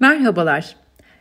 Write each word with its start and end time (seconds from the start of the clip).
Merhabalar. 0.00 0.76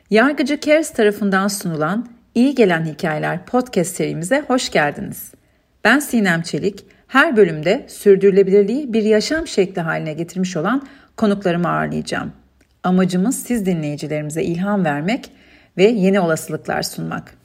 Yargıcı 0.10 0.60
Cares 0.60 0.94
tarafından 0.94 1.48
sunulan 1.48 2.08
İyi 2.36 2.56
Gelen 2.56 2.86
Hikayeler 2.86 3.46
podcast 3.46 3.96
serimize 3.96 4.44
hoş 4.48 4.72
geldiniz. 4.72 5.34
Ben 5.84 6.00
Sinem 6.00 6.42
Çelik. 6.42 6.86
Her 7.08 7.38
bölümde 7.38 7.86
sürdürülebilirliği 7.90 8.94
bir 8.94 9.04
yaşam 9.04 9.48
şekli 9.48 9.82
haline 9.82 10.14
getirmiş 10.14 10.58
olan 10.58 10.88
konuklarımı 11.18 11.70
ağırlayacağım. 11.70 12.34
Amacımız 12.84 13.44
siz 13.44 13.66
dinleyicilerimize 13.66 14.44
ilham 14.44 14.86
vermek 14.86 15.32
ve 15.78 15.84
yeni 15.84 16.20
olasılıklar 16.20 16.82
sunmak. 16.82 17.38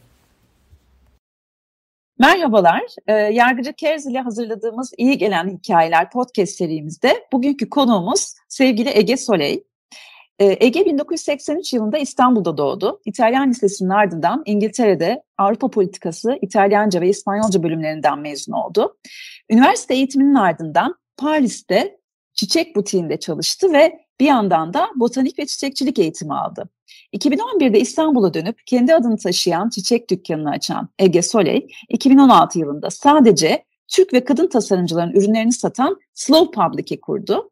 Merhabalar, 2.18 2.82
e, 3.06 3.12
Yargıcı 3.12 3.72
Cares 3.76 4.06
ile 4.06 4.20
hazırladığımız 4.20 4.92
İyi 4.98 5.18
Gelen 5.18 5.48
Hikayeler 5.48 6.10
podcast 6.10 6.52
serimizde 6.52 7.26
bugünkü 7.32 7.70
konuğumuz 7.70 8.34
sevgili 8.48 8.90
Ege 8.98 9.16
Soley. 9.16 9.64
Ee, 10.38 10.56
Ege 10.60 10.86
1983 10.86 11.72
yılında 11.72 11.98
İstanbul'da 11.98 12.56
doğdu. 12.56 13.00
İtalyan 13.04 13.50
Lisesi'nin 13.50 13.88
ardından 13.88 14.42
İngiltere'de 14.46 15.22
Avrupa 15.38 15.70
Politikası, 15.70 16.38
İtalyanca 16.42 17.00
ve 17.00 17.08
İspanyolca 17.08 17.62
bölümlerinden 17.62 18.18
mezun 18.18 18.52
oldu. 18.52 18.96
Üniversite 19.50 19.94
eğitiminin 19.94 20.34
ardından 20.34 20.94
Paris'te 21.16 21.98
çiçek 22.34 22.76
butiğinde 22.76 23.20
çalıştı 23.20 23.72
ve 23.72 23.98
bir 24.20 24.26
yandan 24.26 24.74
da 24.74 24.88
botanik 24.96 25.38
ve 25.38 25.46
çiçekçilik 25.46 25.98
eğitimi 25.98 26.34
aldı. 26.34 26.68
2011'de 27.12 27.80
İstanbul'a 27.80 28.34
dönüp 28.34 28.60
kendi 28.66 28.94
adını 28.94 29.16
taşıyan 29.16 29.68
çiçek 29.68 30.10
dükkanını 30.10 30.50
açan 30.50 30.88
Ege 30.98 31.22
Soley, 31.22 31.68
2016 31.88 32.58
yılında 32.58 32.90
sadece 32.90 33.64
Türk 33.88 34.12
ve 34.12 34.24
kadın 34.24 34.46
tasarımcıların 34.46 35.12
ürünlerini 35.12 35.52
satan 35.52 35.96
Slow 36.14 36.60
Public'i 36.60 37.00
kurdu. 37.00 37.50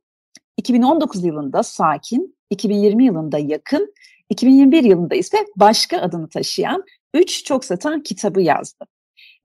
2019 0.57 1.25
yılında 1.25 1.63
Sakin, 1.63 2.37
2020 2.51 3.05
yılında 3.05 3.39
Yakın, 3.39 3.95
2021 4.31 4.85
yılında 4.85 5.15
ise 5.15 5.39
başka 5.57 5.99
adını 5.99 6.29
taşıyan 6.29 6.85
3 7.15 7.45
çok 7.45 7.65
satan 7.65 8.03
kitabı 8.03 8.43
yazdı. 8.43 8.85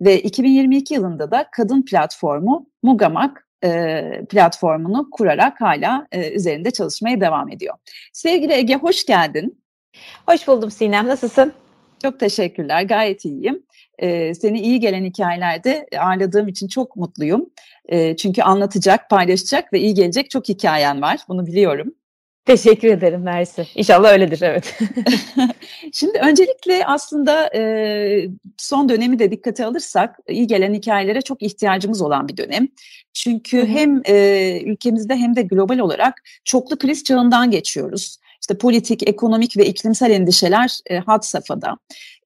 Ve 0.02 0.22
2022 0.22 0.94
yılında 0.94 1.32
da 1.32 1.48
kadın 1.52 1.86
platformu 1.86 2.70
Mugamak 2.84 3.48
e, 3.64 4.02
platformunu 4.30 5.10
kurarak 5.12 5.62
hala 5.62 6.08
e, 6.12 6.32
üzerinde 6.32 6.72
çalışmaya 6.72 7.22
devam 7.22 7.52
ediyor. 7.52 7.76
Sevgili 8.14 8.54
Ege 8.54 8.76
hoş 8.76 9.06
geldin. 9.06 9.62
Hoş 10.28 10.48
buldum 10.48 10.72
Sinem, 10.72 11.08
nasılsın? 11.08 11.54
Çok 12.02 12.20
teşekkürler, 12.20 12.84
gayet 12.84 13.26
iyiyim. 13.26 13.64
Ee, 14.00 14.34
seni 14.34 14.62
iyi 14.62 14.80
gelen 14.80 15.06
hikayelerde 15.06 15.88
ağırladığım 16.00 16.48
için 16.48 16.68
çok 16.68 16.96
mutluyum. 16.96 17.50
Ee, 17.90 18.16
çünkü 18.16 18.42
anlatacak, 18.42 19.10
paylaşacak 19.10 19.74
ve 19.74 19.80
iyi 19.80 19.94
gelecek 19.94 20.30
çok 20.30 20.50
hikayen 20.50 21.02
var, 21.02 21.20
bunu 21.28 21.48
biliyorum. 21.48 21.94
Teşekkür 22.46 22.88
ederim 22.88 23.22
Mersi. 23.22 23.68
İnşallah 23.76 24.12
öyledir 24.12 24.42
evet. 24.42 24.80
Şimdi 25.94 26.20
öncelikle 26.20 26.86
aslında 26.86 27.50
e, 27.56 28.28
son 28.58 28.90
dönemi 28.90 29.20
de 29.20 29.32
dikkate 29.32 29.66
alırsak 29.66 30.20
iyi 30.30 30.48
gelen 30.48 30.74
hikayelere 30.74 31.22
çok 31.22 31.42
ihtiyacımız 31.42 32.02
olan 32.02 32.28
bir 32.28 32.38
dönem. 32.38 32.68
Çünkü 33.14 33.58
Hı-hı. 33.58 33.68
hem 33.68 34.02
e, 34.06 34.62
ülkemizde 34.66 35.16
hem 35.16 35.36
de 35.36 35.42
global 35.42 35.78
olarak 35.78 36.24
çoklu 36.44 36.78
kriz 36.78 37.04
çağından 37.04 37.52
geçiyoruz. 37.52 38.18
İşte 38.46 38.58
politik, 38.58 39.10
ekonomik 39.10 39.58
ve 39.58 39.66
iklimsel 39.66 40.12
endişeler 40.12 40.80
e, 40.90 40.98
had 40.98 41.22
safhada. 41.22 41.78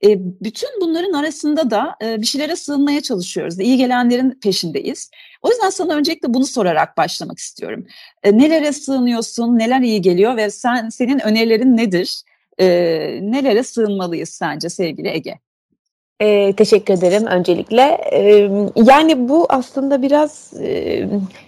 E, 0.03 0.07
bütün 0.19 0.69
bunların 0.81 1.13
arasında 1.13 1.71
da 1.71 1.95
e, 2.03 2.21
bir 2.21 2.25
şeylere 2.25 2.55
sığınmaya 2.55 3.01
çalışıyoruz. 3.01 3.59
İyi 3.59 3.77
gelenlerin 3.77 4.39
peşindeyiz. 4.43 5.11
O 5.41 5.49
yüzden 5.49 5.69
sana 5.69 5.93
öncelikle 5.93 6.33
bunu 6.33 6.45
sorarak 6.45 6.97
başlamak 6.97 7.37
istiyorum. 7.37 7.85
E, 8.23 8.37
nelere 8.37 8.73
sığınıyorsun, 8.73 9.57
neler 9.57 9.81
iyi 9.81 10.01
geliyor 10.01 10.37
ve 10.37 10.49
sen 10.49 10.89
senin 10.89 11.19
önerilerin 11.19 11.77
nedir? 11.77 12.23
E, 12.57 12.65
nelere 13.21 13.63
sığınmalıyız 13.63 14.29
sence 14.29 14.69
sevgili 14.69 15.09
Ege? 15.09 15.39
E, 16.21 16.53
teşekkür 16.53 16.93
ederim 16.93 17.25
öncelikle. 17.25 17.81
E, 18.11 18.49
yani 18.75 19.29
bu 19.29 19.45
aslında 19.49 20.01
biraz 20.01 20.53
e, 20.63 21.05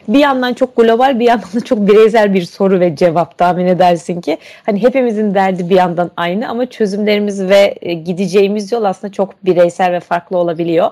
bir 0.08 0.20
yandan 0.20 0.54
çok 0.54 0.76
global 0.76 1.20
bir 1.20 1.26
yandan 1.26 1.50
da 1.56 1.62
çok 1.66 1.88
bireysel 1.88 2.34
bir 2.34 2.42
soru 2.42 2.80
ve 2.80 2.96
cevap 2.96 3.38
tahmin 3.38 3.66
edersin 3.66 4.22
ki. 4.22 4.38
Hani 4.66 4.84
hepimizin 4.84 5.34
derdi 5.34 5.70
bir 5.70 5.76
yandan 5.76 6.12
aynı 6.18 6.50
ama 6.50 6.66
çözümlerimiz 6.66 7.50
ve 7.50 7.76
e, 7.82 7.94
gideceğimiz 7.94 8.72
yol 8.72 8.84
aslında 8.84 9.14
çok 9.14 9.46
bireysel 9.46 9.92
ve 9.92 10.00
farklı 10.00 10.38
olabiliyor. 10.38 10.92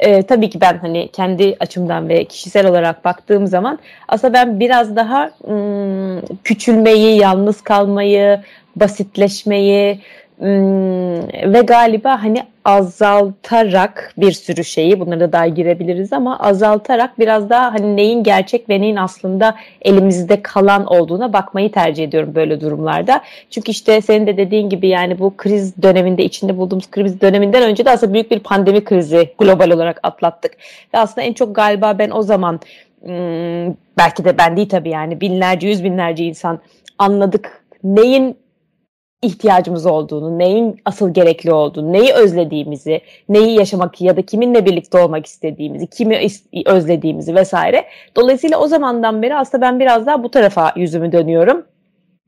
E, 0.00 0.22
tabii 0.22 0.50
ki 0.50 0.60
ben 0.60 0.78
hani 0.78 1.08
kendi 1.12 1.56
açımdan 1.60 2.08
ve 2.08 2.24
kişisel 2.24 2.66
olarak 2.66 3.04
baktığım 3.04 3.46
zaman 3.46 3.78
aslında 4.08 4.34
ben 4.34 4.60
biraz 4.60 4.96
daha 4.96 5.30
ım, 5.48 6.22
küçülmeyi, 6.44 7.18
yalnız 7.20 7.60
kalmayı, 7.60 8.40
basitleşmeyi, 8.76 9.94
Hmm, 9.94 10.27
ve 10.40 11.60
galiba 11.60 12.22
hani 12.22 12.42
azaltarak 12.64 14.12
bir 14.16 14.32
sürü 14.32 14.64
şeyi 14.64 15.00
bunlara 15.00 15.32
da 15.32 15.46
girebiliriz 15.46 16.12
ama 16.12 16.38
azaltarak 16.38 17.18
biraz 17.18 17.50
daha 17.50 17.74
hani 17.74 17.96
neyin 17.96 18.22
gerçek 18.22 18.68
ve 18.68 18.80
neyin 18.80 18.96
aslında 18.96 19.54
elimizde 19.82 20.42
kalan 20.42 20.86
olduğuna 20.86 21.32
bakmayı 21.32 21.72
tercih 21.72 22.04
ediyorum 22.04 22.34
böyle 22.34 22.60
durumlarda. 22.60 23.20
Çünkü 23.50 23.70
işte 23.70 24.00
senin 24.00 24.26
de 24.26 24.36
dediğin 24.36 24.68
gibi 24.68 24.88
yani 24.88 25.18
bu 25.18 25.36
kriz 25.36 25.82
döneminde 25.82 26.24
içinde 26.24 26.56
bulduğumuz 26.56 26.90
kriz 26.90 27.20
döneminden 27.20 27.62
önce 27.62 27.84
de 27.84 27.90
aslında 27.90 28.12
büyük 28.14 28.30
bir 28.30 28.40
pandemi 28.40 28.84
krizi 28.84 29.32
global 29.38 29.70
olarak 29.70 30.00
atlattık. 30.02 30.52
Ve 30.94 30.98
aslında 30.98 31.26
en 31.26 31.32
çok 31.32 31.56
galiba 31.56 31.98
ben 31.98 32.10
o 32.10 32.22
zaman 32.22 32.60
hmm, 33.02 33.74
belki 33.98 34.24
de 34.24 34.38
ben 34.38 34.56
değil 34.56 34.68
tabii 34.68 34.90
yani 34.90 35.20
binlerce 35.20 35.68
yüz 35.68 35.84
binlerce 35.84 36.24
insan 36.24 36.58
anladık 36.98 37.64
neyin 37.84 38.36
ihtiyacımız 39.22 39.86
olduğunu, 39.86 40.38
neyin 40.38 40.76
asıl 40.84 41.14
gerekli 41.14 41.52
olduğunu, 41.52 41.92
neyi 41.92 42.12
özlediğimizi, 42.12 43.00
neyi 43.28 43.58
yaşamak 43.58 44.00
ya 44.00 44.16
da 44.16 44.22
kiminle 44.22 44.66
birlikte 44.66 44.98
olmak 44.98 45.26
istediğimizi, 45.26 45.86
kimi 45.86 46.20
özlediğimizi 46.66 47.34
vesaire. 47.34 47.84
Dolayısıyla 48.16 48.58
o 48.58 48.66
zamandan 48.66 49.22
beri 49.22 49.36
aslında 49.36 49.62
ben 49.62 49.80
biraz 49.80 50.06
daha 50.06 50.22
bu 50.22 50.30
tarafa 50.30 50.72
yüzümü 50.76 51.12
dönüyorum. 51.12 51.66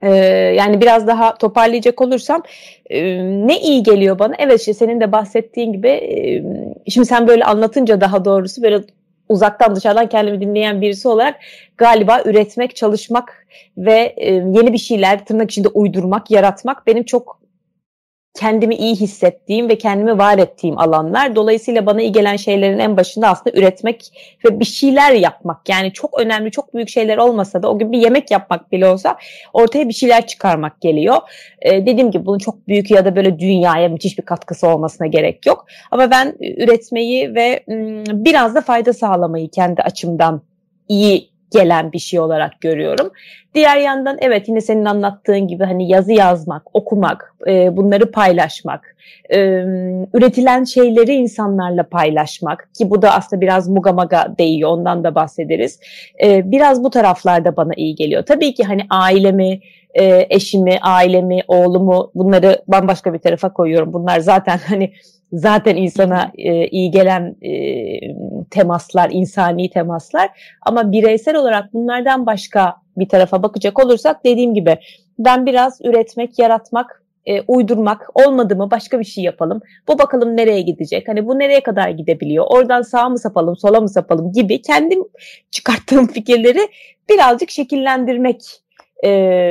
Ee, 0.03 0.15
yani 0.57 0.81
biraz 0.81 1.07
daha 1.07 1.35
toparlayacak 1.39 2.01
olursam 2.01 2.43
e, 2.91 3.03
ne 3.47 3.61
iyi 3.61 3.83
geliyor 3.83 4.19
bana? 4.19 4.35
Evet 4.39 4.61
işte 4.61 4.75
senin 4.75 5.01
de 5.01 5.13
bahsettiğin 5.13 5.73
gibi 5.73 5.89
e, 5.89 6.43
şimdi 6.91 7.07
sen 7.07 7.29
böyle 7.29 7.45
anlatınca 7.45 8.01
daha 8.01 8.25
doğrusu 8.25 8.63
böyle 8.63 8.81
uzaktan 9.31 9.77
dışarıdan 9.77 10.09
kendimi 10.09 10.41
dinleyen 10.41 10.81
birisi 10.81 11.09
olarak 11.09 11.41
galiba 11.77 12.23
üretmek, 12.25 12.77
çalışmak 12.77 13.47
ve 13.77 14.15
e, 14.17 14.33
yeni 14.33 14.73
bir 14.73 14.79
şeyler 14.79 15.25
tırnak 15.25 15.51
içinde 15.51 15.69
uydurmak, 15.69 16.31
yaratmak 16.31 16.87
benim 16.87 17.05
çok 17.05 17.40
kendimi 18.35 18.75
iyi 18.75 18.97
hissettiğim 18.97 19.69
ve 19.69 19.79
kendimi 19.79 20.19
var 20.19 20.39
ettiğim 20.39 20.79
alanlar. 20.79 21.37
Dolayısıyla 21.37 21.87
bana 21.87 22.03
iyi 22.03 22.13
gelen 22.13 22.37
şeylerin 22.37 22.79
en 22.79 22.97
başında 22.97 23.29
aslında 23.29 23.59
üretmek 23.59 24.13
ve 24.45 24.61
bir 24.61 24.65
şeyler 24.65 25.13
yapmak. 25.13 25.69
Yani 25.69 25.93
çok 25.93 26.21
önemli, 26.21 26.51
çok 26.51 26.75
büyük 26.75 26.89
şeyler 26.89 27.19
olmasa 27.19 27.63
da 27.63 27.71
o 27.71 27.79
gün 27.79 27.93
bir 27.93 27.99
yemek 27.99 28.31
yapmak 28.31 28.73
bile 28.73 28.87
olsa 28.87 29.17
ortaya 29.53 29.89
bir 29.89 29.95
şeyler 29.95 30.27
çıkarmak 30.27 30.81
geliyor. 30.81 31.17
Ee, 31.63 31.87
dediğim 31.87 32.11
gibi 32.11 32.27
bunun 32.27 32.39
çok 32.39 32.69
büyük 32.69 32.91
ya 32.91 33.05
da 33.05 33.17
böyle 33.17 33.39
dünyaya 33.39 33.89
müthiş 33.89 34.19
bir 34.19 34.25
katkısı 34.25 34.69
olmasına 34.69 35.07
gerek 35.07 35.47
yok. 35.47 35.67
Ama 35.91 36.11
ben 36.11 36.35
üretmeyi 36.41 37.35
ve 37.35 37.65
biraz 38.13 38.55
da 38.55 38.61
fayda 38.61 38.93
sağlamayı 38.93 39.51
kendi 39.51 39.83
açımdan 39.83 40.43
iyi 40.89 41.30
gelen 41.51 41.93
bir 41.93 41.99
şey 41.99 42.21
olarak 42.21 42.61
görüyorum. 42.61 43.11
Diğer 43.55 43.77
yandan 43.77 44.19
evet 44.21 44.49
yine 44.49 44.61
senin 44.61 44.85
anlattığın 44.85 45.49
gibi 45.49 45.65
hani 45.65 45.89
yazı 45.89 46.13
yazmak, 46.13 46.63
okumak, 46.77 47.35
e, 47.47 47.77
bunları 47.77 48.11
paylaşmak, 48.11 48.97
e, 49.33 49.39
üretilen 50.15 50.65
şeyleri 50.65 51.15
insanlarla 51.15 51.83
paylaşmak 51.83 52.69
ki 52.75 52.91
bu 52.91 53.03
da 53.03 53.15
aslında 53.15 53.41
biraz 53.41 53.69
mugamaga 53.69 54.35
değiyor 54.39 54.71
ondan 54.71 55.05
da 55.05 55.15
bahsederiz. 55.15 55.81
E, 56.25 56.51
biraz 56.51 56.85
bu 56.85 56.91
taraflarda 56.91 57.57
bana 57.57 57.73
iyi 57.77 57.95
geliyor. 57.95 58.23
Tabii 58.27 58.55
ki 58.55 58.65
hani 58.65 58.83
ailemi, 58.91 59.61
e, 59.95 60.27
eşimi, 60.31 60.79
ailemi, 60.83 61.41
oğlumu 61.49 62.11
bunları 62.15 62.63
bambaşka 62.69 63.15
bir 63.15 63.19
tarafa 63.19 63.53
koyuyorum. 63.53 63.93
Bunlar 63.93 64.21
zaten 64.21 64.59
hani 64.67 64.93
zaten 65.33 65.77
insana 65.77 66.33
e, 66.39 66.67
iyi 66.67 66.91
gelen 66.91 67.37
e, 67.43 67.53
temaslar, 68.51 69.11
insani 69.13 69.71
temaslar. 69.71 70.31
Ama 70.63 70.93
bireysel 70.93 71.37
olarak 71.37 71.73
bunlardan 71.75 72.27
başka 72.27 72.77
bir 72.97 73.09
tarafa 73.09 73.43
bakacak 73.43 73.85
olursak 73.85 74.25
dediğim 74.25 74.55
gibi 74.55 74.79
ben 75.19 75.47
biraz 75.47 75.81
üretmek, 75.85 76.39
yaratmak, 76.39 77.05
e, 77.27 77.41
uydurmak 77.41 78.11
olmadı 78.15 78.57
mı 78.57 78.71
başka 78.71 79.01
bir 79.01 79.05
şey 79.05 79.25
yapalım. 79.25 79.61
Bu 79.89 79.99
bakalım 79.99 80.37
nereye 80.37 80.61
gidecek? 80.61 81.09
Hani 81.09 81.27
bu 81.27 81.39
nereye 81.39 81.63
kadar 81.63 81.89
gidebiliyor? 81.89 82.47
Oradan 82.49 82.83
sağa 82.83 83.09
mı 83.09 83.19
sapalım, 83.19 83.57
sola 83.57 83.81
mı 83.81 83.89
sapalım 83.89 84.33
gibi 84.33 84.63
kendim 84.63 85.05
çıkarttığım 85.51 86.07
fikirleri 86.07 86.69
birazcık 87.11 87.51
şekillendirmek 87.51 88.63
e, 89.05 89.09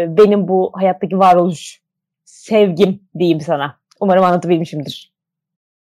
benim 0.10 0.48
bu 0.48 0.72
hayattaki 0.74 1.20
varoluş 1.20 1.82
sevgim 2.26 3.00
diyeyim 3.20 3.42
sana. 3.42 3.80
Umarım 4.00 4.24
anlatabilmişimdir. 4.24 5.19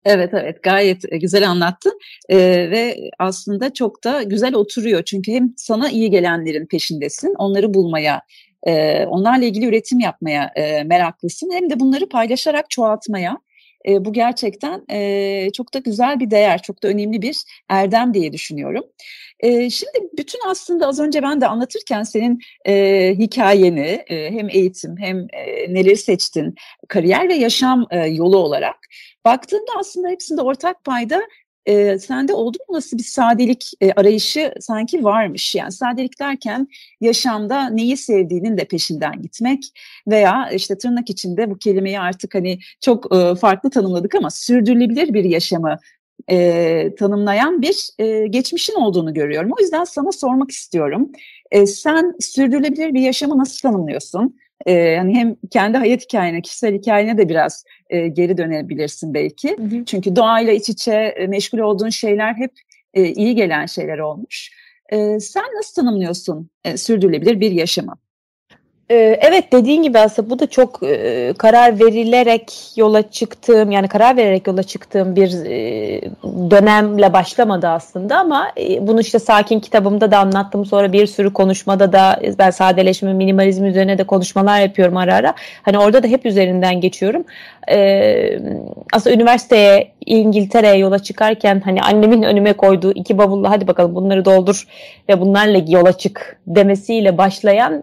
Evet 0.07 0.31
evet 0.35 0.63
gayet 0.63 1.13
e, 1.13 1.17
güzel 1.19 1.49
anlattın 1.51 1.99
ee, 2.29 2.39
ve 2.71 3.11
aslında 3.19 3.75
çok 3.75 4.05
da 4.05 4.23
güzel 4.23 4.55
oturuyor 4.55 5.03
çünkü 5.03 5.33
hem 5.33 5.53
sana 5.57 5.91
iyi 5.91 6.11
gelenlerin 6.11 6.67
peşindesin 6.67 7.35
onları 7.39 7.75
bulmaya 7.75 8.23
E, 8.67 9.05
onlarla 9.07 9.45
ilgili 9.45 9.67
üretim 9.67 10.01
yapmaya 10.01 10.53
e, 10.57 10.83
meraklısın. 10.85 11.51
Hem 11.53 11.71
de 11.71 11.81
bunları 11.81 12.09
paylaşarak 12.09 12.71
çoğaltmaya. 12.71 13.39
E, 13.89 14.05
bu 14.05 14.13
gerçekten 14.13 14.85
e, 14.91 15.51
çok 15.53 15.75
da 15.75 15.79
güzel 15.79 16.21
bir 16.21 16.31
değer, 16.31 16.63
çok 16.63 16.83
da 16.83 16.89
önemli 16.89 17.23
bir 17.23 17.37
erdem 17.69 18.15
diye 18.15 18.33
düşünüyorum. 18.33 18.85
E, 19.41 19.71
şimdi 19.71 19.99
bütün 20.19 20.41
aslında 20.49 20.87
az 20.87 21.01
önce 21.01 21.23
ben 21.23 21.41
de 21.41 21.47
anlatırken 21.47 22.03
senin 22.03 22.41
e, 22.67 23.15
hikayeni 23.19 24.05
e, 24.09 24.31
hem 24.31 24.49
eğitim 24.51 24.97
hem 24.99 25.19
e, 25.19 25.75
neleri 25.75 25.97
seçtin, 25.97 26.55
kariyer 26.89 27.29
ve 27.29 27.35
yaşam 27.35 27.87
e, 27.91 27.99
yolu 27.99 28.39
olarak 28.39 28.77
baktığımda 29.27 29.73
aslında 29.79 30.09
hepsinde 30.09 30.43
ortak 30.43 30.85
payda 30.85 31.23
e, 31.67 31.99
sende 31.99 32.35
oldu 32.35 32.59
mu 32.69 32.77
nasıl 32.77 32.99
bir 32.99 33.03
sadelik 33.03 33.71
e, 33.81 33.93
arayışı 33.93 34.55
sanki 34.61 35.05
varmış. 35.05 35.55
Yani 35.55 35.73
sadelik 35.73 36.21
derken 36.21 36.69
yaşamda 37.01 37.69
neyi 37.71 37.97
sevdiğinin 37.97 38.59
de 38.59 38.65
peşinden 38.65 39.23
gitmek 39.23 39.65
veya 40.09 40.51
işte 40.51 40.79
tırnak 40.79 41.11
içinde 41.11 41.51
bu 41.51 41.59
kelimeyi 41.59 42.01
artık 42.01 42.35
hani 42.35 42.59
çok 42.81 43.17
e, 43.17 43.35
farklı 43.35 43.71
tanımladık 43.71 44.15
ama 44.15 44.31
sürdürülebilir 44.31 45.15
bir 45.15 45.25
yaşamı 45.25 45.79
e, 46.31 46.95
tanımlayan 46.99 47.63
bir 47.63 47.91
e, 47.99 48.27
geçmişin 48.27 48.75
olduğunu 48.75 49.15
görüyorum. 49.15 49.51
O 49.59 49.63
yüzden 49.63 49.85
sana 49.85 50.13
sormak 50.13 50.51
istiyorum. 50.51 51.13
E, 51.51 51.67
sen 51.67 52.15
sürdürülebilir 52.21 52.95
bir 52.95 53.01
yaşamı 53.01 53.39
nasıl 53.39 53.69
tanımlıyorsun? 53.69 54.37
E, 54.67 54.73
yani 54.73 55.15
hem 55.15 55.37
kendi 55.51 55.79
hayat 55.79 56.03
hikayene, 56.03 56.43
kişisel 56.43 56.75
hikayene 56.75 57.19
de 57.19 57.29
biraz 57.29 57.65
e, 57.91 58.09
geri 58.09 58.39
dönebilirsin 58.39 59.15
belki. 59.15 59.57
Hı 59.57 59.63
hı. 59.63 59.85
Çünkü 59.85 60.17
doğayla 60.17 60.53
iç 60.53 60.69
içe 60.69 60.93
e, 60.93 61.27
meşgul 61.27 61.59
olduğun 61.59 61.89
şeyler 61.89 62.35
hep 62.35 62.53
e, 62.95 63.05
iyi 63.13 63.35
gelen 63.35 63.67
şeyler 63.67 63.99
olmuş. 63.99 64.51
E, 64.89 65.21
sen 65.21 65.45
nasıl 65.57 65.83
tanımlıyorsun 65.83 66.51
e, 66.65 66.77
sürdürülebilir 66.77 67.41
bir 67.41 67.51
yaşamı? 67.51 67.99
Evet 68.91 69.53
dediğin 69.53 69.83
gibi 69.83 69.99
aslında 69.99 70.31
bu 70.31 70.39
da 70.39 70.47
çok 70.47 70.83
e, 70.83 71.35
karar 71.39 71.81
verilerek 71.81 72.53
yola 72.77 73.11
çıktığım 73.11 73.71
yani 73.71 73.89
karar 73.89 74.17
vererek 74.17 74.47
yola 74.47 74.63
çıktığım 74.63 75.17
bir 75.17 75.45
e, 75.45 76.01
dönemle 76.51 77.13
başlamadı 77.13 77.69
aslında 77.69 78.19
ama 78.19 78.53
e, 78.59 78.87
bunu 78.87 79.01
işte 79.01 79.19
Sakin 79.19 79.61
kitabımda 79.61 80.11
da 80.11 80.19
anlattım 80.19 80.67
sonra 80.67 80.93
bir 80.93 81.07
sürü 81.07 81.33
konuşmada 81.33 81.93
da 81.93 82.21
ben 82.39 82.51
sadeleşme 82.51 83.13
minimalizm 83.13 83.65
üzerine 83.65 83.99
de 83.99 84.05
konuşmalar 84.05 84.61
yapıyorum 84.61 84.97
ara 84.97 85.15
ara. 85.15 85.35
Hani 85.63 85.79
orada 85.79 86.03
da 86.03 86.07
hep 86.07 86.27
üzerinden 86.27 86.81
geçiyorum. 86.81 87.25
Aslında 88.93 89.17
üniversiteye 89.17 89.96
İngiltere'ye 90.07 90.77
yola 90.77 90.99
çıkarken 90.99 91.61
hani 91.61 91.81
annemin 91.83 92.23
önüme 92.23 92.53
koyduğu 92.53 92.93
iki 92.93 93.19
bavulla 93.19 93.51
hadi 93.51 93.67
bakalım 93.67 93.95
bunları 93.95 94.25
doldur 94.25 94.65
ve 95.09 95.21
bunlarla 95.21 95.63
yola 95.69 95.93
çık 95.93 96.41
demesiyle 96.47 97.19
başlayan 97.19 97.83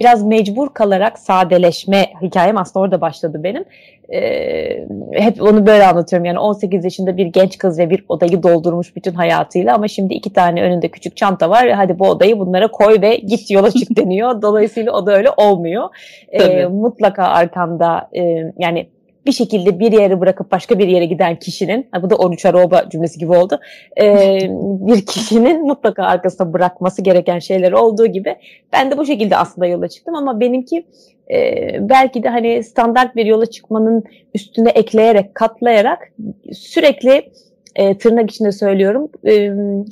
biraz 0.00 0.18
biraz 0.18 0.26
mecbur 0.26 0.68
kalarak 0.74 1.18
sadeleşme 1.18 2.06
hikayem 2.22 2.56
aslında 2.58 2.84
orada 2.84 3.00
başladı 3.00 3.40
benim. 3.42 3.64
Ee, 4.12 4.86
hep 5.12 5.42
onu 5.42 5.66
böyle 5.66 5.86
anlatıyorum 5.86 6.24
yani 6.24 6.38
18 6.38 6.84
yaşında 6.84 7.16
bir 7.16 7.26
genç 7.26 7.58
kız 7.58 7.78
ve 7.78 7.90
bir 7.90 8.04
odayı 8.08 8.42
doldurmuş 8.42 8.96
bütün 8.96 9.12
hayatıyla 9.12 9.74
ama 9.74 9.88
şimdi 9.88 10.14
iki 10.14 10.32
tane 10.32 10.62
önünde 10.62 10.88
küçük 10.88 11.16
çanta 11.16 11.50
var 11.50 11.70
hadi 11.70 11.98
bu 11.98 12.08
odayı 12.08 12.38
bunlara 12.38 12.68
koy 12.68 13.00
ve 13.00 13.16
git 13.16 13.50
yola 13.50 13.70
çık 13.70 13.88
deniyor. 13.96 14.42
Dolayısıyla 14.42 14.92
o 14.92 15.06
da 15.06 15.16
öyle 15.16 15.28
olmuyor. 15.36 15.88
Ee, 16.28 16.66
mutlaka 16.66 17.24
arkanda 17.24 18.08
e, 18.16 18.22
yani 18.58 18.88
bir 19.28 19.32
şekilde 19.32 19.78
bir 19.78 19.92
yere 19.92 20.20
bırakıp 20.20 20.52
başka 20.52 20.78
bir 20.78 20.88
yere 20.88 21.04
giden 21.04 21.36
kişinin, 21.36 21.88
bu 22.02 22.10
da 22.10 22.16
13 22.16 22.46
araba 22.46 22.88
cümlesi 22.88 23.18
gibi 23.18 23.32
oldu, 23.32 23.60
e, 24.00 24.38
bir 24.60 25.06
kişinin 25.06 25.66
mutlaka 25.66 26.04
arkasında 26.04 26.52
bırakması 26.52 27.02
gereken 27.02 27.38
şeyler 27.38 27.72
olduğu 27.72 28.06
gibi 28.06 28.36
ben 28.72 28.90
de 28.90 28.98
bu 28.98 29.06
şekilde 29.06 29.36
aslında 29.36 29.66
yola 29.66 29.88
çıktım. 29.88 30.14
Ama 30.14 30.40
benimki 30.40 30.86
e, 31.30 31.68
belki 31.88 32.22
de 32.22 32.28
hani 32.28 32.64
standart 32.64 33.16
bir 33.16 33.26
yola 33.26 33.46
çıkmanın 33.46 34.04
üstüne 34.34 34.70
ekleyerek, 34.70 35.34
katlayarak 35.34 36.12
sürekli 36.52 37.30
e, 37.76 37.98
tırnak 37.98 38.30
içinde 38.30 38.52
söylüyorum 38.52 39.08
e, 39.26 39.50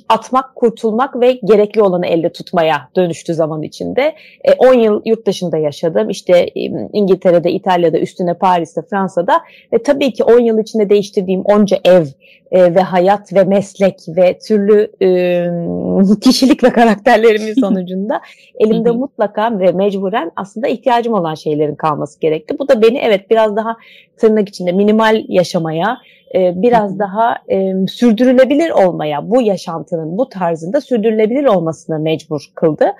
atmak, 0.08 0.54
kurtulmak 0.54 1.20
ve 1.20 1.32
gerekli 1.32 1.82
olanı 1.82 2.06
elde 2.06 2.32
tutmaya 2.32 2.88
dönüştü 2.96 3.34
zaman 3.34 3.62
içinde. 3.62 4.14
10 4.58 4.74
e, 4.74 4.82
yıl 4.82 5.02
yurt 5.04 5.26
dışında 5.26 5.58
yaşadım. 5.58 6.10
İşte 6.10 6.38
e, 6.38 6.62
İngiltere'de, 6.92 7.50
İtalya'da, 7.50 7.98
üstüne 7.98 8.34
Paris'te, 8.34 8.82
Fransa'da 8.90 9.40
ve 9.72 9.82
tabii 9.82 10.12
ki 10.12 10.24
10 10.24 10.40
yıl 10.40 10.58
içinde 10.58 10.90
değiştirdiğim 10.90 11.40
onca 11.40 11.78
ev 11.84 12.06
e, 12.50 12.74
ve 12.74 12.80
hayat 12.80 13.32
ve 13.32 13.44
meslek 13.44 13.94
ve 14.08 14.38
türlü 14.38 14.92
e, 15.02 16.16
kişilik 16.20 16.64
ve 16.64 16.70
karakterlerimin 16.70 17.54
sonucunda 17.60 18.20
elimde 18.58 18.90
mutlaka 18.90 19.58
ve 19.58 19.72
mecburen 19.72 20.32
aslında 20.36 20.68
ihtiyacım 20.68 21.14
olan 21.14 21.34
şeylerin 21.34 21.74
kalması 21.74 22.20
gerekti. 22.20 22.58
Bu 22.58 22.68
da 22.68 22.82
beni 22.82 22.98
evet 22.98 23.30
biraz 23.30 23.56
daha 23.56 23.76
tırnak 24.18 24.48
içinde 24.48 24.72
minimal 24.72 25.24
yaşamaya, 25.28 25.98
e, 26.34 26.62
biraz 26.62 26.98
daha 26.98 27.36
e, 27.48 27.86
sürdürülebilir 27.86 28.70
olmaya, 28.70 29.30
bu 29.30 29.42
yaşantının 29.42 30.18
bu 30.18 30.28
tarzında 30.28 30.80
sürdürülebilir 30.80 31.44
olmasına 31.44 31.98
mecbur 31.98 32.50
kıldı. 32.54 32.92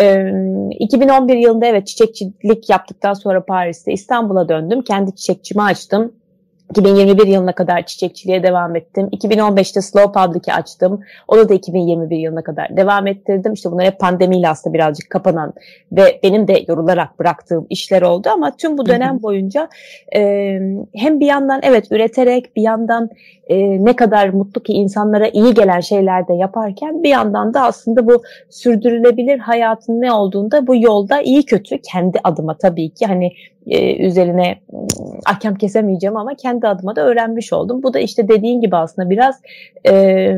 E, 0.00 0.26
2011 0.70 1.36
yılında 1.36 1.66
evet 1.66 1.86
çiçekçilik 1.86 2.70
yaptıktan 2.70 3.12
sonra 3.14 3.44
Paris'te 3.44 3.92
İstanbul'a 3.92 4.48
döndüm. 4.48 4.82
Kendi 4.82 5.16
çiçekçimi 5.16 5.62
açtım 5.62 6.12
2021 6.74 7.26
yılına 7.26 7.52
kadar 7.52 7.86
çiçekçiliğe 7.86 8.42
devam 8.42 8.76
ettim. 8.76 9.08
2015'te 9.12 9.80
Slow 9.80 10.12
Public'i 10.12 10.52
açtım. 10.52 11.00
Onu 11.28 11.48
da 11.48 11.54
2021 11.54 12.16
yılına 12.16 12.42
kadar 12.42 12.76
devam 12.76 13.06
ettirdim. 13.06 13.52
İşte 13.52 13.70
bunlar 13.70 13.86
hep 13.86 14.00
pandemiyle 14.00 14.48
aslında 14.48 14.74
birazcık 14.74 15.10
kapanan 15.10 15.52
ve 15.92 16.20
benim 16.22 16.48
de 16.48 16.64
yorularak 16.68 17.18
bıraktığım 17.18 17.66
işler 17.70 18.02
oldu 18.02 18.28
ama 18.32 18.56
tüm 18.56 18.78
bu 18.78 18.86
dönem 18.86 19.22
boyunca 19.22 19.68
e, 20.16 20.20
hem 20.94 21.20
bir 21.20 21.26
yandan 21.26 21.60
evet 21.62 21.92
üreterek 21.92 22.56
bir 22.56 22.62
yandan 22.62 23.10
e, 23.46 23.84
ne 23.84 23.96
kadar 23.96 24.28
mutlu 24.28 24.62
ki 24.62 24.72
insanlara 24.72 25.28
iyi 25.28 25.54
gelen 25.54 25.80
şeyler 25.80 26.28
de 26.28 26.34
yaparken 26.34 27.02
bir 27.02 27.08
yandan 27.08 27.54
da 27.54 27.60
aslında 27.60 28.06
bu 28.06 28.22
sürdürülebilir 28.50 29.38
hayatın 29.38 30.00
ne 30.00 30.12
olduğunda 30.12 30.66
bu 30.66 30.76
yolda 30.76 31.22
iyi 31.22 31.44
kötü 31.44 31.78
kendi 31.78 32.20
adıma 32.24 32.58
tabii 32.58 32.90
ki 32.90 33.06
hani 33.06 33.32
e, 33.66 34.06
üzerine 34.06 34.58
ahkam 35.26 35.54
kesemeyeceğim 35.54 36.16
ama 36.16 36.34
kendi 36.34 36.68
adıma 36.68 36.96
da 36.96 37.06
öğrenmiş 37.06 37.52
oldum. 37.52 37.82
Bu 37.82 37.94
da 37.94 37.98
işte 37.98 38.28
dediğin 38.28 38.60
gibi 38.60 38.76
aslında 38.76 39.10
biraz 39.10 39.40
e, 39.88 40.34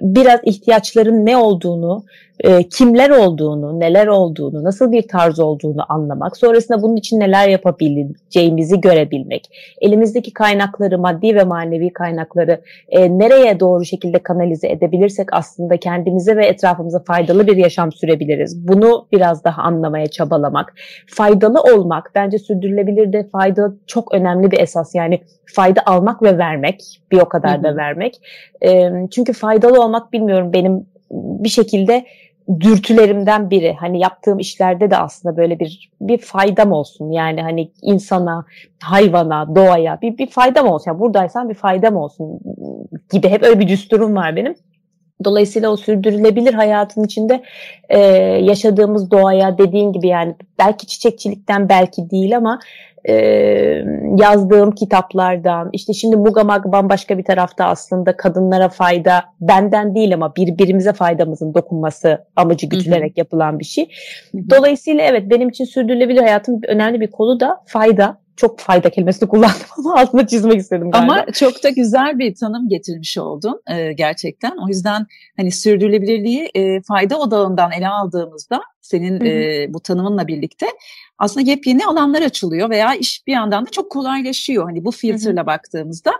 biraz 0.00 0.40
ihtiyaçların 0.44 1.26
ne 1.26 1.36
olduğunu, 1.36 2.04
e, 2.40 2.68
kimler 2.68 3.10
olduğunu, 3.10 3.80
neler 3.80 4.06
olduğunu, 4.06 4.64
nasıl 4.64 4.92
bir 4.92 5.08
tarz 5.08 5.40
olduğunu 5.40 5.92
anlamak, 5.92 6.36
sonrasında 6.36 6.82
bunun 6.82 6.96
için 6.96 7.20
neler 7.20 7.48
yapabileceğimizi 7.48 8.80
görebilmek, 8.80 9.44
elimizdeki 9.80 10.32
kaynakları, 10.32 10.98
maddi 10.98 11.34
ve 11.34 11.44
manevi 11.44 11.92
kaynakları 11.92 12.60
e, 12.88 13.18
nereye 13.18 13.60
doğru 13.60 13.84
şekilde 13.84 14.18
kanalize 14.18 14.68
edebilirsek 14.68 15.28
aslında 15.32 15.76
kendimize 15.76 16.36
ve 16.36 16.46
etrafımıza 16.46 17.02
faydalı 17.04 17.46
bir 17.46 17.56
yaşam 17.56 17.92
sürebiliriz. 17.92 18.68
Bunu 18.68 19.06
biraz 19.12 19.44
daha 19.44 19.62
anlamaya 19.62 20.06
çabalamak, 20.06 20.74
faydalı 21.06 21.60
olmak, 21.60 22.10
bence 22.14 22.38
sürdürülebilir 22.38 23.12
de 23.12 23.28
fayda 23.32 23.72
çok 23.86 24.14
önemli 24.14 24.50
bir 24.50 24.60
esas. 24.60 24.94
Yani 24.94 25.20
fayda 25.54 25.80
almak 25.86 26.22
ve 26.22 26.38
vermek, 26.38 27.00
bir 27.12 27.18
o 27.18 27.28
kadar 27.28 27.62
da 27.62 27.76
vermek. 27.76 28.20
E, 28.64 28.90
çünkü 29.10 29.32
faydalı 29.32 29.82
olmak 29.82 30.12
bilmiyorum 30.12 30.52
benim 30.52 30.86
bir 31.14 31.48
şekilde 31.48 32.04
dürtülerimden 32.60 33.50
biri. 33.50 33.76
Hani 33.80 34.00
yaptığım 34.00 34.38
işlerde 34.38 34.90
de 34.90 34.96
aslında 34.96 35.36
böyle 35.36 35.60
bir 35.60 35.90
bir 36.00 36.18
faydam 36.18 36.72
olsun. 36.72 37.10
Yani 37.10 37.42
hani 37.42 37.70
insana, 37.82 38.44
hayvana, 38.82 39.54
doğaya 39.54 39.98
bir 40.02 40.18
bir 40.18 40.26
faydam 40.26 40.66
olsun. 40.66 40.90
Yani 40.90 41.00
buradaysan 41.00 41.48
bir 41.48 41.54
faydam 41.54 41.96
olsun 41.96 42.40
gibi 43.12 43.28
hep 43.28 43.42
öyle 43.42 43.60
bir 43.60 43.68
düsturum 43.68 44.16
var 44.16 44.36
benim. 44.36 44.54
Dolayısıyla 45.24 45.70
o 45.70 45.76
sürdürülebilir 45.76 46.54
hayatın 46.54 47.04
içinde 47.04 47.42
e, 47.88 47.98
yaşadığımız 48.42 49.10
doğaya 49.10 49.58
dediğin 49.58 49.92
gibi 49.92 50.08
yani 50.08 50.34
belki 50.58 50.86
çiçekçilikten 50.86 51.68
belki 51.68 52.10
değil 52.10 52.36
ama 52.36 52.60
e, 53.08 53.14
yazdığım 54.16 54.70
kitaplardan 54.70 55.68
işte 55.72 55.92
şimdi 55.92 56.16
Mugamag 56.16 56.64
bambaşka 56.64 57.18
bir 57.18 57.24
tarafta 57.24 57.64
aslında 57.64 58.16
kadınlara 58.16 58.68
fayda 58.68 59.24
benden 59.40 59.94
değil 59.94 60.14
ama 60.14 60.36
birbirimize 60.36 60.92
faydamızın 60.92 61.54
dokunması 61.54 62.24
amacı 62.36 62.66
gütülerek 62.66 63.18
yapılan 63.18 63.58
bir 63.58 63.64
şey. 63.64 63.88
Dolayısıyla 64.50 65.04
evet 65.04 65.30
benim 65.30 65.48
için 65.48 65.64
sürdürülebilir 65.64 66.20
hayatın 66.20 66.60
önemli 66.68 67.00
bir 67.00 67.10
kolu 67.10 67.40
da 67.40 67.60
fayda 67.66 68.23
çok 68.36 68.60
fayda 68.60 68.90
kelimesini 68.90 69.28
kullandım 69.28 69.66
ama 69.78 69.94
altına 70.00 70.26
çizmek 70.26 70.56
istedim 70.60 70.90
galiba. 70.90 71.12
Ama 71.12 71.26
çok 71.32 71.62
da 71.62 71.68
güzel 71.68 72.18
bir 72.18 72.34
tanım 72.34 72.68
getirmiş 72.68 73.18
oldun 73.18 73.62
e, 73.70 73.92
gerçekten. 73.92 74.56
O 74.64 74.68
yüzden 74.68 75.06
hani 75.36 75.52
sürdürülebilirliği 75.52 76.50
e, 76.54 76.82
fayda 76.82 77.18
odağından 77.18 77.72
ele 77.72 77.88
aldığımızda 77.88 78.60
senin 78.80 79.20
hı 79.20 79.24
hı. 79.24 79.28
E, 79.28 79.74
bu 79.74 79.80
tanımınla 79.80 80.26
birlikte 80.26 80.66
aslında 81.18 81.50
yepyeni 81.50 81.86
alanlar 81.86 82.22
açılıyor 82.22 82.70
veya 82.70 82.94
iş 82.94 83.26
bir 83.26 83.32
yandan 83.32 83.66
da 83.66 83.70
çok 83.70 83.90
kolaylaşıyor. 83.90 84.64
Hani 84.64 84.84
bu 84.84 84.90
filtrele 84.90 85.46
baktığımızda 85.46 86.12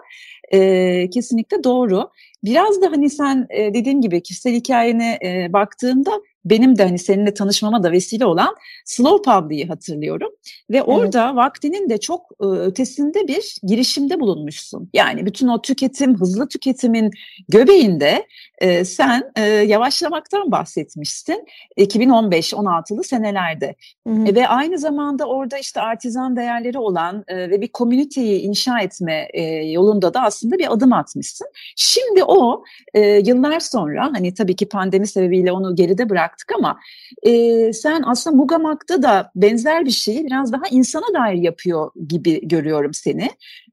e, 0.53 1.11
kesinlikle 1.11 1.65
doğru. 1.65 2.11
Biraz 2.45 2.83
da 2.83 2.91
hani 2.91 3.11
sen 3.11 3.47
e, 3.51 3.75
dediğin 3.75 4.01
gibi 4.01 4.23
kişisel 4.23 4.55
hikayene 4.55 5.19
e, 5.25 5.53
baktığında 5.53 6.11
benim 6.45 6.79
de 6.79 6.85
hani 6.85 6.99
seninle 6.99 7.35
tanışmama 7.35 7.83
da 7.83 7.93
vesile 7.93 8.27
olan 8.27 8.55
Slow 8.85 9.33
Public'i 9.33 9.67
hatırlıyorum. 9.67 10.31
Ve 10.71 10.83
orada 10.83 11.27
evet. 11.27 11.37
vaktinin 11.37 11.91
de 11.91 11.99
çok 11.99 12.31
ötesinde 12.41 13.29
bir 13.29 13.57
girişimde 13.63 14.21
bulunmuşsun. 14.21 14.91
Yani 14.95 15.27
bütün 15.27 15.49
o 15.49 15.63
tüketim, 15.63 16.21
hızlı 16.21 16.49
tüketimin 16.49 17.11
göbeğinde 17.49 18.27
e, 18.59 18.85
sen 18.85 19.33
e, 19.37 19.43
yavaşlamaktan 19.43 20.53
bahsetmişsin 20.53 21.47
2015-16'lı 21.79 23.05
senelerde. 23.05 23.75
Hı 24.07 24.13
hı. 24.15 24.27
E, 24.27 24.35
ve 24.35 24.49
aynı 24.49 24.79
zamanda 24.79 25.25
orada 25.25 25.59
işte 25.59 25.81
artizan 25.81 26.37
değerleri 26.37 26.79
olan 26.79 27.25
e, 27.29 27.37
ve 27.51 27.61
bir 27.61 27.69
komüniteyi 27.69 28.41
inşa 28.41 28.81
etme 28.81 29.29
e, 29.33 29.43
yolunda 29.71 30.15
da 30.15 30.23
aslında 30.23 30.59
bir 30.59 30.73
adım 30.73 30.93
atmışsın. 30.93 31.47
Şimdi 31.77 32.25
o 32.25 32.65
e, 32.95 33.01
yıllar 33.01 33.61
sonra 33.61 34.11
hani 34.13 34.35
tabii 34.35 34.57
ki 34.57 34.69
pandemi 34.69 35.07
sebebiyle 35.07 35.53
onu 35.53 35.77
geride 35.77 36.11
bıraktık 36.11 36.53
ama 36.57 36.79
e, 37.23 37.73
sen 37.73 38.03
aslında 38.07 38.37
Mugamak'ta 38.37 39.03
da 39.03 39.31
benzer 39.35 39.85
bir 39.85 39.91
şeyi 39.91 40.27
biraz 40.27 40.53
daha 40.53 40.63
insana 40.71 41.15
dair 41.15 41.43
yapıyor 41.43 41.91
gibi 42.09 42.49
görüyorum 42.49 42.95
seni. 42.95 43.31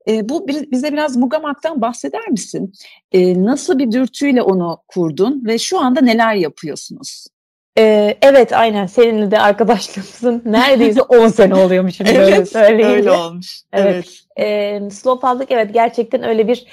E, 0.07 0.29
bu 0.29 0.47
bize 0.47 0.93
biraz 0.93 1.17
Mugamak'tan 1.17 1.81
bahseder 1.81 2.29
misin? 2.29 2.73
E, 3.11 3.43
nasıl 3.43 3.79
bir 3.79 3.91
dürtüyle 3.91 4.41
onu 4.41 4.70
kurdun 4.87 5.43
ve 5.45 5.57
şu 5.57 5.79
anda 5.79 6.01
neler 6.01 6.35
yapıyorsunuz? 6.35 7.27
Ee, 7.77 8.17
evet 8.21 8.53
aynen 8.53 8.85
seninle 8.85 9.31
de 9.31 9.39
arkadaşlığımızın 9.39 10.41
neredeyse 10.51 11.01
10 11.01 11.27
sene 11.27 11.55
oluyormuş 11.55 12.01
evet, 12.01 12.49
söyleyince. 12.49 12.85
öyle 12.85 13.11
olmuş. 13.11 13.61
Evet. 13.73 14.05
evet. 14.35 14.85
Ee, 14.85 14.89
Slopallık 14.89 15.51
evet 15.51 15.73
gerçekten 15.73 16.23
öyle 16.23 16.47
bir 16.47 16.65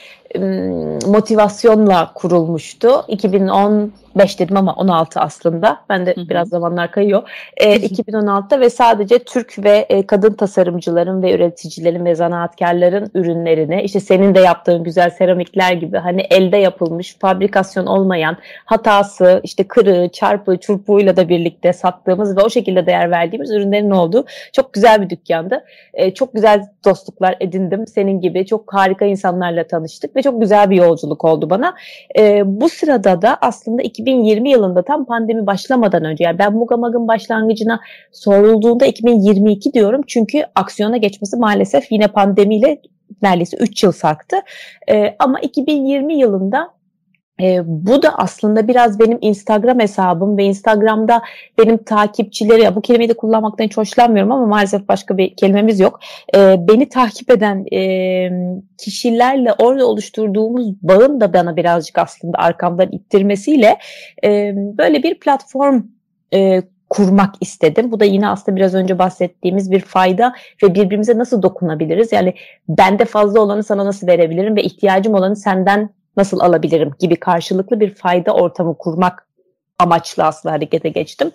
motivasyonla 1.06 2.12
kurulmuştu. 2.14 3.04
2010 3.08 3.92
5 4.18 4.40
dedim 4.40 4.56
ama 4.56 4.74
16 4.74 5.20
aslında. 5.20 5.80
Ben 5.88 6.06
de 6.06 6.16
Hı-hı. 6.16 6.28
biraz 6.28 6.48
zamanlar 6.48 6.90
kayıyor. 6.90 7.30
E, 7.56 7.76
2016'da 7.76 8.60
ve 8.60 8.70
sadece 8.70 9.18
Türk 9.18 9.64
ve 9.64 9.86
e, 9.88 10.06
kadın 10.06 10.32
tasarımcıların 10.32 11.22
ve 11.22 11.34
üreticilerin 11.34 12.04
ve 12.04 12.14
zanaatkarların 12.14 13.10
ürünlerini 13.14 13.82
işte 13.82 14.00
senin 14.00 14.34
de 14.34 14.40
yaptığın 14.40 14.84
güzel 14.84 15.10
seramikler 15.10 15.72
gibi 15.72 15.98
hani 15.98 16.20
elde 16.20 16.56
yapılmış 16.56 17.16
fabrikasyon 17.20 17.86
olmayan 17.86 18.36
hatası 18.64 19.40
işte 19.44 19.68
kırığı, 19.68 20.08
çarpı, 20.12 20.56
çurpuğuyla 20.56 21.16
da 21.16 21.28
birlikte 21.28 21.72
sattığımız 21.72 22.36
ve 22.36 22.40
o 22.40 22.50
şekilde 22.50 22.86
değer 22.86 23.10
verdiğimiz 23.10 23.50
ürünlerin 23.50 23.90
olduğu 23.90 24.24
çok 24.52 24.72
güzel 24.72 25.02
bir 25.02 25.10
dükkandı. 25.10 25.64
E, 25.94 26.14
çok 26.14 26.34
güzel 26.34 26.66
dostluklar 26.84 27.36
edindim. 27.40 27.86
Senin 27.86 28.20
gibi 28.20 28.46
çok 28.46 28.74
harika 28.74 29.04
insanlarla 29.04 29.66
tanıştık 29.66 30.16
ve 30.18 30.22
çok 30.22 30.40
güzel 30.40 30.70
bir 30.70 30.76
yolculuk 30.76 31.24
oldu 31.24 31.50
bana. 31.50 31.74
E, 32.18 32.42
bu 32.60 32.68
sırada 32.68 33.22
da 33.22 33.38
aslında 33.40 33.82
2020 33.82 34.50
yılında 34.50 34.82
tam 34.82 35.04
pandemi 35.04 35.46
başlamadan 35.46 36.04
önce 36.04 36.24
yani 36.24 36.38
ben 36.38 36.52
Mugamag'ın 36.52 37.08
başlangıcına 37.08 37.80
sorulduğunda 38.12 38.86
2022 38.86 39.72
diyorum 39.72 40.00
çünkü 40.06 40.44
aksiyona 40.54 40.96
geçmesi 40.96 41.36
maalesef 41.36 41.92
yine 41.92 42.08
pandemiyle 42.08 42.80
neredeyse 43.22 43.56
3 43.56 43.82
yıl 43.84 43.92
sarktı. 43.92 44.36
E, 44.90 45.16
ama 45.18 45.40
2020 45.40 46.14
yılında 46.14 46.77
e, 47.42 47.60
bu 47.66 48.02
da 48.02 48.18
aslında 48.18 48.68
biraz 48.68 49.00
benim 49.00 49.18
Instagram 49.20 49.80
hesabım 49.80 50.36
ve 50.36 50.44
Instagram'da 50.44 51.22
benim 51.58 51.78
takipçileri, 51.78 52.62
ya 52.62 52.76
bu 52.76 52.80
kelimeyi 52.80 53.08
de 53.08 53.14
kullanmaktan 53.14 53.64
hiç 53.64 53.76
hoşlanmıyorum 53.76 54.32
ama 54.32 54.46
maalesef 54.46 54.88
başka 54.88 55.18
bir 55.18 55.36
kelimemiz 55.36 55.80
yok. 55.80 56.00
E, 56.34 56.56
beni 56.68 56.88
takip 56.88 57.30
eden 57.30 57.64
e, 57.72 58.30
kişilerle 58.78 59.52
orada 59.52 59.86
oluşturduğumuz 59.86 60.82
bağın 60.82 61.20
da 61.20 61.32
bana 61.32 61.56
birazcık 61.56 61.98
aslında 61.98 62.38
arkamdan 62.38 62.88
ittirmesiyle 62.92 63.78
e, 64.24 64.52
böyle 64.56 65.02
bir 65.02 65.20
platform 65.20 65.82
e, 66.34 66.62
kurmak 66.90 67.34
istedim. 67.40 67.92
Bu 67.92 68.00
da 68.00 68.04
yine 68.04 68.28
aslında 68.28 68.56
biraz 68.56 68.74
önce 68.74 68.98
bahsettiğimiz 68.98 69.70
bir 69.70 69.80
fayda 69.80 70.32
ve 70.62 70.74
birbirimize 70.74 71.18
nasıl 71.18 71.42
dokunabiliriz? 71.42 72.12
Yani 72.12 72.34
bende 72.68 73.04
fazla 73.04 73.40
olanı 73.40 73.62
sana 73.62 73.86
nasıl 73.86 74.06
verebilirim 74.06 74.56
ve 74.56 74.62
ihtiyacım 74.62 75.14
olanı 75.14 75.36
senden 75.36 75.90
nasıl 76.18 76.40
alabilirim 76.40 76.92
gibi 76.98 77.16
karşılıklı 77.16 77.80
bir 77.80 77.94
fayda 77.94 78.32
ortamı 78.32 78.78
kurmak 78.78 79.28
amaçlı 79.78 80.24
aslında 80.24 80.52
harekete 80.54 80.88
geçtim. 80.88 81.30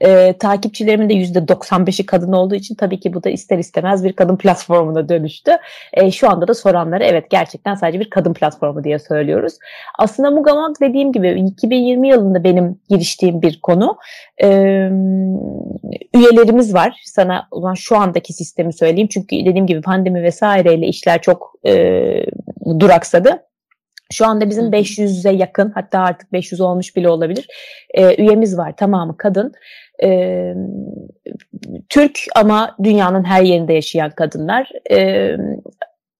Ee, 0.00 0.34
takipçilerimin 0.38 1.08
de 1.08 1.14
%95'i 1.14 2.06
kadın 2.06 2.32
olduğu 2.32 2.54
için 2.54 2.74
tabii 2.74 3.00
ki 3.00 3.14
bu 3.14 3.24
da 3.24 3.30
ister 3.30 3.58
istemez 3.58 4.04
bir 4.04 4.12
kadın 4.12 4.36
platformuna 4.36 5.08
dönüştü. 5.08 5.50
Ee, 5.92 6.10
şu 6.10 6.30
anda 6.30 6.48
da 6.48 6.54
soranlara 6.54 7.04
evet 7.04 7.30
gerçekten 7.30 7.74
sadece 7.74 8.00
bir 8.00 8.10
kadın 8.10 8.34
platformu 8.34 8.84
diye 8.84 8.98
söylüyoruz. 8.98 9.54
Aslında 9.98 10.30
Mugamag 10.30 10.76
dediğim 10.80 11.12
gibi 11.12 11.46
2020 11.48 12.08
yılında 12.08 12.44
benim 12.44 12.80
giriştiğim 12.88 13.42
bir 13.42 13.60
konu. 13.60 13.98
Ee, 14.42 14.46
üyelerimiz 16.14 16.74
var. 16.74 17.00
Sana 17.04 17.48
zaman 17.52 17.74
şu 17.74 17.96
andaki 17.96 18.32
sistemi 18.32 18.72
söyleyeyim. 18.72 19.08
Çünkü 19.08 19.36
dediğim 19.36 19.66
gibi 19.66 19.80
pandemi 19.80 20.22
vesaireyle 20.22 20.86
işler 20.86 21.22
çok 21.22 21.52
e, 21.66 21.72
duraksadı. 22.80 23.42
Şu 24.12 24.26
anda 24.26 24.50
bizim 24.50 24.64
500'e 24.64 25.32
yakın 25.32 25.70
hatta 25.74 25.98
artık 25.98 26.32
500 26.32 26.60
olmuş 26.60 26.96
bile 26.96 27.08
olabilir 27.08 27.48
e, 27.94 28.22
üyemiz 28.22 28.58
var 28.58 28.76
tamamı 28.76 29.16
kadın. 29.16 29.52
E, 30.02 30.54
Türk 31.88 32.18
ama 32.36 32.76
dünyanın 32.82 33.24
her 33.24 33.42
yerinde 33.42 33.72
yaşayan 33.72 34.10
kadınlar. 34.10 34.70
E, 34.90 35.30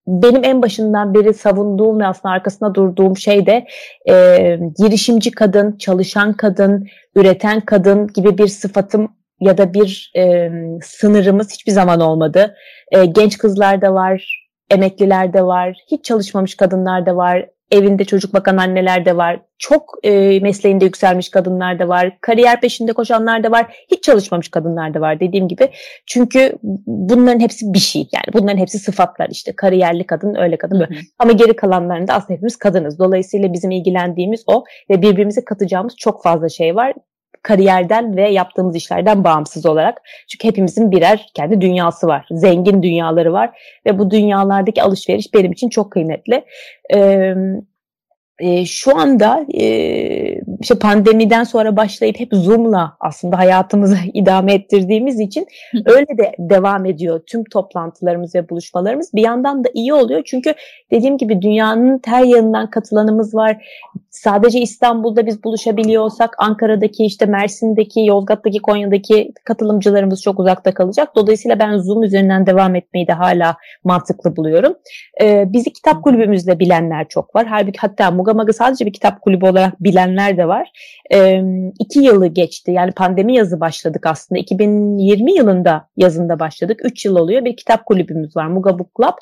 benim 0.07 0.45
en 0.45 0.63
başından 0.63 1.15
beri 1.15 1.35
savunduğum 1.35 2.01
ve 2.01 2.07
aslında 2.07 2.35
arkasında 2.35 2.75
durduğum 2.75 3.17
şey 3.17 3.47
de 3.47 3.67
e, 4.09 4.59
girişimci 4.79 5.31
kadın, 5.31 5.79
çalışan 5.79 6.33
kadın, 6.33 6.87
üreten 7.17 7.61
kadın 7.61 8.07
gibi 8.07 8.39
bir 8.39 8.49
sıfatım 8.49 9.09
ya 9.41 9.59
da 9.59 9.75
bir 9.75 10.13
e, 10.17 10.51
sınırımız 10.83 11.53
hiçbir 11.53 11.73
zaman 11.73 12.01
olmadı. 12.01 12.55
E, 12.93 13.05
genç 13.05 13.39
kızlar 13.39 13.83
da 13.83 13.95
var, 13.95 14.49
emekliler 14.71 15.33
de 15.33 15.43
var, 15.43 15.77
hiç 15.91 16.05
çalışmamış 16.05 16.55
kadınlar 16.55 17.07
da 17.07 17.17
var, 17.17 17.47
evinde 17.71 18.05
çocuk 18.05 18.35
bakan 18.35 18.57
anneler 18.57 19.05
de 19.05 19.17
var. 19.17 19.41
Çok 19.59 19.95
e, 20.03 20.41
mesleğinde 20.41 20.85
yükselmiş 20.85 21.29
kadınlar 21.29 21.79
da 21.79 21.89
var. 21.89 22.17
Kariyer 22.21 22.61
peşinde 22.61 22.93
koşanlar 22.93 23.45
da 23.45 23.51
var. 23.51 23.77
Hiç 23.91 24.03
çalışmamış 24.03 24.49
kadınlar 24.49 24.95
da 24.95 25.01
var 25.01 25.21
dediğim 25.21 25.49
gibi. 25.49 25.71
Çünkü 26.07 26.53
bunların 26.87 27.41
hepsi 27.41 27.75
bir 27.75 27.79
şey. 27.79 28.01
Yani 28.01 28.27
bunların 28.33 28.59
hepsi 28.59 28.79
sıfatlar 28.79 29.29
işte. 29.31 29.53
Kariyerli 29.57 30.07
kadın, 30.07 30.35
öyle 30.35 30.59
kadın 30.59 30.81
böyle. 30.81 30.95
Hı 30.95 30.99
hı. 30.99 31.03
Ama 31.19 31.33
geri 31.33 31.57
kalanlarında 31.57 32.15
aslında 32.15 32.33
hepimiz 32.35 32.57
kadınız. 32.57 32.99
Dolayısıyla 32.99 33.53
bizim 33.53 33.71
ilgilendiğimiz 33.71 34.45
o 34.47 34.65
ve 34.91 35.03
birbirimize 35.03 35.45
katacağımız 35.45 35.97
çok 35.97 36.23
fazla 36.23 36.49
şey 36.49 36.77
var 36.77 36.95
kariyerden 37.45 38.17
ve 38.17 38.29
yaptığımız 38.31 38.77
işlerden 38.77 39.25
bağımsız 39.25 39.67
olarak. 39.67 40.03
Çünkü 40.29 40.49
hepimizin 40.49 40.91
birer 40.91 41.27
kendi 41.35 41.61
dünyası 41.61 42.07
var. 42.07 42.27
Zengin 42.31 42.83
dünyaları 42.83 43.33
var 43.33 43.51
ve 43.87 43.99
bu 43.99 44.11
dünyalardaki 44.11 44.83
alışveriş 44.83 45.35
benim 45.35 45.53
için 45.53 45.69
çok 45.69 45.93
kıymetli. 45.93 46.45
Ee, 46.95 47.35
e, 48.39 48.67
şu 48.67 48.99
anda 48.99 49.47
e, 49.55 50.41
işte 50.61 50.79
pandemiden 50.79 51.45
sonra 51.45 51.77
başlayıp 51.77 52.21
hep 52.21 52.29
Zoom'la 52.33 52.97
aslında 53.01 53.39
hayatımızı 53.39 53.97
idame 54.15 54.55
ettirdiğimiz 54.55 55.21
için 55.21 55.47
öyle 55.87 56.19
de 56.19 56.33
devam 56.39 56.87
ediyor 56.87 57.21
tüm 57.27 57.45
toplantılarımız 57.45 58.35
ve 58.35 58.49
buluşmalarımız. 58.49 59.15
Bir 59.15 59.23
yandan 59.23 59.65
da 59.65 59.69
iyi 59.75 59.95
oluyor 59.95 60.23
çünkü 60.25 60.55
dediğim 60.91 61.19
gibi 61.19 61.43
dünyanın 61.43 62.01
her 62.07 62.25
yanından 62.25 62.71
katılanımız 62.71 63.35
var. 63.35 63.67
Sadece 64.11 64.61
İstanbul'da 64.61 65.27
biz 65.27 65.45
buluşabiliyorsak 65.45 66.35
Ankara'daki 66.39 67.05
işte 67.05 67.27
Mersin'deki, 67.27 68.01
Yozgat'taki, 68.01 68.59
Konya'daki 68.59 69.33
katılımcılarımız 69.45 70.23
çok 70.23 70.41
uzakta 70.41 70.75
kalacak. 70.75 71.17
Dolayısıyla 71.17 71.59
ben 71.59 71.79
Zoom 71.79 72.03
üzerinden 72.03 72.47
devam 72.47 72.75
etmeyi 72.75 73.07
de 73.07 73.13
hala 73.13 73.57
mantıklı 73.85 74.37
buluyorum. 74.37 74.75
Ee, 75.23 75.45
bizi 75.53 75.73
kitap 75.73 76.03
kulübümüzle 76.03 76.59
bilenler 76.59 77.09
çok 77.09 77.35
var. 77.35 77.47
Halbuki 77.47 77.79
hatta 77.79 78.11
Mugamag'ı 78.25 78.53
sadece 78.53 78.87
bir 78.87 78.93
kitap 78.93 79.21
kulübü 79.21 79.47
olarak 79.47 79.85
bilenler 79.85 80.37
de 80.37 80.49
var. 80.49 80.71
E, 81.13 81.43
iki 81.79 81.99
yılı 81.99 82.27
geçti. 82.27 82.71
Yani 82.71 82.93
pandemi 82.93 83.35
yazı 83.37 83.61
başladık 83.61 84.07
aslında. 84.07 84.39
2020 84.39 85.33
yılında 85.33 85.89
yazında 85.97 86.39
başladık. 86.39 86.81
Üç 86.85 87.05
yıl 87.05 87.17
oluyor. 87.17 87.45
Bir 87.45 87.57
kitap 87.57 87.87
kulübümüz 87.87 88.37
var. 88.37 88.47
Muga 88.47 88.77
Club. 88.97 89.15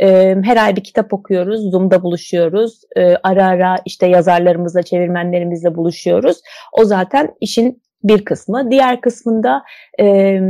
E, 0.00 0.36
her 0.42 0.56
ay 0.56 0.76
bir 0.76 0.84
kitap 0.84 1.12
okuyoruz. 1.12 1.70
Zoom'da 1.70 2.02
buluşuyoruz. 2.02 2.80
E, 2.96 3.16
ara 3.22 3.46
ara 3.46 3.76
işte 3.84 4.06
yazarlarımızla, 4.06 4.82
çevirmenlerimizle 4.82 5.74
buluşuyoruz. 5.74 6.40
O 6.72 6.84
zaten 6.84 7.34
işin 7.40 7.82
bir 8.04 8.24
kısmı. 8.24 8.70
Diğer 8.70 9.00
kısmında 9.00 9.62
e, 10.00 10.40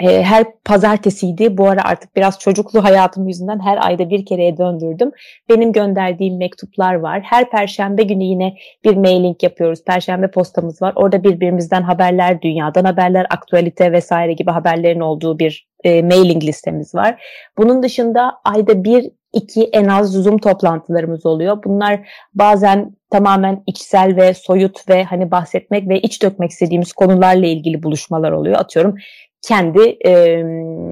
e, 0.00 0.22
her 0.22 0.44
pazartesiydi. 0.64 1.58
Bu 1.58 1.68
ara 1.68 1.84
artık 1.84 2.16
biraz 2.16 2.38
çocuklu 2.38 2.84
hayatım 2.84 3.28
yüzünden 3.28 3.60
her 3.60 3.86
ayda 3.86 4.10
bir 4.10 4.26
kereye 4.26 4.56
döndürdüm. 4.56 5.10
Benim 5.48 5.72
gönderdiğim 5.72 6.38
mektuplar 6.38 6.94
var. 6.94 7.20
Her 7.20 7.50
perşembe 7.50 8.02
günü 8.02 8.24
yine 8.24 8.54
bir 8.84 8.96
mailing 8.96 9.42
yapıyoruz. 9.42 9.84
Perşembe 9.84 10.30
postamız 10.30 10.82
var. 10.82 10.92
Orada 10.96 11.24
birbirimizden 11.24 11.82
haberler, 11.82 12.42
dünyadan 12.42 12.84
haberler, 12.84 13.26
aktualite 13.30 13.92
vesaire 13.92 14.32
gibi 14.32 14.50
haberlerin 14.50 15.00
olduğu 15.00 15.38
bir 15.38 15.68
e, 15.84 16.02
mailing 16.02 16.44
listemiz 16.44 16.94
var. 16.94 17.22
Bunun 17.58 17.82
dışında 17.82 18.32
ayda 18.44 18.84
bir 18.84 19.10
iki 19.32 19.64
en 19.64 19.84
az 19.84 20.12
Zoom 20.12 20.38
toplantılarımız 20.38 21.26
oluyor. 21.26 21.62
Bunlar 21.64 22.08
bazen 22.34 22.96
tamamen 23.10 23.62
içsel 23.66 24.16
ve 24.16 24.34
soyut 24.34 24.88
ve 24.88 25.04
hani 25.04 25.30
bahsetmek 25.30 25.88
ve 25.88 26.00
iç 26.00 26.22
dökmek 26.22 26.50
istediğimiz 26.50 26.92
konularla 26.92 27.46
ilgili 27.46 27.82
buluşmalar 27.82 28.32
oluyor. 28.32 28.56
Atıyorum 28.58 28.94
kendi 29.42 29.98
e, 30.06 30.10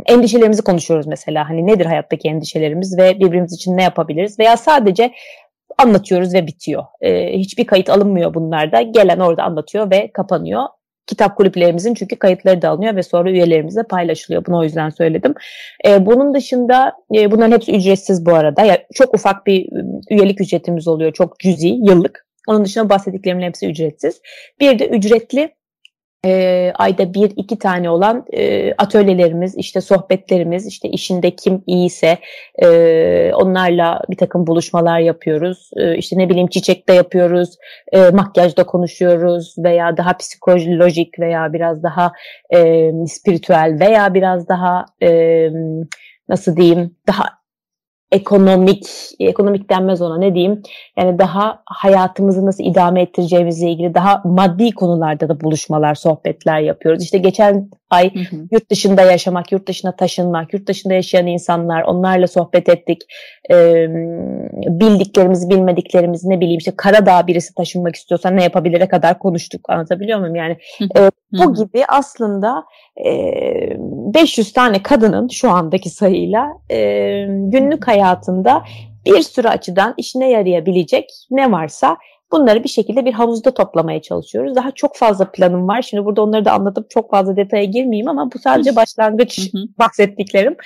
endişelerimizi 0.07 0.63
konuşuyoruz 0.63 1.07
mesela. 1.07 1.49
Hani 1.49 1.67
nedir 1.67 1.87
hayattaki 1.87 2.29
endişelerimiz 2.29 2.99
ve 2.99 3.21
birbirimiz 3.21 3.53
için 3.53 3.77
ne 3.77 3.83
yapabiliriz? 3.83 4.39
Veya 4.39 4.57
sadece 4.57 5.13
anlatıyoruz 5.79 6.35
ve 6.35 6.47
bitiyor. 6.47 6.85
E, 7.01 7.39
hiçbir 7.39 7.67
kayıt 7.67 7.91
alınmıyor 7.91 8.35
bunlarda. 8.35 8.83
Gelen 8.83 9.19
orada 9.19 9.43
anlatıyor 9.43 9.91
ve 9.91 10.11
kapanıyor. 10.13 10.63
Kitap 11.07 11.37
kulüplerimizin 11.37 11.95
çünkü 11.95 12.17
kayıtları 12.17 12.63
da 12.63 12.69
alınıyor 12.69 12.97
ve 12.97 13.03
sonra 13.03 13.31
üyelerimizle 13.31 13.83
paylaşılıyor. 13.83 14.47
Bunu 14.47 14.59
o 14.59 14.65
yüzden 14.65 14.91
söyledim. 14.91 15.35
E, 15.87 16.07
bunun 16.07 16.35
dışında 16.35 16.93
e, 17.15 17.31
bunların 17.31 17.53
hepsi 17.53 17.77
ücretsiz 17.77 18.27
bu 18.27 18.35
arada. 18.35 18.63
Yani 18.63 18.79
çok 18.95 19.15
ufak 19.15 19.47
bir 19.47 19.69
üyelik 20.11 20.41
ücretimiz 20.41 20.89
oluyor. 20.89 21.13
Çok 21.13 21.39
cüzi 21.39 21.69
yıllık. 21.69 22.27
Onun 22.49 22.65
dışında 22.65 22.89
bahsettiklerimin 22.89 23.43
hepsi 23.43 23.67
ücretsiz. 23.67 24.21
Bir 24.61 24.79
de 24.79 24.89
ücretli 24.89 25.55
e, 26.25 26.73
ayda 26.75 27.15
bir 27.15 27.33
iki 27.37 27.59
tane 27.59 27.91
olan 27.91 28.25
e, 28.33 28.73
atölyelerimiz, 28.73 29.57
işte 29.57 29.81
sohbetlerimiz, 29.81 30.67
işte 30.67 30.89
işinde 30.89 31.31
kim 31.31 31.63
iyiyse 31.67 32.19
e, 32.63 33.31
onlarla 33.35 34.01
bir 34.11 34.17
takım 34.17 34.47
buluşmalar 34.47 34.99
yapıyoruz. 34.99 35.71
E, 35.77 35.97
işte 35.97 36.19
ne 36.19 36.29
bileyim 36.29 36.49
çiçekte 36.49 36.95
yapıyoruz, 36.95 37.57
e, 37.93 38.11
makyajda 38.11 38.65
konuşuyoruz 38.65 39.55
veya 39.59 39.97
daha 39.97 40.17
psikolojik 40.17 41.19
veya 41.19 41.53
biraz 41.53 41.83
daha 41.83 42.13
e, 42.55 42.91
spiritüel 43.07 43.77
veya 43.81 44.15
biraz 44.15 44.49
daha 44.49 44.85
e, 45.03 45.51
nasıl 46.29 46.57
diyeyim 46.57 46.97
daha 47.07 47.46
ekonomik, 48.13 48.87
ekonomik 49.21 49.71
denmez 49.71 50.03
ona 50.03 50.19
ne 50.19 50.35
diyeyim, 50.35 50.63
yani 50.99 51.19
daha 51.19 51.63
hayatımızı 51.67 52.47
nasıl 52.47 52.65
idame 52.65 53.03
ettireceğimizle 53.03 53.71
ilgili 53.71 53.95
daha 53.95 54.23
maddi 54.25 54.71
konularda 54.71 55.29
da 55.29 55.41
buluşmalar, 55.41 55.95
sohbetler 55.95 56.61
yapıyoruz. 56.61 57.03
İşte 57.03 57.19
geçen 57.19 57.71
ay 57.91 58.15
hı 58.15 58.19
hı. 58.19 58.37
yurt 58.51 58.71
dışında 58.71 59.03
yaşamak, 59.03 59.53
yurt 59.53 59.69
dışına 59.69 59.97
taşınmak, 59.97 60.55
yurt 60.55 60.69
dışında 60.69 60.95
yaşayan 60.95 61.27
insanlar, 61.27 61.83
onlarla 61.83 62.27
sohbet 62.27 62.69
ettik. 62.69 63.03
Ee, 63.51 63.87
bildiklerimizi, 64.67 65.51
bilmediklerimizi 65.51 66.31
ne 66.31 66.41
bileyim 66.41 66.59
işte 66.59 66.73
Karadağ 66.77 67.27
birisi 67.27 67.55
taşınmak 67.55 67.95
istiyorsa 67.95 68.31
ne 68.31 68.43
yapabilire 68.43 68.89
kadar 68.89 69.19
konuştuk. 69.19 69.71
Anlatabiliyor 69.71 70.19
muyum? 70.19 70.35
Yani 70.35 70.57
e, 70.99 71.11
bu 71.33 71.55
gibi 71.55 71.85
aslında 71.89 72.65
e, 73.05 73.11
500 74.17 74.53
tane 74.53 74.83
kadının 74.83 75.29
şu 75.29 75.51
andaki 75.51 75.91
sayıyla 75.91 76.53
e, 76.71 76.79
günlük 77.29 77.89
hayatında 77.89 78.65
bir 79.07 79.23
sürü 79.23 79.49
açıdan 79.49 79.95
işine 79.97 80.31
yarayabilecek 80.31 81.11
ne 81.31 81.53
varsa 81.53 81.97
Bunları 82.33 82.65
bir 82.65 82.69
şekilde 82.69 83.05
bir 83.05 83.13
havuzda 83.13 83.55
toplamaya 83.55 84.03
çalışıyoruz. 84.03 84.57
Daha 84.57 84.71
çok 84.71 84.97
fazla 84.97 85.31
planım 85.31 85.69
var. 85.69 85.83
Şimdi 85.83 86.05
burada 86.05 86.23
onları 86.23 86.45
da 86.45 86.53
anlatıp 86.53 86.91
çok 86.91 87.11
fazla 87.11 87.37
detaya 87.37 87.65
girmeyeyim 87.65 88.09
ama 88.09 88.33
bu 88.33 88.39
sadece 88.39 88.77
başlangıç 88.77 89.51
bahsettiklerim. 89.79 90.57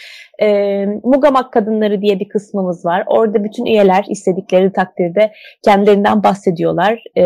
E, 0.43 0.87
Mugamak 1.05 1.53
Kadınları 1.53 2.03
diye 2.03 2.21
bir 2.21 2.29
kısmımız 2.29 2.85
var. 2.85 3.05
Orada 3.07 3.45
bütün 3.45 3.65
üyeler 3.65 4.05
istedikleri 4.09 4.73
takdirde 4.73 5.33
kendilerinden 5.65 6.23
bahsediyorlar. 6.23 7.03
E, 7.19 7.25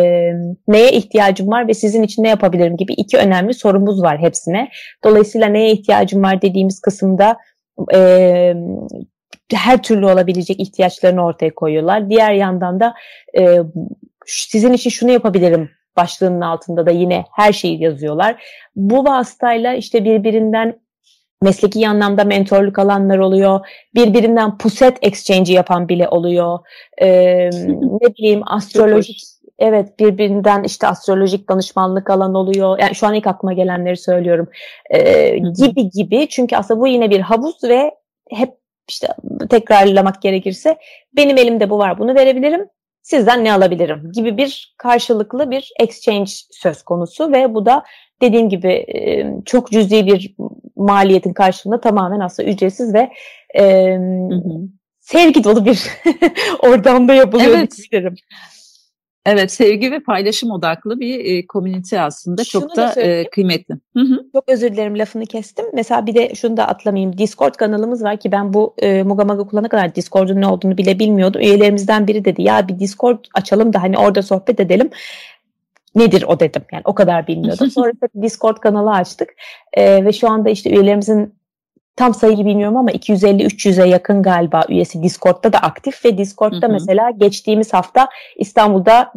neye 0.68 0.92
ihtiyacım 0.92 1.48
var 1.48 1.68
ve 1.68 1.74
sizin 1.74 2.02
için 2.02 2.22
ne 2.22 2.28
yapabilirim 2.28 2.76
gibi 2.76 2.92
iki 2.92 3.16
önemli 3.16 3.54
sorumuz 3.54 4.02
var 4.02 4.18
hepsine. 4.18 4.68
Dolayısıyla 5.04 5.48
neye 5.48 5.72
ihtiyacım 5.72 6.22
var 6.22 6.42
dediğimiz 6.42 6.80
kısımda 6.80 7.36
e, 7.94 8.54
her 9.52 9.82
türlü 9.82 10.06
olabilecek 10.06 10.60
ihtiyaçlarını 10.60 11.24
ortaya 11.24 11.54
koyuyorlar. 11.54 12.10
Diğer 12.10 12.32
yandan 12.32 12.80
da 12.80 12.94
e, 13.38 13.58
sizin 14.26 14.72
için 14.72 14.90
şunu 14.90 15.10
yapabilirim 15.10 15.70
başlığının 15.96 16.40
altında 16.40 16.86
da 16.86 16.90
yine 16.90 17.24
her 17.32 17.52
şeyi 17.52 17.82
yazıyorlar. 17.82 18.44
Bu 18.76 19.04
vasıtayla 19.04 19.74
işte 19.74 20.04
birbirinden 20.04 20.80
mesleki 21.42 21.88
anlamda 21.88 22.24
mentorluk 22.24 22.78
alanlar 22.78 23.18
oluyor. 23.18 23.66
Birbirinden 23.94 24.58
puset 24.58 24.98
exchange 25.02 25.52
yapan 25.52 25.88
bile 25.88 26.08
oluyor. 26.08 26.58
Ee, 26.98 27.50
ne 28.00 28.14
bileyim 28.18 28.42
astrolojik 28.46 29.22
evet 29.58 29.98
birbirinden 29.98 30.62
işte 30.62 30.86
astrolojik 30.86 31.48
danışmanlık 31.48 32.10
alan 32.10 32.34
oluyor. 32.34 32.78
Yani 32.78 32.94
şu 32.94 33.06
an 33.06 33.14
ilk 33.14 33.26
aklıma 33.26 33.52
gelenleri 33.52 33.96
söylüyorum. 33.96 34.48
Ee, 34.90 35.38
gibi 35.38 35.90
gibi. 35.90 36.28
Çünkü 36.28 36.56
aslında 36.56 36.80
bu 36.80 36.86
yine 36.86 37.10
bir 37.10 37.20
havuz 37.20 37.64
ve 37.64 37.90
hep 38.30 38.50
işte 38.88 39.08
tekrarlamak 39.50 40.22
gerekirse 40.22 40.76
benim 41.16 41.38
elimde 41.38 41.70
bu 41.70 41.78
var 41.78 41.98
bunu 41.98 42.14
verebilirim 42.14 42.68
sizden 43.04 43.44
ne 43.44 43.52
alabilirim 43.52 44.12
gibi 44.12 44.36
bir 44.36 44.74
karşılıklı 44.78 45.50
bir 45.50 45.72
exchange 45.80 46.30
söz 46.50 46.82
konusu 46.82 47.32
ve 47.32 47.54
bu 47.54 47.66
da 47.66 47.84
dediğim 48.22 48.48
gibi 48.48 48.86
çok 49.44 49.70
cüzi 49.70 50.06
bir 50.06 50.34
maliyetin 50.76 51.32
karşılığında 51.32 51.80
tamamen 51.80 52.20
aslında 52.20 52.50
ücretsiz 52.50 52.94
ve 52.94 53.10
e, 53.54 53.94
hı 53.94 54.34
hı. 54.34 54.68
sevgi 55.00 55.44
dolu 55.44 55.64
bir 55.64 55.82
ortamda 56.58 57.14
yapılıyor 57.14 57.58
evet. 57.58 57.76
diyebilirim. 57.76 58.14
Evet, 59.26 59.52
sevgi 59.52 59.92
ve 59.92 60.00
paylaşım 60.00 60.50
odaklı 60.50 61.00
bir 61.00 61.24
e, 61.24 61.46
komünite 61.46 62.00
aslında 62.00 62.44
şunu 62.44 62.62
çok 62.62 62.76
da, 62.76 62.96
da 62.96 63.00
e, 63.00 63.30
kıymetli. 63.30 63.74
Hı 63.96 64.00
hı. 64.00 64.26
Çok 64.32 64.48
özür 64.48 64.72
dilerim 64.72 64.98
lafını 64.98 65.26
kestim. 65.26 65.64
Mesela 65.74 66.06
bir 66.06 66.14
de 66.14 66.34
şunu 66.34 66.56
da 66.56 66.68
atlamayayım. 66.68 67.18
Discord 67.18 67.54
kanalımız 67.54 68.04
var 68.04 68.16
ki 68.16 68.32
ben 68.32 68.54
bu 68.54 68.74
e, 68.78 69.02
Mugamaga 69.02 69.44
kullanana 69.44 69.68
kadar 69.68 69.94
Discord'un 69.94 70.40
ne 70.40 70.46
olduğunu 70.46 70.78
bile 70.78 70.98
bilmiyordum. 70.98 71.40
Üyelerimizden 71.40 72.06
biri 72.06 72.24
dedi 72.24 72.42
ya 72.42 72.68
bir 72.68 72.78
Discord 72.78 73.24
açalım 73.34 73.72
da 73.72 73.82
hani 73.82 73.98
orada 73.98 74.22
sohbet 74.22 74.60
edelim 74.60 74.90
nedir 75.94 76.24
o 76.28 76.40
dedim. 76.40 76.62
Yani 76.72 76.82
o 76.84 76.94
kadar 76.94 77.26
bilmiyordum. 77.26 77.70
Sonra 77.70 77.92
Discord 78.22 78.56
kanalı 78.56 78.90
açtık 78.90 79.28
e, 79.72 80.04
ve 80.04 80.12
şu 80.12 80.30
anda 80.30 80.50
işte 80.50 80.70
üyelerimizin 80.70 81.34
tam 81.96 82.14
sayıyı 82.14 82.44
bilmiyorum 82.44 82.76
ama 82.76 82.90
250-300'e 82.90 83.88
yakın 83.88 84.22
galiba 84.22 84.64
üyesi 84.68 85.02
Discord'da 85.02 85.52
da 85.52 85.58
aktif 85.58 86.04
ve 86.04 86.18
Discord'da 86.18 86.66
hı 86.66 86.70
hı. 86.70 86.72
mesela 86.72 87.10
geçtiğimiz 87.10 87.72
hafta 87.74 88.08
İstanbul'da 88.36 89.12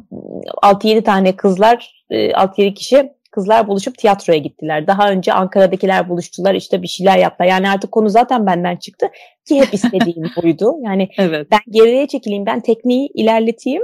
6-7 0.64 1.04
tane 1.04 1.36
kızlar 1.36 2.04
6-7 2.12 2.74
kişi 2.74 3.12
kızlar 3.32 3.68
buluşup 3.68 3.98
tiyatroya 3.98 4.40
gittiler. 4.40 4.88
Daha 4.88 5.12
önce 5.12 5.34
Ankara'dakiler 5.34 6.10
buluştular 6.10 6.56
işte 6.56 6.82
bir 6.82 6.88
şeyler 6.88 7.18
yaptılar. 7.18 7.48
Yani 7.48 7.70
artık 7.70 7.92
konu 7.92 8.10
zaten 8.10 8.46
benden 8.46 8.76
çıktı 8.76 9.08
ki 9.48 9.62
hep 9.62 9.74
istediğim 9.74 10.24
buydu. 10.44 10.76
Yani 10.82 11.10
evet. 11.18 11.48
ben 11.52 11.60
geriye 11.70 12.08
çekileyim 12.08 12.46
ben 12.46 12.60
tekniği 12.60 13.10
ilerleteyim 13.14 13.82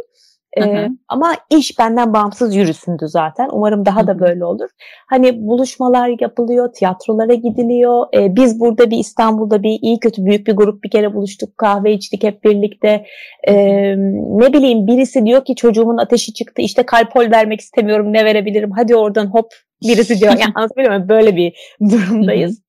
ee, 0.61 0.89
ama 1.07 1.35
iş 1.49 1.79
benden 1.79 2.13
bağımsız 2.13 2.55
yürüsündü 2.55 3.05
zaten. 3.07 3.49
Umarım 3.51 3.85
daha 3.85 4.07
da 4.07 4.19
böyle 4.19 4.45
olur. 4.45 4.69
Hani 5.09 5.47
buluşmalar 5.47 6.11
yapılıyor, 6.21 6.73
tiyatrolara 6.73 7.33
gidiliyor. 7.33 8.05
Biz 8.13 8.59
burada 8.59 8.91
bir 8.91 8.97
İstanbul'da 8.97 9.63
bir 9.63 9.79
iyi 9.81 9.99
kötü 9.99 10.25
büyük 10.25 10.47
bir 10.47 10.55
grup 10.55 10.83
bir 10.83 10.89
kere 10.89 11.13
buluştuk, 11.13 11.57
kahve 11.57 11.93
içtik 11.93 12.23
hep 12.23 12.43
birlikte. 12.43 13.05
Ne 13.47 14.53
bileyim 14.53 14.87
birisi 14.87 15.25
diyor 15.25 15.45
ki 15.45 15.55
çocuğumun 15.55 15.97
ateşi 15.97 16.33
çıktı, 16.33 16.61
işte 16.61 16.83
kalpol 16.83 17.31
vermek 17.31 17.61
istemiyorum, 17.61 18.13
ne 18.13 18.25
verebilirim? 18.25 18.71
Hadi 18.71 18.95
oradan 18.95 19.25
hop 19.25 19.53
birisi 19.83 20.19
diyor. 20.19 20.31
Yani 20.31 20.51
anlatabiliyor 20.55 20.93
muyum? 20.93 21.09
Böyle 21.09 21.35
bir 21.35 21.53
durumdayız. 21.81 22.61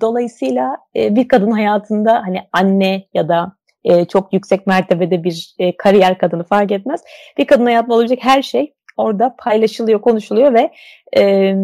dolayısıyla 0.00 0.76
e, 0.96 1.16
bir 1.16 1.28
kadın 1.28 1.50
hayatında 1.50 2.22
hani 2.26 2.38
anne 2.52 3.04
ya 3.14 3.28
da 3.28 3.52
e, 3.84 4.04
çok 4.04 4.32
yüksek 4.32 4.66
mertebede 4.66 5.24
bir 5.24 5.54
e, 5.58 5.76
kariyer 5.76 6.18
kadını 6.18 6.44
fark 6.44 6.72
etmez. 6.72 7.00
Bir 7.38 7.46
kadın 7.46 7.64
hayatında 7.64 7.94
olabilecek 7.94 8.24
her 8.24 8.42
şey 8.42 8.74
orada 8.96 9.34
paylaşılıyor, 9.38 10.00
konuşuluyor 10.00 10.54
ve 10.54 10.70
e, 11.16 11.54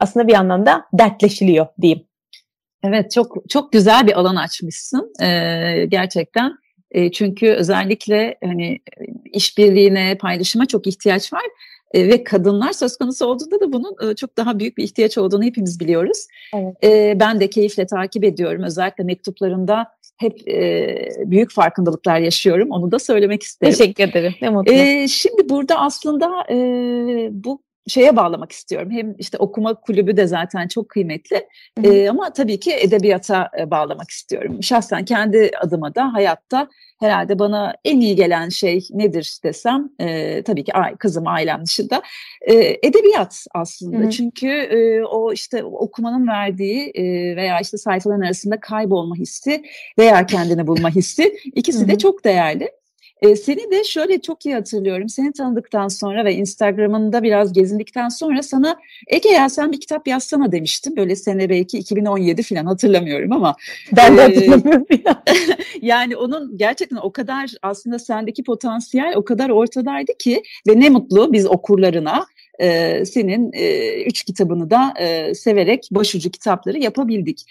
aslında 0.00 0.28
bir 0.28 0.34
anlamda 0.34 0.84
dertleşiliyor 0.92 1.66
diyeyim. 1.82 2.06
Evet 2.84 3.10
çok 3.10 3.36
çok 3.48 3.72
güzel 3.72 4.06
bir 4.06 4.18
alan 4.20 4.36
açmışsın 4.36 5.12
ee, 5.22 5.86
gerçekten. 5.88 6.52
E, 6.90 7.12
çünkü 7.12 7.48
özellikle 7.48 8.38
hani 8.44 8.78
işbirliğine, 9.32 10.18
paylaşıma 10.18 10.66
çok 10.66 10.86
ihtiyaç 10.86 11.32
var. 11.32 11.42
E, 11.94 12.08
ve 12.08 12.24
kadınlar 12.24 12.72
söz 12.72 12.96
konusu 12.96 13.26
olduğunda 13.26 13.60
da 13.60 13.72
bunun 13.72 14.10
e, 14.10 14.14
çok 14.14 14.36
daha 14.36 14.58
büyük 14.58 14.78
bir 14.78 14.84
ihtiyaç 14.84 15.18
olduğunu 15.18 15.44
hepimiz 15.44 15.80
biliyoruz. 15.80 16.26
Evet. 16.54 16.84
E, 16.84 17.20
ben 17.20 17.40
de 17.40 17.50
keyifle 17.50 17.86
takip 17.86 18.24
ediyorum. 18.24 18.62
Özellikle 18.62 19.04
mektuplarında 19.04 19.86
hep 20.16 20.48
e, 20.48 20.96
büyük 21.24 21.52
farkındalıklar 21.52 22.18
yaşıyorum. 22.18 22.70
Onu 22.70 22.92
da 22.92 22.98
söylemek 22.98 23.42
isterim. 23.42 23.72
Teşekkür 23.72 24.04
ederim. 24.04 24.34
Ne 24.42 24.48
mutlu. 24.48 24.72
E, 24.72 25.08
şimdi 25.08 25.48
burada 25.48 25.80
aslında 25.80 26.44
e, 26.50 26.56
bu 27.30 27.62
şeye 27.86 28.16
bağlamak 28.16 28.52
istiyorum. 28.52 28.90
Hem 28.90 29.14
işte 29.18 29.38
okuma 29.38 29.74
kulübü 29.74 30.16
de 30.16 30.26
zaten 30.26 30.68
çok 30.68 30.88
kıymetli 30.88 31.48
e, 31.84 32.08
ama 32.08 32.32
tabii 32.32 32.60
ki 32.60 32.74
edebiyata 32.74 33.50
e, 33.60 33.70
bağlamak 33.70 34.10
istiyorum. 34.10 34.62
Şahsen 34.62 35.04
kendi 35.04 35.50
adıma 35.60 35.94
da 35.94 36.12
hayatta 36.12 36.68
herhalde 37.00 37.38
bana 37.38 37.74
en 37.84 38.00
iyi 38.00 38.16
gelen 38.16 38.48
şey 38.48 38.88
nedir 38.90 39.38
desem 39.44 39.88
e, 39.98 40.42
tabii 40.42 40.64
ki 40.64 40.72
kızım 40.98 41.26
ailem 41.26 41.64
dışında 41.64 42.02
e, 42.40 42.54
edebiyat 42.82 43.46
aslında. 43.54 43.98
Hı-hı. 43.98 44.10
Çünkü 44.10 44.48
e, 44.48 45.04
o 45.04 45.32
işte 45.32 45.64
okumanın 45.64 46.28
verdiği 46.28 46.90
e, 46.94 47.02
veya 47.36 47.60
işte 47.60 47.76
sayfaların 47.76 48.20
arasında 48.20 48.60
kaybolma 48.60 49.16
hissi 49.16 49.62
veya 49.98 50.26
kendini 50.26 50.66
bulma 50.66 50.90
hissi 50.90 51.36
ikisi 51.54 51.80
Hı-hı. 51.80 51.88
de 51.88 51.98
çok 51.98 52.24
değerli. 52.24 52.70
E, 53.22 53.36
seni 53.36 53.70
de 53.70 53.84
şöyle 53.84 54.20
çok 54.20 54.46
iyi 54.46 54.54
hatırlıyorum. 54.54 55.08
Seni 55.08 55.32
tanıdıktan 55.32 55.88
sonra 55.88 56.24
ve 56.24 56.34
Instagram'ında 56.34 57.22
biraz 57.22 57.52
gezindikten 57.52 58.08
sonra 58.08 58.42
sana 58.42 58.76
Ege 59.06 59.28
ya 59.28 59.48
sen 59.48 59.72
bir 59.72 59.80
kitap 59.80 60.08
yazsana 60.08 60.52
demiştim. 60.52 60.96
Böyle 60.96 61.16
sene 61.16 61.48
belki 61.48 61.78
2017 61.78 62.42
falan 62.42 62.66
hatırlamıyorum 62.66 63.32
ama. 63.32 63.56
Ben 63.96 64.16
de 64.16 64.22
hatırlamıyorum 64.22 64.86
ya. 65.04 65.22
yani 65.82 66.16
onun 66.16 66.58
gerçekten 66.58 66.96
o 66.96 67.12
kadar 67.12 67.50
aslında 67.62 67.98
sendeki 67.98 68.44
potansiyel 68.44 69.12
o 69.16 69.24
kadar 69.24 69.50
ortadaydı 69.50 70.12
ki 70.18 70.42
ve 70.68 70.80
ne 70.80 70.90
mutlu 70.90 71.32
biz 71.32 71.46
okurlarına 71.46 72.26
e, 72.58 73.04
senin 73.04 73.50
e, 73.52 74.04
üç 74.04 74.22
kitabını 74.24 74.70
da 74.70 74.94
e, 75.00 75.34
severek 75.34 75.88
başucu 75.90 76.30
kitapları 76.30 76.78
yapabildik. 76.78 77.42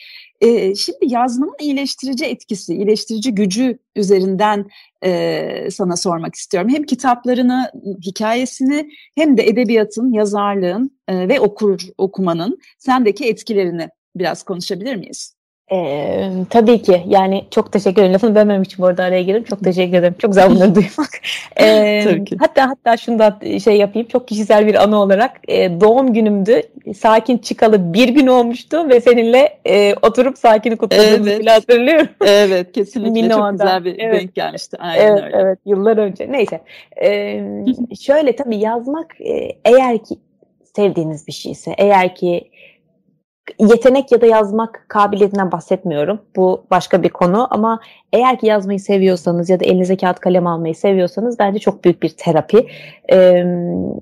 E, 0.41 0.75
şimdi 0.75 0.99
yazmanın 1.01 1.55
iyileştirici 1.59 2.25
etkisi, 2.25 2.73
iyileştirici 2.75 3.35
gücü 3.35 3.79
üzerinden 3.95 4.65
e, 5.03 5.67
sana 5.71 5.97
sormak 5.97 6.35
istiyorum. 6.35 6.69
Hem 6.69 6.83
kitaplarını, 6.83 7.71
hikayesini 8.05 8.89
hem 9.15 9.37
de 9.37 9.47
edebiyatın, 9.47 10.13
yazarlığın 10.13 10.91
e, 11.07 11.29
ve 11.29 11.39
okur 11.39 11.81
okumanın 11.97 12.59
sendeki 12.77 13.25
etkilerini 13.25 13.89
biraz 14.15 14.43
konuşabilir 14.43 14.95
miyiz? 14.95 15.35
Ee, 15.71 16.30
tabii 16.49 16.82
ki 16.82 17.04
yani 17.08 17.45
çok 17.51 17.71
teşekkür 17.71 18.01
ederim. 18.01 18.13
Lafını 18.13 18.36
bölmem 18.36 18.62
için 18.62 18.84
bu 18.84 18.88
arada 18.88 19.04
araya 19.04 19.23
girdim. 19.23 19.43
Çok 19.43 19.63
teşekkür 19.63 19.97
ederim. 19.97 20.15
Çok 20.19 20.32
güzel 20.32 20.49
bunları 20.49 20.75
duymak. 20.75 21.10
Ee, 21.60 22.01
tabii 22.04 22.25
ki. 22.25 22.38
Hatta 22.39 22.69
hatta 22.69 22.97
şunu 22.97 23.19
da 23.19 23.39
şey 23.63 23.78
yapayım. 23.78 24.08
Çok 24.08 24.28
kişisel 24.28 24.67
bir 24.67 24.84
anı 24.84 25.01
olarak 25.01 25.32
e, 25.47 25.82
doğum 25.82 26.13
günümdü. 26.13 26.62
Sakin 26.97 27.38
çıkalı 27.38 27.93
bir 27.93 28.10
gün 28.10 28.28
olmuştu 28.28 28.89
ve 28.89 29.01
seninle 29.01 29.58
e, 29.65 29.95
oturup 30.01 30.38
Sakin'i 30.38 30.78
kutladığımızı 30.78 31.30
evet. 31.30 31.39
bile 31.39 31.51
hatırlıyorum. 31.51 32.08
Evet 32.25 32.71
kesinlikle 32.73 33.21
Minoa'da. 33.21 33.49
çok 33.49 33.51
güzel 33.51 33.86
bir 33.86 33.99
evet. 33.99 34.21
denk 34.21 34.36
gelmişti. 34.36 34.78
Aynen 34.80 35.12
evet, 35.12 35.23
öyle. 35.23 35.38
Evet 35.38 35.60
yıllar 35.65 35.97
önce. 35.97 36.32
Neyse. 36.32 36.62
Ee, 37.04 37.43
şöyle 38.01 38.36
tabii 38.36 38.58
yazmak 38.58 39.21
e, 39.21 39.58
eğer 39.65 40.04
ki 40.04 40.15
sevdiğiniz 40.75 41.28
bir 41.28 41.34
şeyse, 41.34 41.73
eğer 41.78 42.15
ki 42.15 42.49
yetenek 43.60 44.12
ya 44.12 44.21
da 44.21 44.25
yazmak 44.25 44.86
kabiliyetinden 44.88 45.51
bahsetmiyorum. 45.51 46.19
Bu 46.36 46.65
başka 46.71 47.03
bir 47.03 47.10
konu 47.10 47.47
ama 47.49 47.79
eğer 48.13 48.39
ki 48.39 48.45
yazmayı 48.47 48.79
seviyorsanız 48.79 49.49
ya 49.49 49.60
da 49.60 49.65
elinize 49.65 49.97
kağıt 49.97 50.19
kalem 50.19 50.47
almayı 50.47 50.75
seviyorsanız 50.75 51.39
bence 51.39 51.60
çok 51.60 51.84
büyük 51.84 52.03
bir 52.03 52.10
terapi. 52.10 52.67
Ee, 53.12 53.45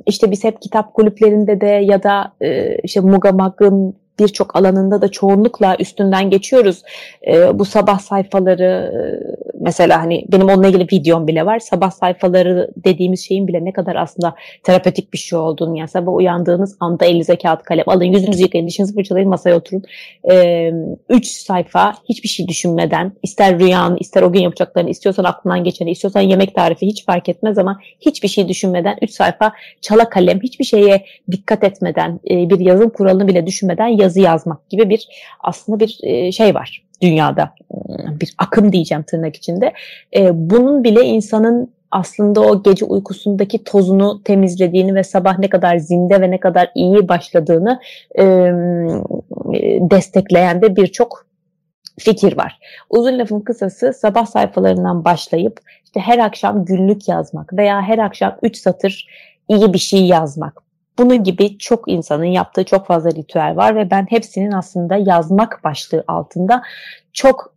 işte 0.05 0.31
biz 0.31 0.43
hep 0.43 0.61
kitap 0.61 0.93
kulüplerinde 0.93 1.61
de 1.61 1.67
ya 1.67 2.03
da 2.03 2.33
e, 2.41 2.77
işte 2.77 2.99
Mugamag'ın 2.99 3.95
birçok 4.19 4.55
alanında 4.55 5.01
da 5.01 5.07
çoğunlukla 5.07 5.75
üstünden 5.79 6.29
geçiyoruz. 6.29 6.83
E, 7.27 7.59
bu 7.59 7.65
sabah 7.65 7.99
sayfaları 7.99 8.63
e, 8.63 8.99
mesela 9.59 10.01
hani 10.01 10.25
benim 10.31 10.49
onunla 10.49 10.67
ilgili 10.67 10.83
videom 10.83 11.27
bile 11.27 11.45
var. 11.45 11.59
Sabah 11.59 11.91
sayfaları 11.91 12.71
dediğimiz 12.77 13.25
şeyin 13.25 13.47
bile 13.47 13.65
ne 13.65 13.73
kadar 13.73 13.95
aslında 13.95 14.35
terapötik 14.63 15.13
bir 15.13 15.17
şey 15.17 15.39
olduğunu 15.39 15.77
yani 15.77 15.87
sabah 15.87 16.13
uyandığınız 16.13 16.77
anda 16.79 17.05
elinize 17.05 17.35
kağıt 17.35 17.63
kalem 17.63 17.83
alın 17.87 18.03
yüzünüzü 18.03 18.43
yıkayın 18.43 18.67
dişinizi 18.67 18.95
fırçalayın 18.95 19.29
masaya 19.29 19.55
oturun. 19.55 19.83
E, 20.31 20.71
üç 21.09 21.27
sayfa 21.27 21.93
hiçbir 22.09 22.29
şey 22.29 22.47
düşünmeden 22.47 23.11
ister 23.23 23.59
rüyanı 23.59 23.97
ister 23.99 24.21
o 24.21 24.31
gün 24.31 24.41
yapacaklarını 24.41 24.89
istiyorsan 24.89 25.23
aklından 25.23 25.63
geçeni 25.63 25.91
istiyorsan 25.91 26.21
yemek 26.21 26.55
tarifi 26.55 26.85
hiç 26.85 27.05
fark 27.05 27.29
etmez 27.29 27.57
ama 27.57 27.79
hiçbir 28.01 28.27
şey 28.27 28.47
düşünmeden 28.47 28.97
üç 29.01 29.11
sayfa 29.11 29.53
çala 29.81 30.09
kalem 30.09 30.39
hiçbir 30.41 30.65
şeye 30.65 31.05
dikkat 31.31 31.63
etmeden 31.63 32.19
e, 32.29 32.49
bir 32.49 32.59
yazım 32.59 32.89
kuralını 32.89 33.27
bile 33.27 33.47
düşünmeden 33.47 33.87
yazı 34.03 34.19
yazmak 34.19 34.69
gibi 34.69 34.89
bir 34.89 35.07
aslında 35.39 35.79
bir 35.79 35.99
e, 36.03 36.31
şey 36.31 36.55
var 36.55 36.83
dünyada. 37.01 37.53
Hmm, 37.71 38.19
bir 38.19 38.35
akım 38.37 38.71
diyeceğim 38.71 39.03
tırnak 39.03 39.35
içinde. 39.35 39.73
E, 40.15 40.49
bunun 40.49 40.83
bile 40.83 41.03
insanın 41.03 41.73
aslında 41.91 42.41
o 42.41 42.63
gece 42.63 42.85
uykusundaki 42.85 43.63
tozunu 43.63 44.21
temizlediğini 44.23 44.95
ve 44.95 45.03
sabah 45.03 45.39
ne 45.39 45.49
kadar 45.49 45.77
zinde 45.77 46.21
ve 46.21 46.31
ne 46.31 46.39
kadar 46.39 46.71
iyi 46.75 47.07
başladığını 47.07 47.79
e, 48.19 48.25
destekleyen 49.91 50.61
de 50.61 50.75
birçok 50.75 51.25
fikir 51.99 52.37
var. 52.37 52.59
Uzun 52.89 53.19
lafın 53.19 53.39
kısası 53.39 53.93
sabah 53.93 54.25
sayfalarından 54.25 55.05
başlayıp 55.05 55.59
işte 55.85 55.99
her 55.99 56.19
akşam 56.19 56.65
günlük 56.65 57.07
yazmak 57.07 57.53
veya 57.53 57.81
her 57.81 57.97
akşam 57.97 58.37
3 58.41 58.57
satır 58.57 59.07
iyi 59.49 59.73
bir 59.73 59.79
şey 59.79 60.05
yazmak. 60.05 60.63
Bunun 60.97 61.23
gibi 61.23 61.57
çok 61.57 61.91
insanın 61.91 62.25
yaptığı 62.25 62.63
çok 62.63 62.87
fazla 62.87 63.11
ritüel 63.11 63.55
var 63.55 63.75
ve 63.75 63.91
ben 63.91 64.05
hepsinin 64.09 64.51
aslında 64.51 64.95
yazmak 64.95 65.63
başlığı 65.63 66.03
altında 66.07 66.63
çok 67.13 67.53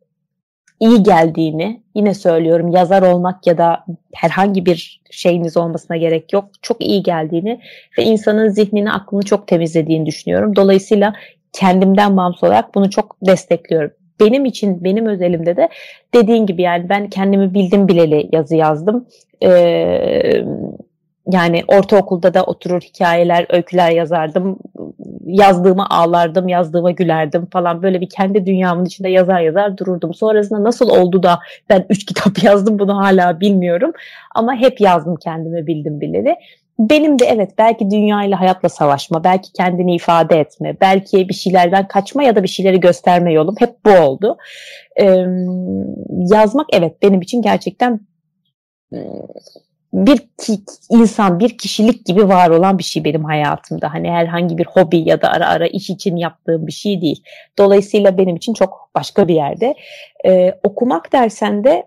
iyi 0.81 1.03
geldiğini 1.03 1.83
yine 1.95 2.15
söylüyorum 2.15 2.69
yazar 2.69 3.03
olmak 3.03 3.47
ya 3.47 3.59
da 3.59 3.85
herhangi 4.15 4.67
bir 4.67 5.01
şeyiniz 5.11 5.57
olmasına 5.57 5.97
gerek 5.97 6.33
yok. 6.33 6.51
Çok 6.63 6.85
iyi 6.85 7.03
geldiğini 7.03 7.61
ve 7.99 8.05
insanın 8.05 8.49
zihnini 8.49 8.93
aklını 8.93 9.23
çok 9.23 9.49
temizlediğini 9.49 10.07
düşünüyorum. 10.07 10.57
Dolayısıyla 10.57 11.15
kendimden 11.53 12.17
bağımsız 12.17 12.45
olarak 12.45 12.75
bunu 12.75 12.91
çok 12.91 13.17
destekliyorum. 13.27 13.91
Benim 14.21 14.45
için 14.45 14.85
benim 14.85 15.07
özelimde 15.07 15.57
de 15.57 15.69
dediğin 16.15 16.47
gibi 16.47 16.63
yani 16.63 16.89
ben 16.89 17.11
kendimi 17.11 17.55
bildim 17.55 17.89
bileli 17.89 18.29
yazı 18.33 18.57
yazdım. 18.57 19.07
Ee, 19.43 20.45
yani 21.33 21.63
ortaokulda 21.69 22.35
da 22.35 22.45
oturur 22.45 22.81
hikayeler, 22.81 23.47
öyküler 23.51 23.91
yazardım. 23.91 24.59
Yazdığıma 25.25 25.87
ağlardım, 25.91 26.49
yazdığıma 26.49 26.91
gülerdim 26.91 27.47
falan. 27.47 27.83
Böyle 27.83 28.01
bir 28.01 28.09
kendi 28.09 28.47
dünyamın 28.47 28.85
içinde 28.85 29.09
yazar 29.09 29.41
yazar 29.41 29.79
dururdum. 29.79 30.15
Sonrasında 30.15 30.65
nasıl 30.65 30.91
oldu 30.91 31.23
da 31.23 31.39
ben 31.71 31.87
üç 31.89 32.07
kitap 32.07 32.43
yazdım 32.43 32.79
bunu 32.79 32.97
hala 32.97 33.41
bilmiyorum. 33.41 33.93
Ama 34.35 34.55
hep 34.55 34.81
yazdım 34.81 35.17
kendime 35.17 35.67
bildim 35.67 36.01
bileli. 36.01 36.37
Benim 36.79 37.19
de 37.19 37.25
evet 37.25 37.51
belki 37.59 37.91
dünyayla 37.91 38.41
hayatla 38.41 38.69
savaşma, 38.69 39.25
belki 39.25 39.53
kendini 39.53 39.95
ifade 39.95 40.41
etme, 40.41 40.77
belki 40.81 41.29
bir 41.29 41.35
şeylerden 41.35 41.89
kaçma 41.89 42.23
ya 42.23 42.37
da 42.37 42.43
bir 42.43 42.49
şeyleri 42.49 42.81
gösterme 42.81 43.33
yolum 43.33 43.55
hep 43.59 43.85
bu 43.87 43.91
oldu. 43.91 44.37
Ee, 45.01 45.27
yazmak 46.11 46.67
evet 46.73 47.03
benim 47.03 47.21
için 47.21 47.43
gerçekten 47.43 48.01
bir 49.97 50.19
ki, 50.19 50.59
insan, 50.91 51.41
bir 51.41 51.59
kişilik 51.59 52.07
gibi 52.07 52.29
var 52.29 52.51
olan 52.51 52.79
bir 52.79 52.85
şey 52.85 53.05
benim 53.05 53.25
hayatımda. 53.25 53.95
Hani 53.95 54.11
herhangi 54.11 54.59
bir 54.59 54.67
hobi 54.67 55.09
ya 55.09 55.23
da 55.23 55.31
ara 55.31 55.49
ara 55.49 55.67
iş 55.67 55.91
için 55.91 56.17
yaptığım 56.17 56.67
bir 56.67 56.73
şey 56.73 57.01
değil. 57.01 57.23
Dolayısıyla 57.59 58.19
benim 58.19 58.37
için 58.37 58.55
çok 58.55 58.91
başka 58.95 59.29
bir 59.29 59.35
yerde. 59.35 59.75
Ee, 60.27 60.55
okumak 60.63 61.13
dersen 61.13 61.65
de 61.65 61.87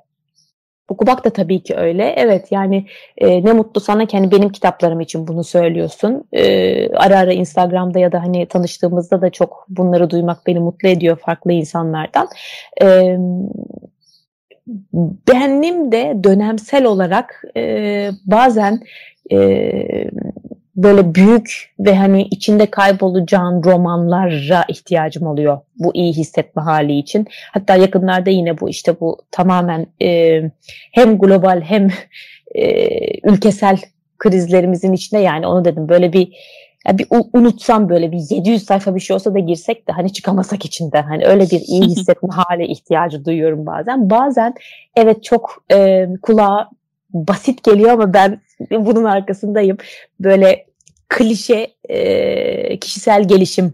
Okumak 0.89 1.25
da 1.25 1.29
tabii 1.29 1.63
ki 1.63 1.75
öyle. 1.75 2.13
Evet 2.17 2.51
yani 2.51 2.85
e, 3.17 3.45
ne 3.45 3.53
mutlu 3.53 3.81
sana 3.81 4.05
ki 4.05 4.17
hani 4.17 4.31
benim 4.31 4.49
kitaplarım 4.49 5.01
için 5.01 5.27
bunu 5.27 5.43
söylüyorsun. 5.43 6.23
E, 6.33 6.89
ara 6.89 7.19
ara 7.19 7.33
Instagram'da 7.33 7.99
ya 7.99 8.11
da 8.11 8.21
hani 8.23 8.45
tanıştığımızda 8.45 9.21
da 9.21 9.29
çok 9.29 9.65
bunları 9.69 10.09
duymak 10.09 10.47
beni 10.47 10.59
mutlu 10.59 10.89
ediyor 10.89 11.17
farklı 11.17 11.51
insanlardan. 11.51 12.27
E, 12.81 13.17
benim 15.27 15.91
de 15.91 16.17
dönemsel 16.23 16.85
olarak 16.85 17.43
e, 17.57 18.09
bazen 18.25 18.79
e, 19.31 19.71
böyle 20.75 21.15
büyük 21.15 21.73
ve 21.79 21.95
hani 21.95 22.21
içinde 22.21 22.65
kaybolacağın 22.65 23.63
romanlara 23.63 24.65
ihtiyacım 24.67 25.27
oluyor 25.27 25.59
bu 25.75 25.91
iyi 25.95 26.13
hissetme 26.13 26.61
hali 26.61 26.97
için. 26.97 27.27
Hatta 27.51 27.75
yakınlarda 27.75 28.29
yine 28.29 28.59
bu 28.59 28.69
işte 28.69 28.99
bu 28.99 29.17
tamamen 29.31 29.87
e, 30.01 30.41
hem 30.91 31.17
global 31.17 31.61
hem 31.61 31.89
e, 32.55 32.87
ülkesel 33.29 33.77
krizlerimizin 34.17 34.93
içinde 34.93 35.21
yani 35.21 35.47
onu 35.47 35.65
dedim 35.65 35.89
böyle 35.89 36.13
bir 36.13 36.35
yani 36.87 36.99
bir 36.99 37.07
unutsam 37.33 37.89
böyle 37.89 38.11
bir 38.11 38.21
700 38.29 38.65
sayfa 38.65 38.95
bir 38.95 38.99
şey 38.99 39.15
olsa 39.15 39.33
da 39.33 39.39
girsek 39.39 39.87
de 39.87 39.91
hani 39.91 40.13
çıkamasak 40.13 40.65
içinden 40.65 41.03
hani 41.03 41.25
öyle 41.25 41.43
bir 41.43 41.59
iyi 41.59 41.83
hissetme 41.85 42.29
hale 42.29 42.67
ihtiyacı 42.67 43.25
duyuyorum 43.25 43.65
bazen. 43.65 44.09
Bazen 44.09 44.53
evet 44.95 45.23
çok 45.23 45.63
e, 45.71 46.07
kulağa 46.21 46.69
basit 47.13 47.63
geliyor 47.63 47.89
ama 47.89 48.13
ben 48.13 48.41
bunun 48.71 49.03
arkasındayım. 49.03 49.77
Böyle 50.19 50.65
klişe 51.09 51.67
e, 51.89 52.79
kişisel 52.79 53.27
gelişim 53.27 53.73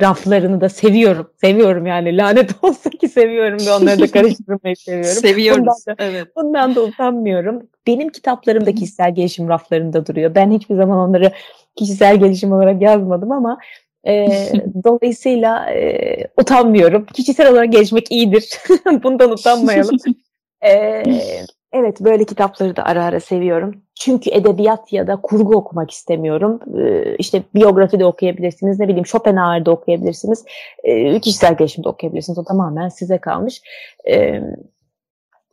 raflarını 0.00 0.60
da 0.60 0.68
seviyorum. 0.68 1.30
Seviyorum 1.40 1.86
yani 1.86 2.16
lanet 2.16 2.50
olsun 2.62 2.90
ki 2.90 3.08
seviyorum 3.08 3.58
ve 3.66 3.72
onları 3.72 4.00
da 4.00 4.10
karıştırmayı 4.10 4.76
seviyorum. 4.76 5.20
Seviyoruz. 5.20 5.66
Bundan 5.66 5.98
da, 5.98 6.04
evet. 6.04 6.36
bundan 6.36 6.74
da 6.74 6.82
utanmıyorum. 6.82 7.62
Benim 7.86 8.08
kitaplarım 8.08 8.66
da 8.66 8.72
kişisel 8.74 9.14
gelişim 9.14 9.48
raflarında 9.48 10.06
duruyor. 10.06 10.34
Ben 10.34 10.50
hiçbir 10.50 10.74
zaman 10.74 11.08
onları 11.08 11.32
kişisel 11.76 12.16
gelişim 12.16 12.52
olarak 12.52 12.82
yazmadım 12.82 13.32
ama 13.32 13.58
e, 14.06 14.28
dolayısıyla 14.84 15.70
e, 15.70 16.16
utanmıyorum. 16.40 17.06
Kişisel 17.06 17.52
olarak 17.52 17.72
gelişmek 17.72 18.10
iyidir. 18.10 18.50
Bundan 19.02 19.30
utanmayalım. 19.30 19.96
e, 20.64 21.02
Evet 21.74 22.00
böyle 22.00 22.24
kitapları 22.24 22.76
da 22.76 22.84
ara 22.84 23.04
ara 23.04 23.20
seviyorum. 23.20 23.82
Çünkü 24.00 24.30
edebiyat 24.30 24.92
ya 24.92 25.06
da 25.06 25.16
kurgu 25.16 25.56
okumak 25.56 25.90
istemiyorum. 25.90 26.60
Ee, 26.78 27.16
işte 27.16 27.42
biyografi 27.54 28.00
de 28.00 28.04
okuyabilirsiniz, 28.04 28.80
ne 28.80 28.88
bileyim 28.88 29.06
Schopenhauer'da 29.06 29.70
okuyabilirsiniz, 29.70 30.44
ee, 30.84 31.20
kişisel 31.20 31.56
gelişim 31.56 31.84
de 31.84 31.88
okuyabilirsiniz. 31.88 32.38
O 32.38 32.44
tamamen 32.44 32.88
size 32.88 33.18
kalmış. 33.18 33.62
Ee, 34.10 34.40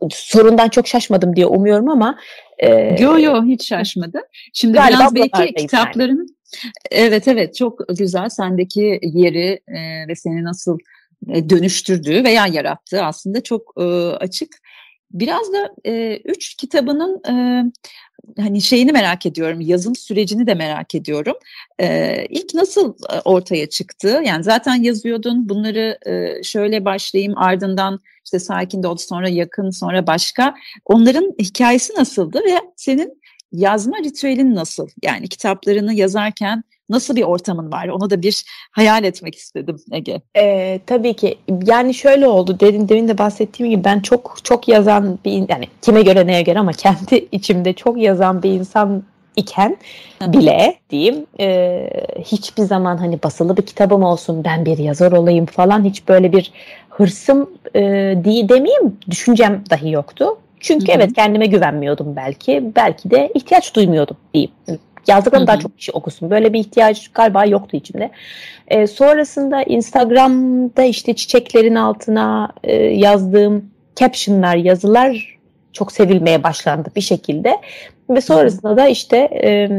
sorundan 0.10 0.70
çok 0.70 0.88
şaşmadım 0.88 1.36
diye 1.36 1.46
umuyorum 1.46 1.90
ama 1.90 2.20
e, 2.60 2.96
yo 3.04 3.20
yo 3.20 3.44
hiç 3.46 3.68
şaşmadım. 3.68 4.22
Şimdi 4.54 4.74
biraz 4.74 5.16
belki 5.16 5.54
kitapların 5.54 6.18
yani. 6.18 6.74
evet 6.92 7.28
evet 7.28 7.56
çok 7.56 7.80
güzel 7.98 8.30
sendeki 8.30 9.00
yeri 9.02 9.60
e, 9.68 10.08
ve 10.08 10.16
seni 10.16 10.44
nasıl 10.44 10.78
e, 11.30 11.50
dönüştürdüğü 11.50 12.24
veya 12.24 12.48
yarattığı 12.48 13.04
aslında 13.04 13.44
çok 13.44 13.74
e, 13.78 13.84
açık. 14.12 14.56
Biraz 15.14 15.54
da 15.54 15.70
e, 15.86 16.18
üç 16.26 16.56
kitabının 16.56 17.22
e, 17.30 17.64
hani 18.38 18.62
şeyini 18.62 18.92
merak 18.92 19.26
ediyorum, 19.26 19.62
yazım 19.62 19.96
sürecini 19.96 20.48
de 20.48 20.54
merak 20.54 20.96
ediyorum. 20.96 21.36
Ee, 21.80 22.26
ilk 22.30 22.54
nasıl 22.54 22.96
ortaya 23.26 23.70
çıktı? 23.70 24.22
Yani 24.26 24.44
zaten 24.44 24.76
yazıyordun, 24.76 25.50
bunları 25.50 25.98
e, 26.06 26.44
şöyle 26.44 26.86
başlayayım 26.86 27.38
ardından 27.38 28.00
işte 28.26 28.40
sakin 28.40 28.84
de 28.84 28.88
oldu 28.88 29.02
sonra 29.02 29.30
yakın 29.30 29.70
sonra 29.70 30.08
başka. 30.08 30.56
Onların 30.86 31.34
hikayesi 31.40 31.94
nasıldı 31.98 32.40
ve 32.46 32.60
senin 32.76 33.21
yazma 33.52 33.98
ritüelin 33.98 34.56
nasıl? 34.56 34.88
Yani 35.04 35.28
kitaplarını 35.28 35.94
yazarken 35.94 36.64
nasıl 36.90 37.16
bir 37.16 37.24
ortamın 37.24 37.72
var? 37.72 37.88
Onu 37.88 38.10
da 38.10 38.22
bir 38.22 38.44
hayal 38.72 39.04
etmek 39.04 39.36
istedim 39.36 39.78
Ege. 39.92 40.22
Ee, 40.38 40.80
tabii 40.88 41.14
ki. 41.14 41.38
Yani 41.66 41.94
şöyle 41.94 42.28
oldu. 42.28 42.60
Dedim 42.60 42.90
demin 42.90 43.08
de 43.08 43.18
bahsettiğim 43.18 43.72
gibi 43.72 43.84
ben 43.84 44.00
çok 44.00 44.38
çok 44.44 44.68
yazan 44.68 45.20
bir 45.26 45.50
yani 45.50 45.68
kime 45.82 46.02
göre 46.02 46.28
neye 46.28 46.42
göre 46.42 46.60
ama 46.60 46.72
kendi 46.78 47.28
içimde 47.32 47.74
çok 47.74 47.98
yazan 47.98 48.44
bir 48.44 48.50
insan 48.50 49.04
iken 49.36 49.78
bile 50.22 50.76
diyeyim 50.90 51.26
e, 51.40 51.88
hiçbir 52.20 52.64
zaman 52.64 52.98
hani 52.98 53.24
basılı 53.24 53.58
bir 53.58 53.62
kitabım 53.62 54.04
olsun 54.04 54.44
ben 54.44 54.66
bir 54.66 54.78
yazar 54.78 55.12
olayım 55.12 55.46
falan 55.46 55.86
hiç 55.86 56.08
böyle 56.08 56.32
bir 56.32 56.52
hırsım 56.90 57.50
e, 57.76 57.82
diye 58.24 58.50
demeyeyim 58.50 58.98
düşüncem 59.10 59.64
dahi 59.70 59.92
yoktu. 59.92 60.38
Çünkü 60.62 60.88
Hı-hı. 60.88 60.96
evet 60.96 61.14
kendime 61.14 61.46
güvenmiyordum 61.46 62.16
belki. 62.16 62.72
Belki 62.76 63.12
de 63.12 63.32
ihtiyaç 63.34 63.76
duymuyordum 63.76 64.18
diyeyim. 64.34 64.52
Yazdıklarım 65.08 65.48
daha 65.48 65.60
çok 65.60 65.78
kişi 65.78 65.92
okusun. 65.92 66.30
Böyle 66.30 66.54
bir 66.54 66.60
ihtiyaç 66.60 67.08
galiba 67.08 67.46
yoktu 67.46 67.78
içimde. 67.78 68.12
E, 68.68 68.88
sonrasında 68.88 69.64
Instagram'da 69.64 70.84
işte 70.84 71.16
çiçeklerin 71.16 71.76
altına 71.76 72.50
e, 72.64 72.76
yazdığım 72.76 73.72
captionlar, 73.96 74.56
yazılar 74.56 75.38
çok 75.74 75.92
sevilmeye 75.92 76.44
başlandı 76.44 76.90
bir 76.96 77.02
şekilde. 77.02 77.58
Ve 78.10 78.22
sonrasında 78.22 78.78
da 78.78 78.88
işte 78.88 79.18
e, 79.18 79.70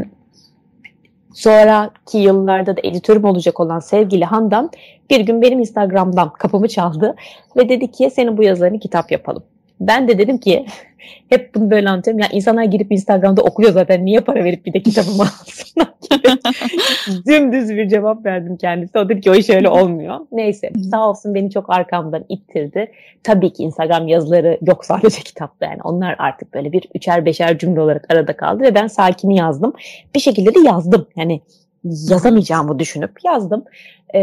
sonraki 1.34 2.18
yıllarda 2.18 2.76
da 2.76 2.80
editörüm 2.84 3.24
olacak 3.24 3.60
olan 3.60 3.78
sevgili 3.78 4.24
Handan 4.24 4.70
bir 5.10 5.20
gün 5.20 5.42
benim 5.42 5.58
Instagram'dan 5.58 6.32
kapımı 6.32 6.68
çaldı 6.68 7.14
ve 7.56 7.68
dedi 7.68 7.90
ki 7.90 8.10
senin 8.10 8.36
bu 8.36 8.42
yazılarını 8.42 8.78
kitap 8.78 9.12
yapalım. 9.12 9.42
Ben 9.86 10.08
de 10.08 10.18
dedim 10.18 10.38
ki 10.38 10.66
hep 11.28 11.54
bunu 11.54 11.70
böyle 11.70 11.88
anlatıyorum. 11.88 12.20
Yani 12.20 12.32
insanlar 12.32 12.64
girip 12.64 12.92
Instagram'da 12.92 13.42
okuyor 13.42 13.72
zaten. 13.72 14.04
Niye 14.04 14.20
para 14.20 14.44
verip 14.44 14.66
bir 14.66 14.72
de 14.72 14.82
kitabımı 14.82 15.22
alsınlar? 15.22 15.92
Dümdüz 17.26 17.70
bir 17.70 17.88
cevap 17.88 18.26
verdim 18.26 18.56
kendisi. 18.56 18.98
O 18.98 19.08
dedi 19.08 19.20
ki 19.20 19.30
o 19.30 19.34
iş 19.34 19.50
öyle 19.50 19.68
olmuyor. 19.68 20.20
Neyse 20.32 20.70
sağ 20.90 21.08
olsun 21.08 21.34
beni 21.34 21.50
çok 21.50 21.70
arkamdan 21.70 22.24
ittirdi. 22.28 22.92
Tabii 23.22 23.52
ki 23.52 23.62
Instagram 23.62 24.08
yazıları 24.08 24.58
yok 24.66 24.84
sadece 24.84 25.22
kitapta 25.22 25.66
yani. 25.66 25.80
Onlar 25.84 26.16
artık 26.18 26.54
böyle 26.54 26.72
bir 26.72 26.88
üçer 26.94 27.24
beşer 27.24 27.58
cümle 27.58 27.80
olarak 27.80 28.06
arada 28.12 28.36
kaldı 28.36 28.62
ve 28.62 28.74
ben 28.74 28.86
sakini 28.86 29.36
yazdım. 29.36 29.72
Bir 30.14 30.20
şekilde 30.20 30.54
de 30.54 30.60
yazdım. 30.60 31.06
Yani 31.16 31.40
yazamayacağımı 31.84 32.78
düşünüp 32.78 33.24
yazdım. 33.24 33.64
Ee, 34.14 34.20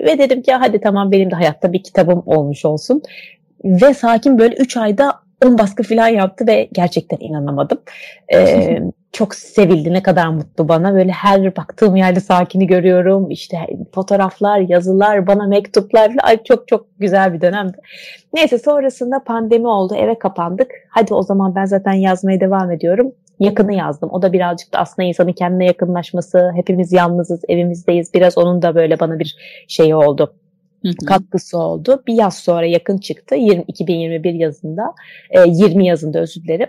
ve 0.00 0.18
dedim 0.18 0.42
ki 0.42 0.52
hadi 0.52 0.80
tamam 0.80 1.12
benim 1.12 1.30
de 1.30 1.34
hayatta 1.34 1.72
bir 1.72 1.82
kitabım 1.82 2.22
olmuş 2.26 2.64
olsun. 2.64 3.02
Ve 3.64 3.94
Sakin 3.94 4.38
böyle 4.38 4.56
3 4.56 4.76
ayda 4.76 5.20
10 5.44 5.58
baskı 5.58 5.82
falan 5.82 6.08
yaptı 6.08 6.46
ve 6.46 6.68
gerçekten 6.72 7.18
inanamadım. 7.20 7.78
Ee, 8.34 8.82
çok 9.12 9.34
sevildi 9.34 9.92
ne 9.92 10.02
kadar 10.02 10.28
mutlu 10.28 10.68
bana 10.68 10.94
böyle 10.94 11.12
her 11.12 11.56
baktığım 11.56 11.96
yerde 11.96 12.20
Sakin'i 12.20 12.66
görüyorum 12.66 13.30
işte 13.30 13.58
fotoğraflar 13.94 14.58
yazılar 14.58 15.26
bana 15.26 15.46
mektuplar 15.46 16.12
Ay, 16.22 16.42
çok 16.42 16.68
çok 16.68 16.86
güzel 16.98 17.32
bir 17.32 17.40
dönemdi. 17.40 17.78
Neyse 18.34 18.58
sonrasında 18.58 19.24
pandemi 19.24 19.68
oldu 19.68 19.94
eve 19.94 20.18
kapandık 20.18 20.70
hadi 20.90 21.14
o 21.14 21.22
zaman 21.22 21.54
ben 21.54 21.64
zaten 21.64 21.92
yazmaya 21.92 22.40
devam 22.40 22.70
ediyorum 22.70 23.12
yakını 23.40 23.72
yazdım. 23.72 24.08
O 24.12 24.22
da 24.22 24.32
birazcık 24.32 24.72
da 24.72 24.78
aslında 24.78 25.08
insanın 25.08 25.32
kendine 25.32 25.66
yakınlaşması. 25.66 26.52
Hepimiz 26.54 26.92
yalnızız, 26.92 27.40
evimizdeyiz. 27.48 28.14
Biraz 28.14 28.38
onun 28.38 28.62
da 28.62 28.74
böyle 28.74 29.00
bana 29.00 29.18
bir 29.18 29.36
şey 29.68 29.94
oldu 29.94 30.34
katkısı 31.06 31.58
oldu. 31.58 32.02
Bir 32.06 32.14
yaz 32.14 32.38
sonra 32.38 32.66
yakın 32.66 32.98
çıktı. 32.98 33.34
20, 33.34 33.64
2021 33.68 34.34
yazında, 34.34 34.94
e, 35.30 35.40
20 35.48 35.86
yazında 35.86 36.18
özür 36.18 36.42
dilerim. 36.42 36.68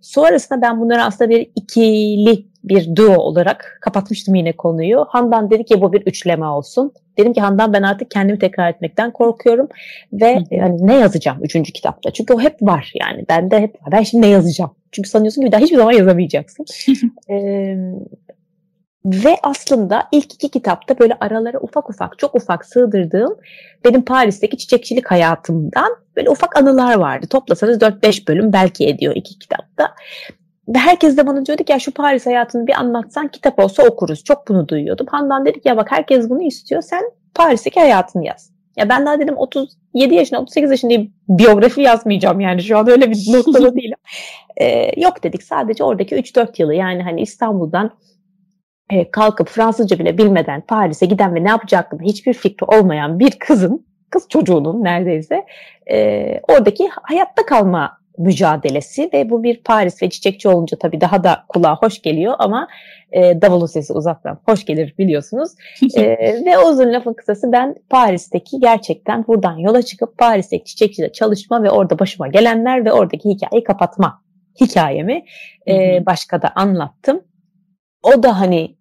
Sonrasında 0.00 0.62
ben 0.62 0.80
bunları 0.80 1.02
aslında 1.02 1.30
bir 1.30 1.50
ikili 1.56 2.46
bir 2.64 2.96
duo 2.96 3.14
olarak 3.14 3.78
kapatmıştım 3.80 4.34
yine 4.34 4.52
konuyu. 4.52 5.06
Handan 5.08 5.50
dedi 5.50 5.64
ki 5.64 5.80
bu 5.80 5.92
bir 5.92 6.00
üçleme 6.00 6.46
olsun. 6.46 6.92
Dedim 7.18 7.32
ki 7.32 7.40
Handan 7.40 7.72
ben 7.72 7.82
artık 7.82 8.10
kendimi 8.10 8.38
tekrar 8.38 8.70
etmekten 8.70 9.10
korkuyorum 9.10 9.68
ve 10.12 10.38
yani 10.50 10.86
ne 10.86 10.94
yazacağım 10.94 11.38
üçüncü 11.42 11.72
kitapta? 11.72 12.10
Çünkü 12.10 12.34
o 12.34 12.40
hep 12.40 12.62
var 12.62 12.92
yani 12.94 13.24
bende 13.28 13.60
hep 13.60 13.74
var. 13.74 13.92
Ben 13.92 14.02
şimdi 14.02 14.26
ne 14.26 14.30
yazacağım? 14.30 14.70
Çünkü 14.92 15.08
sanıyorsun 15.08 15.42
ki 15.42 15.46
bir 15.46 15.52
daha 15.52 15.60
hiçbir 15.60 15.76
zaman 15.76 15.92
yazamayacaksın. 15.92 16.66
ee, 17.30 17.76
ve 19.06 19.36
aslında 19.42 20.02
ilk 20.12 20.34
iki 20.34 20.48
kitapta 20.50 20.98
böyle 20.98 21.16
aralara 21.20 21.58
ufak 21.58 21.90
ufak, 21.90 22.18
çok 22.18 22.34
ufak 22.34 22.64
sığdırdığım 22.66 23.36
benim 23.84 24.02
Paris'teki 24.02 24.58
çiçekçilik 24.58 25.10
hayatımdan 25.10 25.96
böyle 26.16 26.30
ufak 26.30 26.56
anılar 26.56 26.94
vardı. 26.94 27.26
Toplasanız 27.26 27.78
4-5 27.78 28.28
bölüm 28.28 28.52
belki 28.52 28.88
ediyor 28.88 29.12
iki 29.16 29.38
kitapta. 29.38 29.94
Ve 30.68 30.78
herkes 30.78 31.16
de 31.16 31.26
bana 31.26 31.46
diyordu 31.46 31.64
ki 31.64 31.72
ya 31.72 31.78
şu 31.78 31.90
Paris 31.90 32.26
hayatını 32.26 32.66
bir 32.66 32.72
anlatsan 32.72 33.28
kitap 33.28 33.58
olsa 33.58 33.82
okuruz. 33.82 34.24
Çok 34.24 34.48
bunu 34.48 34.68
duyuyordum. 34.68 35.06
Handan 35.10 35.46
dedi 35.46 35.60
ki 35.60 35.68
ya 35.68 35.76
bak 35.76 35.92
herkes 35.92 36.30
bunu 36.30 36.42
istiyor. 36.42 36.82
Sen 36.82 37.02
Paris'teki 37.34 37.80
hayatını 37.80 38.26
yaz. 38.26 38.50
Ya 38.76 38.88
ben 38.88 39.06
daha 39.06 39.20
dedim 39.20 39.36
37 39.36 40.14
yaşında 40.14 40.40
38 40.40 40.70
yaşındayım 40.70 41.12
biyografi 41.28 41.80
yazmayacağım 41.80 42.40
yani 42.40 42.62
şu 42.62 42.78
an 42.78 42.90
öyle 42.90 43.10
bir 43.10 43.32
noktada 43.32 43.74
değilim. 43.76 43.98
Ee, 44.60 45.00
yok 45.00 45.22
dedik 45.22 45.42
sadece 45.42 45.84
oradaki 45.84 46.16
3-4 46.16 46.62
yılı 46.62 46.74
yani 46.74 47.02
hani 47.02 47.20
İstanbul'dan 47.20 47.90
e, 48.90 49.10
kalkıp 49.10 49.48
Fransızca 49.48 49.98
bile 49.98 50.18
bilmeden 50.18 50.60
Paris'e 50.60 51.06
giden 51.06 51.34
ve 51.34 51.44
ne 51.44 51.48
yapacağı 51.48 51.82
hakkında 51.82 52.02
hiçbir 52.02 52.34
fikri 52.34 52.64
olmayan 52.64 53.18
bir 53.18 53.30
kızın, 53.30 53.86
kız 54.10 54.26
çocuğunun 54.28 54.84
neredeyse 54.84 55.46
e, 55.90 56.40
oradaki 56.48 56.88
hayatta 57.02 57.46
kalma 57.46 57.98
mücadelesi 58.18 59.10
ve 59.12 59.30
bu 59.30 59.42
bir 59.42 59.62
Paris 59.62 60.02
ve 60.02 60.10
çiçekçi 60.10 60.48
olunca 60.48 60.78
tabii 60.78 61.00
daha 61.00 61.24
da 61.24 61.44
kulağa 61.48 61.76
hoş 61.76 62.02
geliyor 62.02 62.34
ama 62.38 62.68
e, 63.12 63.42
davulun 63.42 63.66
sesi 63.66 63.92
uzaktan 63.92 64.38
hoş 64.44 64.64
gelir 64.64 64.94
biliyorsunuz. 64.98 65.50
e, 65.96 66.02
ve 66.46 66.58
uzun 66.58 66.92
lafın 66.92 67.12
kısası 67.12 67.52
ben 67.52 67.74
Paris'teki 67.90 68.60
gerçekten 68.60 69.26
buradan 69.26 69.56
yola 69.56 69.82
çıkıp 69.82 70.18
Paris'teki 70.18 70.64
çiçekçide 70.64 71.12
çalışma 71.12 71.62
ve 71.62 71.70
orada 71.70 71.98
başıma 71.98 72.28
gelenler 72.28 72.84
ve 72.84 72.92
oradaki 72.92 73.28
hikayeyi 73.28 73.64
kapatma 73.64 74.22
hikayemi 74.60 75.24
e, 75.68 76.02
başka 76.06 76.42
da 76.42 76.52
anlattım. 76.54 77.20
O 78.14 78.22
da 78.22 78.40
hani 78.40 78.74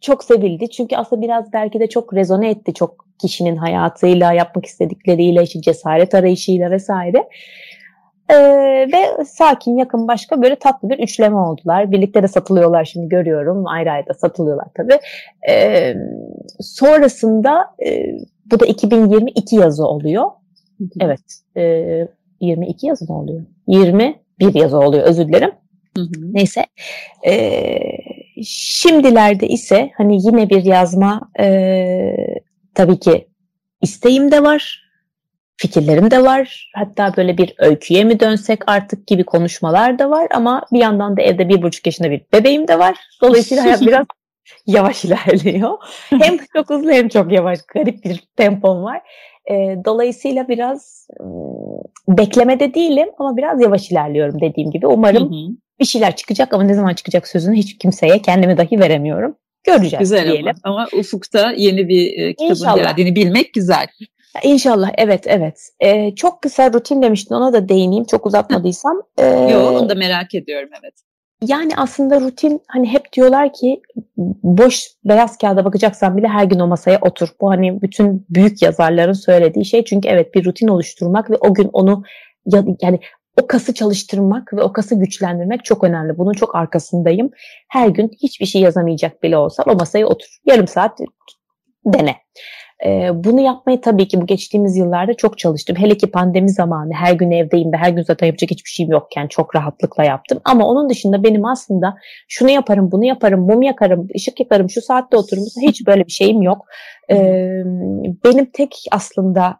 çok 0.00 0.24
sevildi. 0.24 0.70
Çünkü 0.70 0.96
aslında 0.96 1.22
biraz 1.22 1.52
belki 1.52 1.80
de 1.80 1.86
çok 1.88 2.14
rezone 2.14 2.50
etti 2.50 2.74
çok 2.74 3.06
kişinin 3.20 3.56
hayatıyla, 3.56 4.32
yapmak 4.32 4.66
istedikleriyle, 4.66 5.42
işte 5.42 5.60
cesaret 5.60 6.14
arayışıyla 6.14 6.70
vesaire. 6.70 7.28
Ee, 8.30 8.36
ve 8.92 9.24
sakin 9.24 9.76
yakın 9.76 10.08
başka 10.08 10.42
böyle 10.42 10.56
tatlı 10.56 10.90
bir 10.90 10.98
üçleme 10.98 11.36
oldular. 11.36 11.90
Birlikte 11.90 12.22
de 12.22 12.28
satılıyorlar 12.28 12.84
şimdi 12.84 13.08
görüyorum. 13.08 13.66
Ayrı 13.66 13.90
ayrı 13.90 14.06
da 14.08 14.14
satılıyorlar 14.14 14.66
tabii. 14.74 14.98
Ee, 15.48 15.94
sonrasında 16.60 17.66
e, 17.86 18.04
bu 18.50 18.60
da 18.60 18.66
2022 18.66 19.56
yazı 19.56 19.86
oluyor. 19.86 20.30
Evet. 21.00 21.20
E, 21.56 22.08
22 22.40 22.86
yazı 22.86 23.12
mı 23.12 23.18
oluyor? 23.18 23.42
21 23.66 24.54
yazı 24.54 24.78
oluyor 24.78 25.04
özür 25.04 25.28
dilerim. 25.28 25.50
Hı 25.96 26.02
hı. 26.02 26.08
Neyse. 26.32 26.66
E, 27.26 27.32
şimdilerde 28.44 29.48
ise 29.48 29.90
hani 29.96 30.26
yine 30.26 30.50
bir 30.50 30.64
yazma 30.64 31.30
e, 31.40 32.16
tabii 32.74 33.00
ki 33.00 33.28
isteğim 33.82 34.30
de 34.30 34.42
var. 34.42 34.82
Fikirlerim 35.56 36.10
de 36.10 36.24
var. 36.24 36.70
Hatta 36.74 37.16
böyle 37.16 37.38
bir 37.38 37.54
öyküye 37.58 38.04
mi 38.04 38.20
dönsek 38.20 38.62
artık 38.66 39.06
gibi 39.06 39.24
konuşmalar 39.24 39.98
da 39.98 40.10
var. 40.10 40.28
Ama 40.34 40.66
bir 40.72 40.78
yandan 40.78 41.16
da 41.16 41.22
evde 41.22 41.48
bir 41.48 41.62
buçuk 41.62 41.86
yaşında 41.86 42.10
bir 42.10 42.22
bebeğim 42.32 42.68
de 42.68 42.78
var. 42.78 42.96
Dolayısıyla 43.22 43.64
hayat 43.64 43.80
biraz 43.86 44.06
yavaş 44.66 45.04
ilerliyor. 45.04 45.78
Hem 46.08 46.38
çok 46.56 46.70
hızlı 46.70 46.92
hem 46.92 47.08
çok 47.08 47.32
yavaş. 47.32 47.58
Garip 47.74 48.04
bir 48.04 48.24
tempom 48.36 48.82
var. 48.82 49.00
E, 49.50 49.54
dolayısıyla 49.84 50.48
biraz 50.48 51.08
e, 51.20 51.24
beklemede 52.08 52.74
değilim 52.74 53.08
ama 53.18 53.36
biraz 53.36 53.60
yavaş 53.60 53.90
ilerliyorum 53.90 54.40
dediğim 54.40 54.70
gibi. 54.70 54.86
Umarım 54.86 55.30
hı 55.30 55.34
hı 55.34 55.56
bir 55.82 55.86
şeyler 55.86 56.16
çıkacak 56.16 56.54
ama 56.54 56.62
ne 56.62 56.74
zaman 56.74 56.94
çıkacak 56.94 57.28
sözünü 57.28 57.56
hiç 57.56 57.78
kimseye 57.78 58.22
kendime 58.22 58.56
dahi 58.56 58.80
veremiyorum. 58.80 59.36
Göreceğiz 59.64 59.98
güzel 59.98 60.32
diyelim. 60.32 60.54
Ama, 60.64 60.76
ama 60.76 60.88
ufukta 61.00 61.52
yeni 61.56 61.88
bir 61.88 62.18
e, 62.18 62.30
kitabın 62.34 62.50
İnşallah. 62.50 62.76
geldiğini 62.76 63.14
bilmek 63.14 63.54
güzel. 63.54 63.86
İnşallah 64.42 64.90
evet 64.98 65.24
evet. 65.26 65.68
Ee, 65.80 66.14
çok 66.14 66.42
kısa 66.42 66.72
rutin 66.72 67.02
demiştin 67.02 67.34
ona 67.34 67.52
da 67.52 67.68
değineyim 67.68 68.04
çok 68.04 68.26
uzatmadıysam. 68.26 69.02
Ee, 69.18 69.26
Yok 69.26 69.80
onu 69.80 69.88
da 69.88 69.94
merak 69.94 70.34
ediyorum 70.34 70.68
evet. 70.82 70.94
Yani 71.46 71.72
aslında 71.76 72.20
rutin 72.20 72.60
hani 72.68 72.88
hep 72.88 73.12
diyorlar 73.12 73.52
ki 73.52 73.80
boş 74.42 74.86
beyaz 75.04 75.38
kağıda 75.38 75.64
bakacaksan 75.64 76.16
bile 76.16 76.28
her 76.28 76.44
gün 76.44 76.58
o 76.58 76.66
masaya 76.66 76.98
otur. 77.00 77.28
Bu 77.40 77.50
hani 77.50 77.82
bütün 77.82 78.26
büyük 78.30 78.62
yazarların 78.62 79.12
söylediği 79.12 79.64
şey 79.64 79.84
çünkü 79.84 80.08
evet 80.08 80.34
bir 80.34 80.44
rutin 80.44 80.68
oluşturmak 80.68 81.30
ve 81.30 81.36
o 81.40 81.54
gün 81.54 81.70
onu 81.72 82.02
yani 82.82 83.00
o 83.42 83.46
kası 83.46 83.74
çalıştırmak 83.74 84.52
ve 84.52 84.62
o 84.62 84.72
kası 84.72 84.94
güçlendirmek 84.94 85.64
çok 85.64 85.84
önemli. 85.84 86.18
Bunun 86.18 86.32
çok 86.32 86.54
arkasındayım. 86.54 87.30
Her 87.68 87.88
gün 87.88 88.10
hiçbir 88.22 88.46
şey 88.46 88.62
yazamayacak 88.62 89.22
bile 89.22 89.36
olsan 89.36 89.68
o 89.68 89.74
masaya 89.74 90.06
otur. 90.06 90.28
Yarım 90.46 90.68
saat 90.68 90.98
dene. 91.86 92.16
Ee, 92.86 93.10
bunu 93.14 93.40
yapmayı 93.40 93.80
tabii 93.80 94.08
ki 94.08 94.20
bu 94.20 94.26
geçtiğimiz 94.26 94.76
yıllarda 94.76 95.14
çok 95.14 95.38
çalıştım. 95.38 95.76
Hele 95.76 95.96
ki 95.96 96.10
pandemi 96.10 96.50
zamanı 96.50 96.92
her 96.92 97.12
gün 97.12 97.30
evdeyim 97.30 97.72
ve 97.72 97.76
her 97.76 97.90
gün 97.90 98.02
zaten 98.02 98.26
yapacak 98.26 98.50
hiçbir 98.50 98.70
şeyim 98.70 98.92
yokken 98.92 99.26
çok 99.26 99.56
rahatlıkla 99.56 100.04
yaptım. 100.04 100.40
Ama 100.44 100.66
onun 100.66 100.88
dışında 100.88 101.22
benim 101.22 101.44
aslında 101.44 101.94
şunu 102.28 102.50
yaparım, 102.50 102.92
bunu 102.92 103.04
yaparım, 103.04 103.40
mum 103.40 103.62
yakarım, 103.62 104.08
ışık 104.16 104.40
yakarım, 104.40 104.70
şu 104.70 104.80
saatte 104.82 105.16
otururum. 105.16 105.46
Hiç 105.62 105.86
böyle 105.86 106.06
bir 106.06 106.12
şeyim 106.12 106.42
yok. 106.42 106.66
Ee, 107.10 107.62
benim 108.24 108.46
tek 108.46 108.84
aslında 108.90 109.56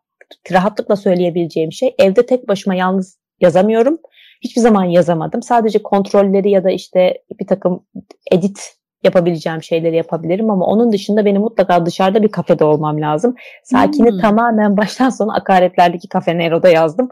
rahatlıkla 0.53 0.97
söyleyebileceğim 0.97 1.73
şey 1.73 1.95
evde 1.99 2.27
tek 2.27 2.49
başıma 2.49 2.75
yalnız 2.75 3.22
yazamıyorum. 3.43 3.99
Hiçbir 4.41 4.61
zaman 4.61 4.85
yazamadım. 4.85 5.43
Sadece 5.43 5.83
kontrolleri 5.83 6.51
ya 6.51 6.65
da 6.65 6.71
işte 6.71 7.23
bir 7.41 7.47
takım 7.47 7.87
edit 8.31 8.75
yapabileceğim 9.05 9.63
şeyleri 9.63 9.97
yapabilirim 9.97 10.51
ama 10.51 10.67
onun 10.67 10.93
dışında 10.93 11.25
benim 11.25 11.43
mutlaka 11.43 11.87
dışarıda 11.87 12.23
bir 12.23 12.29
kafede 12.29 12.65
olmam 12.65 13.01
lazım. 13.01 13.35
Sakini 13.65 14.11
hmm. 14.11 14.21
tamamen 14.21 14.77
baştan 14.77 15.11
sona 15.11 15.35
akaretlerdeki 15.35 16.09
Cafe 16.09 16.39
Nero'da 16.39 16.69
yazdım. 16.69 17.09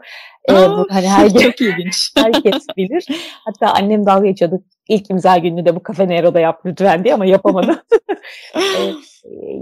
Ee, 0.49 0.53
bu, 0.53 0.87
hani 0.89 1.07
her 1.09 1.29
çok 1.29 1.61
ilginç. 1.61 2.11
herkes 2.17 2.67
bilir. 2.77 3.05
Hatta 3.45 3.73
annem 3.73 4.05
dalga 4.05 4.27
geçiyordu. 4.27 4.63
İlk 4.87 5.09
imza 5.09 5.37
gününü 5.37 5.65
de 5.65 5.75
bu 5.75 5.81
Cafe 5.87 6.07
Nero'da 6.07 6.39
yap 6.39 6.61
lütfen 6.65 7.03
diye 7.03 7.13
ama 7.13 7.25
yapamadım. 7.25 7.79
ee, 8.55 8.59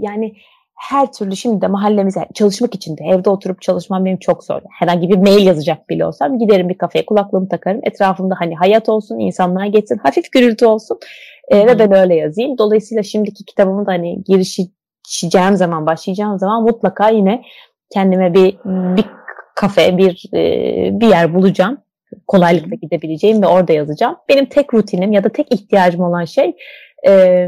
yani 0.00 0.32
her 0.80 1.12
türlü 1.12 1.36
şimdi 1.36 1.60
de 1.60 1.66
mahallemize 1.66 2.26
çalışmak 2.34 2.74
için 2.74 2.96
de 2.96 3.04
evde 3.04 3.30
oturup 3.30 3.62
çalışmam 3.62 4.04
benim 4.04 4.18
çok 4.18 4.44
zor. 4.44 4.60
Herhangi 4.78 5.08
bir 5.08 5.16
mail 5.16 5.46
yazacak 5.46 5.88
bile 5.88 6.06
olsam 6.06 6.38
giderim 6.38 6.68
bir 6.68 6.78
kafeye 6.78 7.06
kulaklığımı 7.06 7.48
takarım. 7.48 7.80
Etrafımda 7.82 8.34
hani 8.38 8.56
hayat 8.56 8.88
olsun, 8.88 9.18
insanlar 9.18 9.66
geçsin, 9.66 9.98
hafif 10.02 10.32
gürültü 10.32 10.66
olsun 10.66 10.98
e, 11.48 11.66
ve 11.66 11.78
ben 11.78 11.92
öyle 11.92 12.14
yazayım. 12.14 12.58
Dolayısıyla 12.58 13.02
şimdiki 13.02 13.44
kitabımı 13.44 13.86
da 13.86 13.92
hani 13.92 14.24
girişeceğim 14.24 15.56
zaman, 15.56 15.86
başlayacağım 15.86 16.38
zaman 16.38 16.62
mutlaka 16.62 17.08
yine 17.08 17.42
kendime 17.90 18.34
bir 18.34 18.56
bir 18.96 19.04
kafe, 19.56 19.98
bir 19.98 20.24
e, 20.34 20.40
bir 21.00 21.08
yer 21.08 21.34
bulacağım. 21.34 21.78
Kolaylıkla 22.26 22.76
gidebileceğim 22.82 23.42
ve 23.42 23.46
orada 23.46 23.72
yazacağım. 23.72 24.16
Benim 24.28 24.46
tek 24.46 24.74
rutinim 24.74 25.12
ya 25.12 25.24
da 25.24 25.28
tek 25.28 25.54
ihtiyacım 25.54 26.00
olan 26.00 26.24
şey 26.24 26.56
e, 27.08 27.46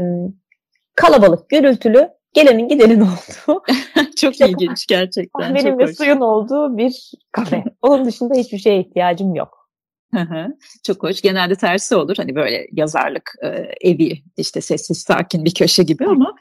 kalabalık, 0.95 1.49
gürültülü 1.49 2.09
gelenin 2.33 2.67
gidenin 2.67 3.01
olduğu. 3.01 3.63
çok 4.17 4.41
ilginç 4.41 4.87
gerçekten. 4.87 5.55
Benim 5.55 5.79
ve 5.79 5.93
suyun 5.93 6.21
olduğu 6.21 6.77
bir 6.77 7.11
kafe. 7.31 7.63
Onun 7.81 8.05
dışında 8.05 8.35
hiçbir 8.35 8.57
şeye 8.57 8.79
ihtiyacım 8.79 9.35
yok. 9.35 9.63
Çok 10.83 11.03
hoş. 11.03 11.21
Genelde 11.21 11.55
tersi 11.55 11.95
olur. 11.95 12.15
Hani 12.17 12.35
böyle 12.35 12.67
yazarlık 12.71 13.31
e, 13.43 13.47
evi 13.89 14.21
işte 14.37 14.61
sessiz 14.61 14.97
sakin 14.97 15.45
bir 15.45 15.53
köşe 15.53 15.83
gibi 15.83 16.05
ama 16.05 16.35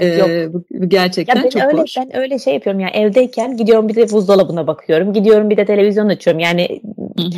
e, 0.00 0.52
bu, 0.52 0.64
bu 0.70 0.88
gerçekten 0.88 1.36
ya 1.36 1.50
çok 1.50 1.62
öyle, 1.62 1.78
hoş. 1.78 1.96
Ben 1.96 2.16
öyle 2.16 2.38
şey 2.38 2.54
yapıyorum 2.54 2.80
yani 2.80 2.96
evdeyken 2.96 3.56
gidiyorum 3.56 3.88
bir 3.88 3.94
de 3.94 4.10
buzdolabına 4.10 4.66
bakıyorum. 4.66 5.12
Gidiyorum 5.12 5.50
bir 5.50 5.56
de 5.56 5.64
televizyon 5.64 6.08
açıyorum. 6.08 6.40
Yani 6.40 6.82
Hı-hı. 7.18 7.30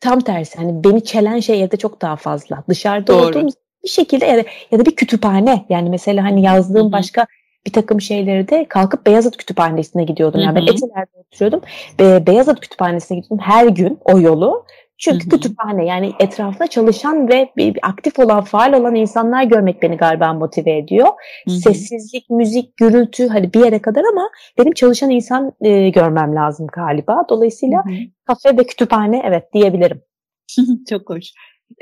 tam 0.00 0.20
tersi. 0.20 0.58
Hani 0.58 0.84
beni 0.84 1.04
çelen 1.04 1.40
şey 1.40 1.62
evde 1.62 1.76
çok 1.76 2.02
daha 2.02 2.16
fazla. 2.16 2.64
Dışarıda 2.68 3.12
Doğru. 3.12 3.28
olduğum 3.28 3.48
bir 3.84 3.88
şekilde 3.88 4.26
ya 4.26 4.36
da, 4.36 4.44
ya 4.70 4.78
da 4.78 4.86
bir 4.86 4.96
kütüphane. 4.96 5.66
Yani 5.68 5.90
mesela 5.90 6.24
hani 6.24 6.42
yazdığım 6.42 6.84
Hı-hı. 6.84 6.92
başka 6.92 7.26
bir 7.68 7.72
takım 7.72 8.00
şeyleri 8.00 8.48
de 8.48 8.66
kalkıp 8.68 9.06
Beyazıt 9.06 9.36
Kütüphanesi'ne 9.36 10.04
gidiyordum. 10.04 10.40
Yani 10.40 10.56
ben 10.56 10.62
Etiler'de 10.62 11.18
oturuyordum. 11.18 11.60
Be 11.98 12.26
Beyazıt 12.26 12.60
Kütüphanesi'ne 12.60 13.18
gidiyordum 13.18 13.46
her 13.46 13.66
gün 13.66 13.98
o 14.04 14.18
yolu. 14.18 14.66
Çünkü 14.98 15.26
Hı-hı. 15.26 15.30
kütüphane 15.30 15.86
yani 15.86 16.12
etrafında 16.20 16.66
çalışan 16.66 17.28
ve 17.28 17.52
bir, 17.56 17.74
bir 17.74 17.80
aktif 17.82 18.18
olan, 18.18 18.44
faal 18.44 18.72
olan 18.72 18.94
insanlar 18.94 19.42
görmek 19.42 19.82
beni 19.82 19.96
galiba 19.96 20.32
motive 20.32 20.76
ediyor. 20.76 21.06
Hı-hı. 21.06 21.54
Sessizlik, 21.54 22.30
müzik, 22.30 22.76
gürültü 22.76 23.28
hani 23.28 23.54
bir 23.54 23.64
yere 23.64 23.78
kadar 23.78 24.02
ama 24.12 24.30
benim 24.58 24.72
çalışan 24.72 25.10
insan 25.10 25.52
e, 25.60 25.88
görmem 25.88 26.34
lazım 26.34 26.66
galiba. 26.66 27.22
Dolayısıyla 27.28 27.84
Hı-hı. 27.84 27.94
kafe 28.24 28.58
ve 28.58 28.66
kütüphane 28.66 29.22
evet 29.24 29.52
diyebilirim. 29.52 30.02
Çok 30.90 31.10
hoş. 31.10 31.32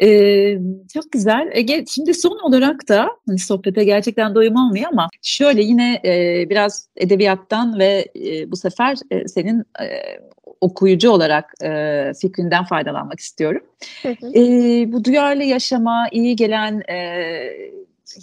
Ee, 0.02 0.58
çok 0.94 1.12
güzel. 1.12 1.50
Ege, 1.52 1.84
şimdi 1.88 2.14
son 2.14 2.38
olarak 2.38 2.88
da 2.88 3.08
hani 3.28 3.38
sohbete 3.38 3.84
gerçekten 3.84 4.34
doyum 4.34 4.56
olmuyor 4.56 4.86
ama 4.92 5.08
şöyle 5.22 5.62
yine 5.62 6.00
e, 6.04 6.46
biraz 6.50 6.88
edebiyattan 6.96 7.78
ve 7.78 8.08
e, 8.24 8.50
bu 8.50 8.56
sefer 8.56 8.96
e, 9.10 9.28
senin 9.28 9.60
e, 9.60 9.86
okuyucu 10.60 11.10
olarak 11.10 11.52
e, 11.64 12.12
fikrinden 12.20 12.64
faydalanmak 12.64 13.20
istiyorum. 13.20 13.62
Hı 14.02 14.08
hı. 14.08 14.32
E, 14.34 14.42
bu 14.92 15.04
duyarlı 15.04 15.42
yaşama, 15.42 16.08
iyi 16.12 16.36
gelen 16.36 16.82
e, 16.90 16.96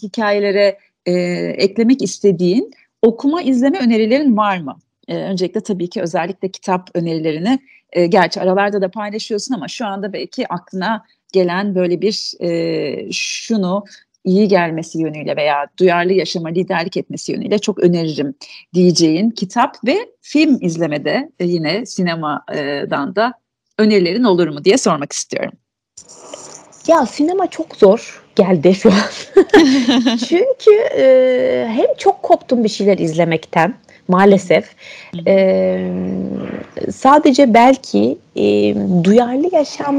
hikayelere 0.03 0.77
e, 1.05 1.13
eklemek 1.57 2.01
istediğin 2.01 2.71
okuma, 3.01 3.41
izleme 3.41 3.79
önerilerin 3.79 4.37
var 4.37 4.57
mı? 4.57 4.77
E, 5.07 5.15
öncelikle 5.15 5.61
tabii 5.61 5.89
ki 5.89 6.01
özellikle 6.01 6.49
kitap 6.49 6.89
önerilerini 6.93 7.59
e, 7.91 8.05
gerçi 8.05 8.41
aralarda 8.41 8.81
da 8.81 8.91
paylaşıyorsun 8.91 9.53
ama 9.55 9.67
şu 9.67 9.85
anda 9.85 10.13
belki 10.13 10.47
aklına 10.47 11.05
gelen 11.33 11.75
böyle 11.75 12.01
bir 12.01 12.33
e, 12.41 13.11
şunu 13.11 13.83
iyi 14.23 14.47
gelmesi 14.47 14.99
yönüyle 14.99 15.35
veya 15.35 15.67
duyarlı 15.79 16.13
yaşama 16.13 16.49
liderlik 16.49 16.97
etmesi 16.97 17.31
yönüyle 17.31 17.59
çok 17.59 17.79
öneririm 17.79 18.35
diyeceğin 18.73 19.29
kitap 19.29 19.77
ve 19.85 19.97
film 20.21 20.57
izlemede 20.61 21.31
e, 21.39 21.45
yine 21.45 21.85
sinemadan 21.85 23.15
da 23.15 23.33
önerilerin 23.77 24.23
olur 24.23 24.47
mu 24.47 24.65
diye 24.65 24.77
sormak 24.77 25.11
istiyorum. 25.11 25.53
Ya 26.87 27.05
sinema 27.05 27.47
çok 27.47 27.75
zor 27.75 28.23
geldi 28.35 28.75
şu 28.75 28.91
an. 28.91 29.35
Çünkü 30.17 30.75
e, 30.97 31.67
hem 31.69 31.85
çok 31.97 32.23
koptum 32.23 32.63
bir 32.63 32.69
şeyler 32.69 32.97
izlemekten 32.97 33.75
maalesef. 34.07 34.69
E, 35.27 35.91
sadece 36.91 37.53
belki 37.53 38.17
e, 38.35 38.75
duyarlı 39.03 39.55
yaşam 39.55 39.95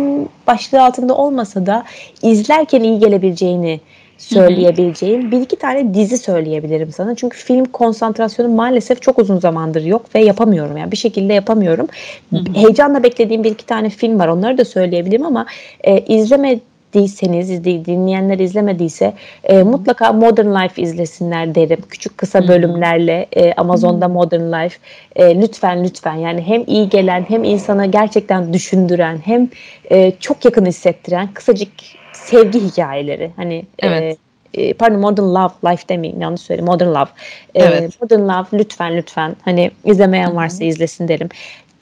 başlığı 0.46 0.82
altında 0.82 1.16
olmasa 1.16 1.66
da 1.66 1.84
izlerken 2.22 2.82
iyi 2.82 2.98
gelebileceğini 2.98 3.80
söyleyebileceğim 4.18 5.32
bir 5.32 5.40
iki 5.40 5.56
tane 5.56 5.94
dizi 5.94 6.18
söyleyebilirim 6.18 6.92
sana. 6.92 7.14
Çünkü 7.14 7.38
film 7.38 7.64
konsantrasyonu 7.64 8.48
maalesef 8.48 9.02
çok 9.02 9.18
uzun 9.18 9.40
zamandır 9.40 9.82
yok 9.84 10.14
ve 10.14 10.20
yapamıyorum. 10.20 10.76
Yani 10.76 10.92
bir 10.92 10.96
şekilde 10.96 11.32
yapamıyorum. 11.32 11.88
Hı 12.30 12.36
hı. 12.36 12.54
Heyecanla 12.54 13.02
beklediğim 13.02 13.44
bir 13.44 13.50
iki 13.50 13.66
tane 13.66 13.90
film 13.90 14.18
var. 14.18 14.28
Onları 14.28 14.58
da 14.58 14.64
söyleyebilirim 14.64 15.26
ama 15.26 15.46
e, 15.84 16.00
izleme 16.00 16.60
izlemediyseniz, 17.00 17.64
dinleyenler 17.64 18.38
izlemediyse 18.38 19.12
e, 19.44 19.62
mutlaka 19.62 20.12
Modern 20.12 20.54
Life 20.54 20.83
izlesinler 20.83 21.54
derim. 21.54 21.78
Küçük 21.90 22.18
kısa 22.18 22.48
bölümlerle 22.48 23.26
e, 23.33 23.52
Amazon'da 23.52 24.09
Modern 24.09 24.52
Life. 24.52 24.76
E, 25.16 25.40
lütfen 25.40 25.85
lütfen 25.85 26.14
yani 26.14 26.42
hem 26.42 26.64
iyi 26.66 26.88
gelen 26.88 27.24
hem 27.28 27.44
insana 27.44 27.87
gerçekten 27.87 28.52
düşündüren 28.52 29.18
hem 29.24 29.48
e, 29.90 30.12
çok 30.20 30.44
yakın 30.44 30.66
hissettiren 30.66 31.28
kısacık 31.35 31.68
sevgi 32.12 32.61
hikayeleri. 32.61 33.30
Hani 33.37 33.64
evet. 33.78 34.18
e, 34.54 34.72
pardon 34.74 35.00
Modern 35.00 35.26
Love, 35.26 35.72
Life 35.72 35.88
demeyeyim 35.88 36.20
yanlış 36.20 36.40
söyledim. 36.40 36.66
Modern 36.66 36.88
Love. 36.88 37.09
Evet. 37.54 38.02
Modern 38.02 38.22
Love 38.22 38.46
lütfen 38.52 38.96
lütfen 38.96 39.37
hani 39.44 39.70
izlemeyen 39.85 40.37
varsa 40.37 40.64
izlesin 40.64 41.09
derim. 41.09 41.28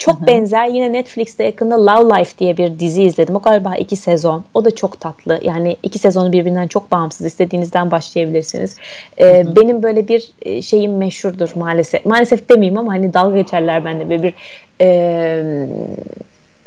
Çok 0.02 0.18
Hı-hı. 0.18 0.26
benzer 0.26 0.66
yine 0.66 0.92
Netflix'te 0.92 1.44
yakında 1.44 1.86
Love 1.86 2.20
Life 2.20 2.38
diye 2.38 2.56
bir 2.56 2.78
dizi 2.78 3.02
izledim. 3.02 3.36
O 3.36 3.40
galiba 3.40 3.76
iki 3.76 3.96
sezon. 3.96 4.44
O 4.54 4.64
da 4.64 4.74
çok 4.74 5.00
tatlı. 5.00 5.40
Yani 5.42 5.76
iki 5.82 5.98
sezonu 5.98 6.32
birbirinden 6.32 6.68
çok 6.68 6.90
bağımsız. 6.90 7.26
İstediğinizden 7.26 7.90
başlayabilirsiniz. 7.90 8.76
Ee, 9.20 9.44
benim 9.56 9.82
böyle 9.82 10.08
bir 10.08 10.32
şeyim 10.62 10.96
meşhurdur 10.96 11.50
maalesef. 11.54 12.06
Maalesef 12.06 12.48
demeyeyim 12.48 12.78
ama 12.78 12.92
hani 12.92 13.14
dalga 13.14 13.36
geçerler 13.36 13.84
bende. 13.84 14.10
Böyle 14.10 14.22
bir 14.22 14.34
e, 14.80 15.66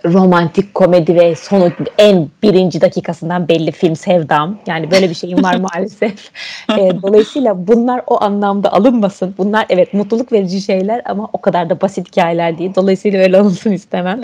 romantik 0.06 0.74
komedi 0.74 1.16
ve 1.16 1.36
sonu 1.36 1.72
en 1.98 2.30
birinci 2.44 2.82
dakikasından 2.82 3.48
belli 3.48 3.72
film 3.72 3.96
sevdam. 3.96 4.58
Yani 4.68 4.92
böyle 4.92 5.10
bir 5.10 5.16
şeyim 5.16 5.44
var 5.44 5.56
maalesef. 5.74 6.30
e, 6.78 7.02
dolayısıyla 7.02 7.68
bunlar 7.68 8.02
o 8.08 8.24
anlamda 8.24 8.74
alınmasın. 8.74 9.36
Bunlar 9.38 9.66
evet 9.70 9.94
mutluluk 9.94 10.32
verici 10.32 10.62
şeyler 10.62 11.02
ama 11.06 11.30
o 11.34 11.42
kadar 11.42 11.70
da 11.70 11.82
basit 11.82 12.08
hikayeler 12.08 12.58
değil. 12.58 12.72
Dolayısıyla 12.76 13.20
öyle 13.20 13.38
alınsın 13.38 13.72
istemem. 13.72 14.22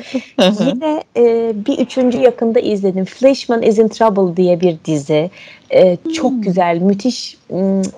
Yine 0.60 1.04
e, 1.18 1.54
bir 1.66 1.78
üçüncü 1.78 2.18
yakında 2.18 2.60
izledim. 2.60 3.06
Fleshman 3.06 3.62
is 3.62 3.80
in 3.80 3.88
Trouble 3.88 4.38
diye 4.38 4.62
bir 4.62 4.76
dizi. 4.86 5.30
E, 5.74 5.98
çok 6.14 6.32
hmm. 6.32 6.42
güzel, 6.42 6.78
müthiş, 6.78 7.38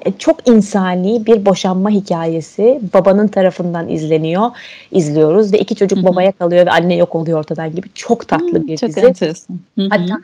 e, 0.06 0.12
çok 0.20 0.50
insani 0.50 1.26
bir 1.26 1.46
boşanma 1.46 1.90
hikayesi. 1.90 2.80
Babanın 2.94 3.28
tarafından 3.28 3.90
izleniyor, 3.90 4.52
izliyoruz 4.92 5.54
ve 5.54 5.60
iki 5.60 5.76
çocuk 5.76 5.98
hmm. 5.98 6.06
babaya 6.06 6.32
kalıyor 6.32 6.66
ve 6.66 6.72
anne 6.72 6.96
yok 6.96 7.16
oluyor 7.16 7.40
ortadan 7.40 7.76
gibi. 7.76 7.88
Çok 7.96 8.28
tatlı 8.28 8.60
hmm, 8.60 8.68
bir 8.68 8.78
çok 8.78 8.90
dizi. 8.90 9.02
Çok 9.02 9.10
enteresan. 9.10 9.60
Hatta 9.90 10.22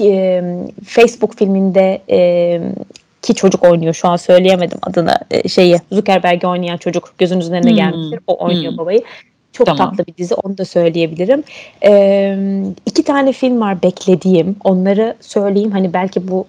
e, 0.00 0.42
Facebook 0.84 1.38
filminde 1.38 2.00
e, 2.10 2.60
ki 3.22 3.34
çocuk 3.34 3.64
oynuyor 3.64 3.94
şu 3.94 4.08
an 4.08 4.16
söyleyemedim 4.16 4.78
adını 4.82 5.18
e, 5.30 5.48
şeyi 5.48 5.76
Zuckerberg'i 5.92 6.46
oynayan 6.46 6.76
çocuk 6.76 7.14
gözünüzün 7.18 7.52
önüne 7.52 7.70
hmm. 7.70 7.76
gelmiştir. 7.76 8.20
O 8.26 8.44
oynuyor 8.44 8.70
hmm. 8.72 8.78
babayı. 8.78 9.02
Çok 9.52 9.66
tamam. 9.66 9.90
tatlı 9.90 10.06
bir 10.06 10.16
dizi 10.16 10.34
onu 10.34 10.58
da 10.58 10.64
söyleyebilirim. 10.64 11.42
Ee, 11.84 12.62
iki 12.86 13.04
tane 13.04 13.32
film 13.32 13.60
var 13.60 13.82
beklediğim. 13.82 14.56
Onları 14.64 15.14
söyleyeyim. 15.20 15.70
Hani 15.70 15.92
belki 15.92 16.28
bu 16.28 16.46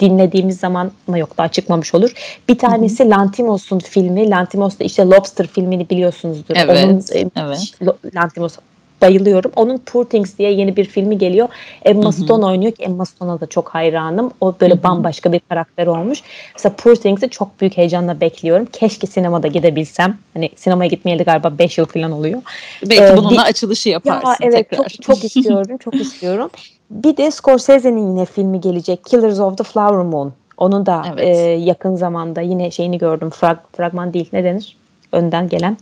dinlediğimiz 0.00 0.58
zaman 0.58 0.92
ama 1.08 1.18
yok 1.18 1.38
daha 1.38 1.48
çıkmamış 1.48 1.94
olur. 1.94 2.12
Bir 2.48 2.58
tanesi 2.58 3.04
Hı-hı. 3.04 3.10
Lantimos'un 3.10 3.78
filmi. 3.78 4.30
Lantimos 4.30 4.78
da 4.78 4.84
işte 4.84 5.02
Lobster 5.02 5.46
filmini 5.46 5.90
biliyorsunuzdur. 5.90 6.54
Evet. 6.56 6.84
Onun, 6.84 6.98
e, 6.98 7.30
evet. 7.36 7.74
Lantimos 8.14 8.56
bayılıyorum. 9.02 9.52
Onun 9.56 9.78
Poor 9.78 10.04
Things 10.04 10.38
diye 10.38 10.52
yeni 10.52 10.76
bir 10.76 10.84
filmi 10.84 11.18
geliyor. 11.18 11.48
Emma 11.82 12.12
Stone 12.12 12.46
oynuyor 12.46 12.72
ki 12.72 12.82
Emma 12.82 13.04
Stone'a 13.06 13.40
da 13.40 13.46
çok 13.46 13.68
hayranım. 13.68 14.32
O 14.40 14.54
böyle 14.60 14.74
Hı-hı. 14.74 14.82
bambaşka 14.82 15.32
bir 15.32 15.40
karakter 15.48 15.86
olmuş. 15.86 16.22
Mesela 16.54 16.74
Poor 16.76 16.94
Things'i 16.94 17.28
çok 17.28 17.60
büyük 17.60 17.76
heyecanla 17.76 18.20
bekliyorum. 18.20 18.66
Keşke 18.72 19.06
sinemada 19.06 19.46
gidebilsem. 19.46 20.18
Hani 20.34 20.50
sinemaya 20.56 20.88
gitmeyeli 20.88 21.24
galiba 21.24 21.58
5 21.58 21.78
yıl 21.78 21.86
falan 21.86 22.12
oluyor. 22.12 22.42
Belki 22.82 23.04
ee, 23.04 23.16
bununla 23.16 23.30
bir, 23.30 23.48
açılışı 23.48 23.88
yaparsın 23.88 24.28
ya, 24.28 24.36
evet, 24.40 24.70
tekrar. 24.70 24.88
Çok, 24.88 25.02
çok 25.02 25.24
istiyorum. 25.24 25.78
çok 25.78 25.94
istiyorum. 25.94 26.50
Bir 26.94 27.16
de 27.16 27.30
Scorsese'nin 27.30 28.10
yine 28.10 28.24
filmi 28.24 28.60
gelecek. 28.60 29.04
Killers 29.04 29.40
of 29.40 29.58
the 29.58 29.64
Flower 29.64 30.04
Moon. 30.04 30.32
Onun 30.56 30.86
da 30.86 31.02
evet. 31.12 31.36
e, 31.36 31.40
yakın 31.50 31.96
zamanda 31.96 32.40
yine 32.40 32.70
şeyini 32.70 32.98
gördüm. 32.98 33.30
Frag, 33.30 33.58
fragman 33.76 34.14
değil 34.14 34.28
ne 34.32 34.44
denir? 34.44 34.76
Önden 35.12 35.48
gelen. 35.48 35.76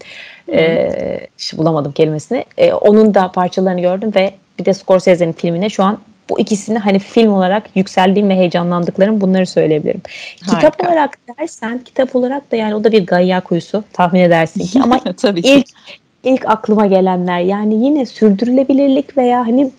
E, 0.52 0.88
bulamadım 1.56 1.92
kelimesini. 1.92 2.44
E, 2.58 2.72
onun 2.72 3.14
da 3.14 3.32
parçalarını 3.32 3.80
gördüm 3.80 4.12
ve 4.14 4.34
bir 4.58 4.64
de 4.64 4.74
Scorsese'nin 4.74 5.32
filmine 5.32 5.70
şu 5.70 5.84
an 5.84 5.98
bu 6.30 6.40
ikisini 6.40 6.78
hani 6.78 6.98
film 6.98 7.32
olarak 7.32 7.76
yükseldiğim 7.76 8.28
ve 8.28 8.36
heyecanlandıklarım 8.36 9.20
bunları 9.20 9.46
söyleyebilirim. 9.46 10.00
Harika. 10.42 10.70
Kitap 10.70 10.88
olarak 10.88 11.18
dersen 11.28 11.78
kitap 11.78 12.16
olarak 12.16 12.52
da 12.52 12.56
yani 12.56 12.74
o 12.74 12.84
da 12.84 12.92
bir 12.92 13.06
gayya 13.06 13.40
kuyusu 13.40 13.84
tahmin 13.92 14.20
edersin 14.20 14.60
ki 14.60 14.80
ama 14.82 15.00
Tabii 15.16 15.40
ilk 15.40 15.66
ki. 15.66 15.72
ilk 16.24 16.48
aklıma 16.48 16.86
gelenler 16.86 17.40
yani 17.40 17.84
yine 17.84 18.06
sürdürülebilirlik 18.06 19.16
veya 19.16 19.46
hani 19.46 19.70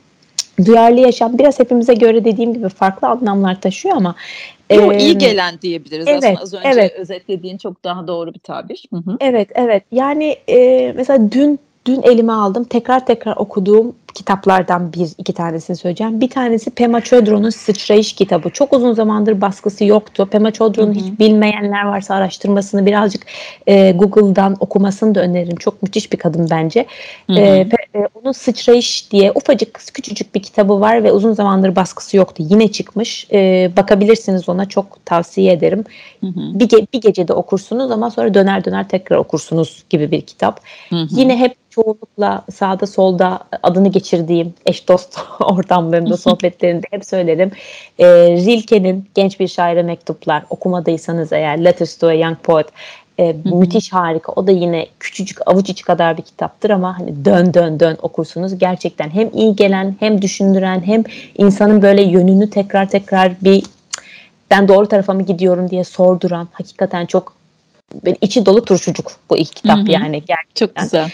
duyarlı 0.65 0.99
yaşam 0.99 1.37
biraz 1.37 1.59
hepimize 1.59 1.93
göre 1.93 2.25
dediğim 2.25 2.53
gibi 2.53 2.69
farklı 2.69 3.07
anlamlar 3.07 3.61
taşıyor 3.61 3.95
ama 3.95 4.15
Yo, 4.75 4.93
iyi 4.93 5.17
gelen 5.17 5.61
diyebiliriz 5.61 6.07
evet, 6.07 6.23
aslında 6.23 6.41
az 6.41 6.53
önce 6.53 6.67
evet. 6.69 6.91
özetlediğin 6.91 7.57
çok 7.57 7.83
daha 7.83 8.07
doğru 8.07 8.33
bir 8.33 8.39
tabir. 8.39 8.85
Hı 8.89 8.95
hı. 8.95 9.17
Evet 9.19 9.49
evet 9.55 9.83
yani 9.91 10.37
e, 10.49 10.91
mesela 10.95 11.31
dün 11.31 11.59
dün 11.85 12.01
elime 12.01 12.33
aldım 12.33 12.63
tekrar 12.63 13.05
tekrar 13.05 13.35
okuduğum 13.37 13.95
kitaplardan 14.15 14.93
bir 14.93 15.09
iki 15.17 15.33
tanesini 15.33 15.75
söyleyeceğim. 15.75 16.21
Bir 16.21 16.29
tanesi 16.29 16.71
Pema 16.71 17.01
Chodron'un 17.01 17.49
Sıçrayış 17.49 18.13
kitabı. 18.13 18.49
Çok 18.49 18.73
uzun 18.73 18.93
zamandır 18.93 19.41
baskısı 19.41 19.85
yoktu. 19.85 20.27
Pema 20.31 20.51
Chodron'u 20.51 20.93
hiç 20.93 21.19
bilmeyenler 21.19 21.83
varsa 21.83 22.15
araştırmasını 22.15 22.85
birazcık 22.85 23.25
e, 23.67 23.91
Google'dan 23.91 24.57
okumasını 24.59 25.15
da 25.15 25.21
öneririm. 25.21 25.55
Çok 25.55 25.83
müthiş 25.83 26.11
bir 26.11 26.17
kadın 26.17 26.47
bence. 26.51 26.85
Hı 27.27 27.33
hı. 27.33 27.39
E, 27.39 27.69
e, 27.95 28.07
onun 28.15 28.31
Sıçrayış 28.31 29.11
diye 29.11 29.31
ufacık 29.35 29.73
küçücük 29.93 30.35
bir 30.35 30.43
kitabı 30.43 30.81
var 30.81 31.03
ve 31.03 31.11
uzun 31.11 31.33
zamandır 31.33 31.75
baskısı 31.75 32.17
yoktu. 32.17 32.43
Yine 32.49 32.71
çıkmış. 32.71 33.27
E, 33.31 33.71
bakabilirsiniz 33.77 34.49
ona 34.49 34.65
çok 34.65 35.05
tavsiye 35.05 35.53
ederim. 35.53 35.83
Hı 36.21 36.27
hı. 36.27 36.59
Bir, 36.59 36.69
ge- 36.69 36.87
bir 36.93 37.01
gecede 37.01 37.33
okursunuz 37.33 37.91
ama 37.91 38.11
sonra 38.11 38.33
döner 38.33 38.65
döner 38.65 38.89
tekrar 38.89 39.17
okursunuz 39.17 39.83
gibi 39.89 40.11
bir 40.11 40.21
kitap. 40.21 40.59
Hı 40.89 40.95
hı. 40.95 41.07
Yine 41.11 41.37
hep 41.37 41.55
çoğunlukla 41.69 42.45
sağda 42.53 42.87
solda 42.87 43.39
adını 43.63 43.91
geçirdiğim 43.91 44.53
eş 44.65 44.87
dost 44.87 45.19
ortamlarında, 45.39 46.17
sohbetlerinde 46.27 46.87
hep 46.91 47.05
söylerim. 47.05 47.51
E, 47.99 48.05
Rilke'nin 48.31 49.05
Genç 49.15 49.39
Bir 49.39 49.47
Şaire 49.47 49.83
Mektuplar 49.83 50.43
okumadıysanız 50.49 51.33
eğer 51.33 51.65
Letters 51.65 51.97
to 51.97 52.07
a 52.07 52.13
Young 52.13 52.37
Poet 52.43 52.67
e, 53.19 53.35
müthiş 53.45 53.93
harika. 53.93 54.31
O 54.35 54.47
da 54.47 54.51
yine 54.51 54.87
küçücük 54.99 55.37
avuç 55.45 55.69
içi 55.69 55.83
kadar 55.83 56.17
bir 56.17 56.21
kitaptır 56.21 56.69
ama 56.69 56.99
hani 56.99 57.25
dön 57.25 57.53
dön 57.53 57.79
dön 57.79 57.97
okursunuz. 58.01 58.57
Gerçekten 58.57 59.09
hem 59.09 59.29
iyi 59.33 59.55
gelen 59.55 59.95
hem 59.99 60.21
düşündüren 60.21 60.81
hem 60.85 61.03
insanın 61.37 61.81
böyle 61.81 62.03
yönünü 62.03 62.49
tekrar 62.49 62.89
tekrar 62.89 63.31
bir 63.41 63.63
ben 64.51 64.67
doğru 64.67 64.87
tarafa 64.87 65.13
mı 65.13 65.21
gidiyorum 65.21 65.69
diye 65.69 65.83
sorduran 65.83 66.47
hakikaten 66.51 67.05
çok 67.05 67.33
ben 68.05 68.15
içi 68.21 68.45
dolu 68.45 68.65
turşucuk 68.65 69.11
bu 69.29 69.37
ilk 69.37 69.55
kitap 69.55 69.77
Hı-hı. 69.77 69.91
yani 69.91 70.23
gerçekten. 70.25 70.65
Çok 70.65 70.75
güzel. 70.75 71.11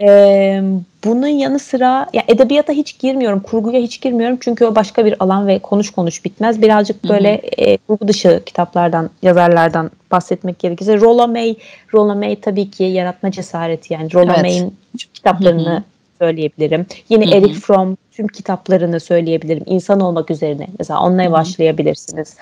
Ee, 0.00 0.62
bunun 1.04 1.26
yanı 1.26 1.58
sıra 1.58 2.06
ya 2.12 2.22
edebiyata 2.28 2.72
hiç 2.72 2.98
girmiyorum, 2.98 3.40
kurguya 3.40 3.80
hiç 3.80 4.00
girmiyorum 4.00 4.38
çünkü 4.40 4.64
o 4.64 4.74
başka 4.74 5.04
bir 5.04 5.14
alan 5.20 5.46
ve 5.46 5.58
konuş 5.58 5.90
konuş 5.90 6.24
bitmez. 6.24 6.62
Birazcık 6.62 7.08
böyle 7.08 7.30
e, 7.32 7.76
kurgu 7.76 8.08
dışı 8.08 8.42
kitaplardan, 8.46 9.10
yazarlardan 9.22 9.90
bahsetmek 10.10 10.58
gerekirse 10.58 11.00
Rolla 11.00 11.26
May, 11.26 11.56
Rolla 11.94 12.14
May 12.14 12.40
tabii 12.40 12.70
ki 12.70 12.84
yaratma 12.84 13.30
cesareti 13.30 13.94
yani 13.94 14.14
Rolla 14.14 14.32
evet. 14.32 14.42
May'in 14.42 14.76
kitaplarını 15.14 15.70
Hı-hı. 15.70 15.82
söyleyebilirim. 16.18 16.86
Yine 17.08 17.26
Hı-hı. 17.26 17.34
Eric 17.34 17.54
Fromm 17.54 17.96
tüm 18.12 18.28
kitaplarını 18.28 19.00
söyleyebilirim. 19.00 19.62
İnsan 19.66 20.00
olmak 20.00 20.30
üzerine 20.30 20.66
mesela 20.78 21.00
onunla 21.00 21.32
başlayabilirsiniz. 21.32 22.36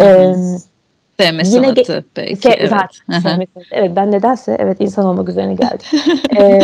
Ee, 0.00 0.34
Sevme 1.20 1.44
sanatı 1.44 1.92
yine, 1.92 2.04
belki. 2.16 2.36
Se, 2.36 2.48
evet. 2.48 2.70
Zaten, 3.08 3.46
evet 3.70 3.96
ben 3.96 4.12
nedense 4.12 4.56
evet 4.60 4.76
insan 4.80 5.04
olmak 5.04 5.28
üzerine 5.28 5.54
geldim. 5.54 5.86
ee, 6.36 6.60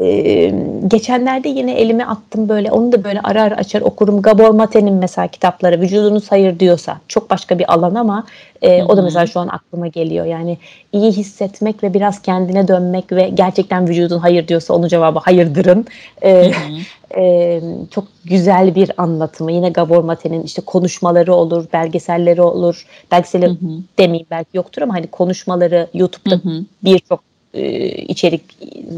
e, 0.00 0.54
geçenlerde 0.88 1.48
yine 1.48 1.72
elime 1.72 2.04
attım 2.04 2.48
böyle 2.48 2.70
onu 2.70 2.92
da 2.92 3.04
böyle 3.04 3.20
ara 3.20 3.42
ara 3.42 3.56
açar 3.56 3.80
okurum. 3.80 4.22
Gabor 4.22 4.50
Mate'nin 4.50 4.94
mesela 4.94 5.28
kitapları 5.28 5.80
vücudunuz 5.80 6.32
hayır 6.32 6.58
diyorsa 6.60 7.00
çok 7.08 7.30
başka 7.30 7.58
bir 7.58 7.72
alan 7.72 7.94
ama 7.94 8.24
e, 8.62 8.82
o 8.82 8.96
da 8.96 9.02
mesela 9.02 9.26
şu 9.26 9.40
an 9.40 9.48
aklıma 9.48 9.86
geliyor. 9.86 10.26
Yani 10.26 10.58
iyi 10.92 11.12
hissetmek 11.12 11.82
ve 11.82 11.94
biraz 11.94 12.22
kendine 12.22 12.68
dönmek 12.68 13.12
ve 13.12 13.28
gerçekten 13.28 13.88
vücudun 13.88 14.18
hayır 14.18 14.48
diyorsa 14.48 14.74
onun 14.74 14.88
cevabı 14.88 15.18
hayırdırın. 15.18 15.86
E, 16.22 16.52
e, 17.16 17.60
çok 17.90 18.04
güzel 18.24 18.74
bir 18.74 18.90
anlatımı. 18.96 19.52
Yine 19.52 19.70
Gabor 19.70 20.04
Mate'nin 20.04 20.42
işte 20.42 20.62
konuşmaları 20.62 21.34
olur, 21.34 21.64
belgeselleri 21.72 22.42
olur. 22.42 22.86
Belgeselleri 23.10 23.56
demeyeyim 23.98 24.26
belki 24.30 24.56
yoktur 24.56 24.82
ama 24.82 24.94
hani 24.94 25.06
konuşmaları 25.06 25.88
YouTube'da 25.94 26.40
birçok 26.84 27.31
e, 27.54 27.88
içerik 27.88 28.42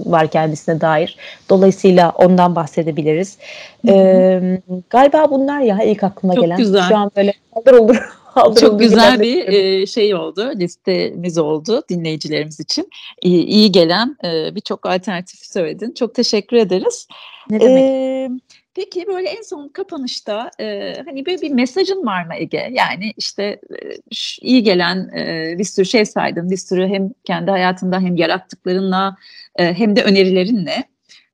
var 0.06 0.30
kendisine 0.30 0.80
dair. 0.80 1.16
Dolayısıyla 1.50 2.10
ondan 2.10 2.56
bahsedebiliriz. 2.56 3.38
E, 3.88 4.60
galiba 4.90 5.30
bunlar 5.30 5.60
ya 5.60 5.82
ilk 5.82 6.04
aklıma 6.04 6.34
Çok 6.34 6.44
gelen. 6.44 6.56
Güzel. 6.56 6.88
Şu 6.88 6.96
an 6.96 7.10
böyle 7.16 7.34
haldır 7.54 7.72
olur. 7.72 7.96
Çok 8.60 8.80
güzel 8.80 9.20
bir 9.20 9.48
e, 9.48 9.86
şey 9.86 10.14
oldu, 10.14 10.52
listemiz 10.56 11.38
oldu 11.38 11.82
dinleyicilerimiz 11.88 12.60
için. 12.60 12.90
İyi, 13.22 13.44
iyi 13.44 13.72
gelen 13.72 14.16
e, 14.24 14.54
birçok 14.54 14.86
alternatif 14.86 15.40
söyledin. 15.44 15.92
Çok 15.92 16.14
teşekkür 16.14 16.56
ederiz. 16.56 17.08
Ne 17.50 17.60
demek? 17.60 17.82
Ee, 17.82 18.30
Peki 18.74 19.06
böyle 19.06 19.28
en 19.28 19.42
son 19.42 19.68
kapanışta 19.68 20.50
e, 20.60 20.94
hani 21.06 21.26
böyle 21.26 21.40
bir 21.40 21.50
mesajın 21.50 22.06
var 22.06 22.24
mı 22.24 22.34
Ege? 22.34 22.70
Yani 22.72 23.12
işte 23.16 23.42
e, 23.42 23.76
iyi 24.40 24.62
gelen 24.62 25.08
e, 25.08 25.54
bir 25.58 25.64
sürü 25.64 25.86
şey 25.86 26.04
saydın, 26.04 26.50
bir 26.50 26.56
sürü 26.56 26.88
hem 26.88 27.10
kendi 27.24 27.50
hayatında 27.50 28.00
hem 28.00 28.16
yarattıklarınla 28.16 29.16
e, 29.56 29.74
hem 29.74 29.96
de 29.96 30.02
önerilerinle. 30.02 30.84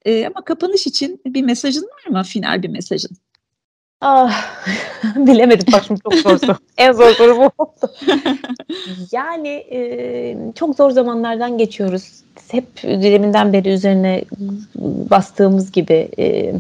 E, 0.04 0.26
ama 0.26 0.44
kapanış 0.44 0.86
için 0.86 1.20
bir 1.26 1.42
mesajın 1.42 1.82
var 1.82 2.10
mı? 2.10 2.22
Final 2.22 2.62
bir 2.62 2.68
mesajın. 2.68 3.16
Ah, 4.00 4.64
bilemedim 5.16 5.66
bak 5.72 5.84
şimdi 5.86 6.00
çok 6.00 6.14
zor 6.14 6.38
soru. 6.38 6.56
en 6.78 6.92
zor 6.92 7.10
soru 7.10 7.36
bu 7.36 7.50
oldu. 7.58 7.92
yani 9.12 9.48
e, 9.48 10.36
çok 10.54 10.76
zor 10.76 10.90
zamanlardan 10.90 11.58
geçiyoruz. 11.58 12.10
Hep 12.50 12.82
deminden 12.82 13.52
beri 13.52 13.68
üzerine 13.68 14.24
bastığımız 15.10 15.72
gibi 15.72 16.08
e, 16.18 16.54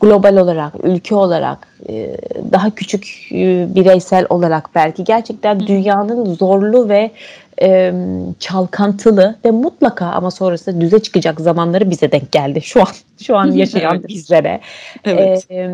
global 0.00 0.36
olarak, 0.36 0.72
ülke 0.82 1.14
olarak, 1.14 1.68
e, 1.88 2.16
daha 2.52 2.70
küçük 2.70 3.28
e, 3.32 3.66
bireysel 3.74 4.26
olarak 4.28 4.70
belki. 4.74 5.04
Gerçekten 5.04 5.60
dünyanın 5.60 6.34
zorlu 6.34 6.88
ve 6.88 7.10
e, 7.62 7.92
çalkantılı 8.38 9.36
ve 9.44 9.50
mutlaka 9.50 10.06
ama 10.06 10.30
sonrasında 10.30 10.80
düze 10.80 10.98
çıkacak 10.98 11.40
zamanları 11.40 11.90
bize 11.90 12.12
denk 12.12 12.32
geldi 12.32 12.60
şu 12.62 12.80
an 12.80 12.88
şu 13.22 13.36
an 13.36 13.52
yaşayan 13.52 13.96
evet. 13.96 14.08
bizlere. 14.08 14.60
Evet. 15.04 15.50
E, 15.50 15.70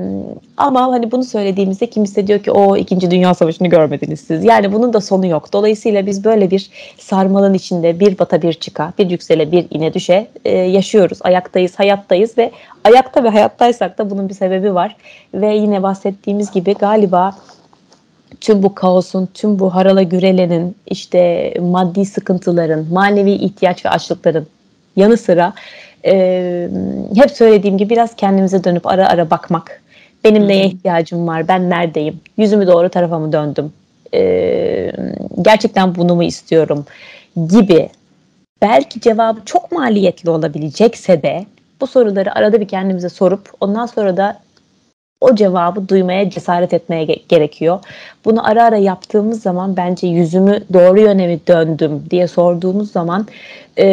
ama 0.56 0.82
hani 0.82 1.12
bunu 1.12 1.24
söylediğimizde 1.24 1.86
kimse 1.86 2.26
diyor 2.26 2.38
ki 2.38 2.50
o 2.50 2.76
2. 2.76 3.10
Dünya 3.10 3.34
Savaşı'nı 3.34 3.68
görmediniz 3.68 4.20
siz. 4.20 4.44
Yani 4.44 4.72
bunun 4.72 4.92
da 4.92 5.00
sonu 5.00 5.26
yok. 5.26 5.52
Dolayısıyla 5.52 6.06
biz 6.06 6.24
böyle 6.24 6.50
bir 6.50 6.70
sarmalın 6.98 7.54
içinde 7.54 8.00
bir 8.00 8.18
bata 8.18 8.42
bir 8.42 8.52
çıka, 8.52 8.92
bir 8.98 9.10
yüksele 9.10 9.52
bir 9.52 9.66
ine 9.70 9.94
düşe 9.94 10.26
e, 10.44 10.56
yaşıyoruz. 10.56 11.18
Ayaktayız, 11.22 11.78
hayattayız 11.78 12.38
ve 12.38 12.50
ayakta 12.84 13.24
ve 13.24 13.28
hayattaysak 13.28 13.98
da 13.98 14.10
bunun 14.10 14.28
bir 14.28 14.34
sebebi 14.34 14.74
var. 14.74 14.96
Ve 15.34 15.54
yine 15.54 15.82
bahsettiğimiz 15.82 16.50
gibi 16.50 16.74
galiba 16.74 17.34
tüm 18.40 18.62
bu 18.62 18.74
kaosun, 18.74 19.28
tüm 19.34 19.58
bu 19.58 19.74
harala 19.74 20.02
gürelenin, 20.02 20.76
işte 20.86 21.54
maddi 21.60 22.04
sıkıntıların, 22.06 22.86
manevi 22.92 23.32
ihtiyaç 23.32 23.84
ve 23.84 23.90
açlıkların 23.90 24.46
yanı 24.96 25.16
sıra 25.16 25.52
e, 26.06 26.68
hep 27.14 27.30
söylediğim 27.30 27.78
gibi 27.78 27.90
biraz 27.90 28.16
kendimize 28.16 28.64
dönüp 28.64 28.86
ara 28.86 29.08
ara 29.08 29.30
bakmak. 29.30 29.82
Benim 30.24 30.48
neye 30.48 30.66
ihtiyacım 30.66 31.28
var, 31.28 31.48
ben 31.48 31.70
neredeyim, 31.70 32.20
yüzümü 32.36 32.66
doğru 32.66 32.88
tarafa 32.88 33.18
mı 33.18 33.32
döndüm, 33.32 33.72
e, 34.14 34.92
gerçekten 35.42 35.94
bunu 35.94 36.14
mu 36.14 36.24
istiyorum? 36.24 36.86
Gibi. 37.50 37.88
Belki 38.62 39.00
cevabı 39.00 39.40
çok 39.44 39.72
maliyetli 39.72 40.30
olabilecekse 40.30 41.22
de 41.22 41.46
bu 41.80 41.86
soruları 41.86 42.34
arada 42.34 42.60
bir 42.60 42.68
kendimize 42.68 43.08
sorup 43.08 43.52
ondan 43.60 43.86
sonra 43.86 44.16
da 44.16 44.40
o 45.24 45.34
cevabı 45.34 45.88
duymaya 45.88 46.30
cesaret 46.30 46.74
etmeye 46.74 47.04
gerekiyor. 47.04 47.80
Bunu 48.24 48.48
ara 48.48 48.64
ara 48.64 48.76
yaptığımız 48.76 49.42
zaman 49.42 49.76
bence 49.76 50.06
yüzümü 50.06 50.60
doğru 50.72 51.00
yöne 51.00 51.26
mi 51.26 51.40
döndüm 51.48 52.02
diye 52.10 52.28
sorduğumuz 52.28 52.92
zaman 52.92 53.26
e, 53.78 53.86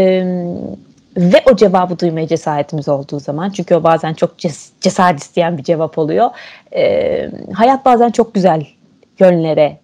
ve 1.18 1.42
o 1.52 1.56
cevabı 1.56 2.00
duymaya 2.00 2.28
cesaretimiz 2.28 2.90
olduğu 2.90 3.20
zaman 3.20 3.50
çünkü 3.50 3.76
o 3.76 3.84
bazen 3.84 4.14
çok 4.14 4.32
ces- 4.40 4.70
cesaret 4.82 5.20
isteyen 5.20 5.58
bir 5.58 5.64
cevap 5.64 5.98
oluyor. 5.98 6.30
E, 6.76 7.30
hayat 7.54 7.86
bazen 7.86 8.10
çok 8.10 8.34
güzel 8.34 8.66
yönlere 9.20 9.78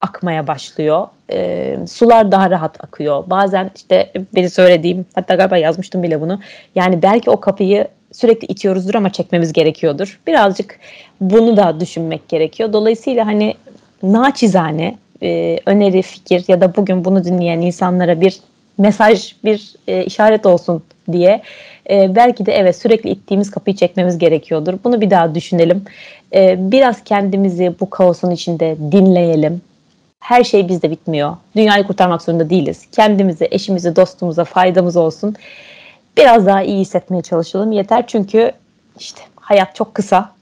akmaya 0.00 0.46
başlıyor. 0.46 1.06
E, 1.32 1.76
sular 1.88 2.32
daha 2.32 2.50
rahat 2.50 2.84
akıyor. 2.84 3.24
Bazen 3.26 3.70
işte 3.76 4.12
beni 4.34 4.50
söylediğim 4.50 5.06
hatta 5.14 5.34
galiba 5.34 5.56
yazmıştım 5.56 6.02
bile 6.02 6.20
bunu. 6.20 6.40
Yani 6.74 7.02
belki 7.02 7.30
o 7.30 7.40
kapıyı 7.40 7.88
sürekli 8.12 8.46
itiyoruzdur 8.46 8.94
ama 8.94 9.12
çekmemiz 9.12 9.52
gerekiyordur. 9.52 10.20
Birazcık 10.26 10.78
bunu 11.20 11.56
da 11.56 11.80
düşünmek 11.80 12.28
gerekiyor. 12.28 12.72
Dolayısıyla 12.72 13.26
hani 13.26 13.54
naçizane 14.02 14.98
e, 15.22 15.58
öneri, 15.66 16.02
fikir 16.02 16.44
ya 16.48 16.60
da 16.60 16.76
bugün 16.76 17.04
bunu 17.04 17.24
dinleyen 17.24 17.60
insanlara 17.60 18.20
bir 18.20 18.40
mesaj, 18.78 19.34
bir 19.44 19.74
e, 19.88 20.04
işaret 20.04 20.46
olsun 20.46 20.82
diye 21.12 21.42
e, 21.90 22.14
belki 22.14 22.46
de 22.46 22.52
evet 22.52 22.76
sürekli 22.76 23.10
ittiğimiz 23.10 23.50
kapıyı 23.50 23.76
çekmemiz 23.76 24.18
gerekiyordur. 24.18 24.74
Bunu 24.84 25.00
bir 25.00 25.10
daha 25.10 25.34
düşünelim. 25.34 25.84
E, 26.34 26.56
biraz 26.72 27.04
kendimizi 27.04 27.74
bu 27.80 27.90
kaosun 27.90 28.30
içinde 28.30 28.76
dinleyelim. 28.92 29.62
Her 30.20 30.44
şey 30.44 30.68
bizde 30.68 30.90
bitmiyor. 30.90 31.36
Dünyayı 31.56 31.84
kurtarmak 31.84 32.22
zorunda 32.22 32.50
değiliz. 32.50 32.86
Kendimize, 32.92 33.48
eşimize, 33.50 33.96
dostumuza 33.96 34.44
faydamız 34.44 34.96
olsun 34.96 35.36
biraz 36.20 36.46
daha 36.46 36.62
iyi 36.62 36.80
hissetmeye 36.80 37.22
çalışalım. 37.22 37.72
Yeter 37.72 38.06
çünkü 38.06 38.52
işte 38.98 39.20
hayat 39.36 39.74
çok 39.74 39.94
kısa. 39.94 40.34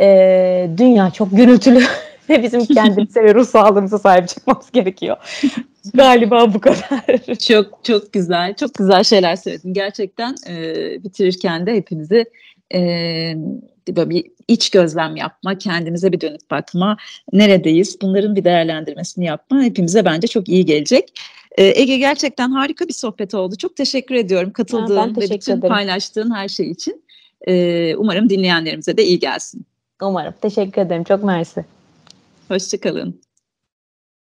Ee, 0.00 0.70
dünya 0.76 1.10
çok 1.10 1.30
gürültülü 1.36 1.82
ve 2.28 2.42
bizim 2.42 2.64
kendimize 2.64 3.24
ve 3.24 3.34
ruh 3.34 3.46
sağlığımıza 3.46 3.98
sahip 3.98 4.28
çıkmamız 4.28 4.70
gerekiyor. 4.70 5.16
Galiba 5.94 6.54
bu 6.54 6.60
kadar. 6.60 7.36
Çok 7.38 7.84
çok 7.84 8.12
güzel, 8.12 8.54
çok 8.54 8.74
güzel 8.74 9.04
şeyler 9.04 9.36
söyledin. 9.36 9.74
Gerçekten 9.74 10.34
e, 10.48 10.74
bitirirken 11.04 11.66
de 11.66 11.74
hepinizi 11.74 12.24
e, 12.74 12.80
böyle 13.88 14.10
bir 14.10 14.26
iç 14.48 14.70
gözlem 14.70 15.16
yapma, 15.16 15.58
kendimize 15.58 16.12
bir 16.12 16.20
dönüp 16.20 16.50
bakma, 16.50 16.96
neredeyiz, 17.32 17.96
bunların 18.02 18.36
bir 18.36 18.44
değerlendirmesini 18.44 19.24
yapma 19.24 19.62
hepimize 19.62 20.04
bence 20.04 20.26
çok 20.26 20.48
iyi 20.48 20.66
gelecek. 20.66 21.12
Ee, 21.60 21.80
Ege 21.80 21.96
gerçekten 21.96 22.50
harika 22.50 22.88
bir 22.88 22.92
sohbet 22.92 23.34
oldu. 23.34 23.56
Çok 23.56 23.76
teşekkür 23.76 24.14
ediyorum 24.14 24.52
katıldığın 24.52 25.14
teşekkür 25.14 25.34
ve 25.34 25.40
bütün 25.40 25.52
ederim. 25.52 25.68
paylaştığın 25.74 26.34
her 26.34 26.48
şey 26.48 26.70
için. 26.70 27.04
Ee, 27.48 27.96
umarım 27.96 28.28
dinleyenlerimize 28.28 28.96
de 28.96 29.04
iyi 29.04 29.18
gelsin. 29.18 29.66
Umarım. 30.02 30.34
Teşekkür 30.42 30.82
ederim. 30.82 31.04
Çok 31.04 31.24
mersi. 31.24 31.64
Hoşçakalın. 32.48 33.20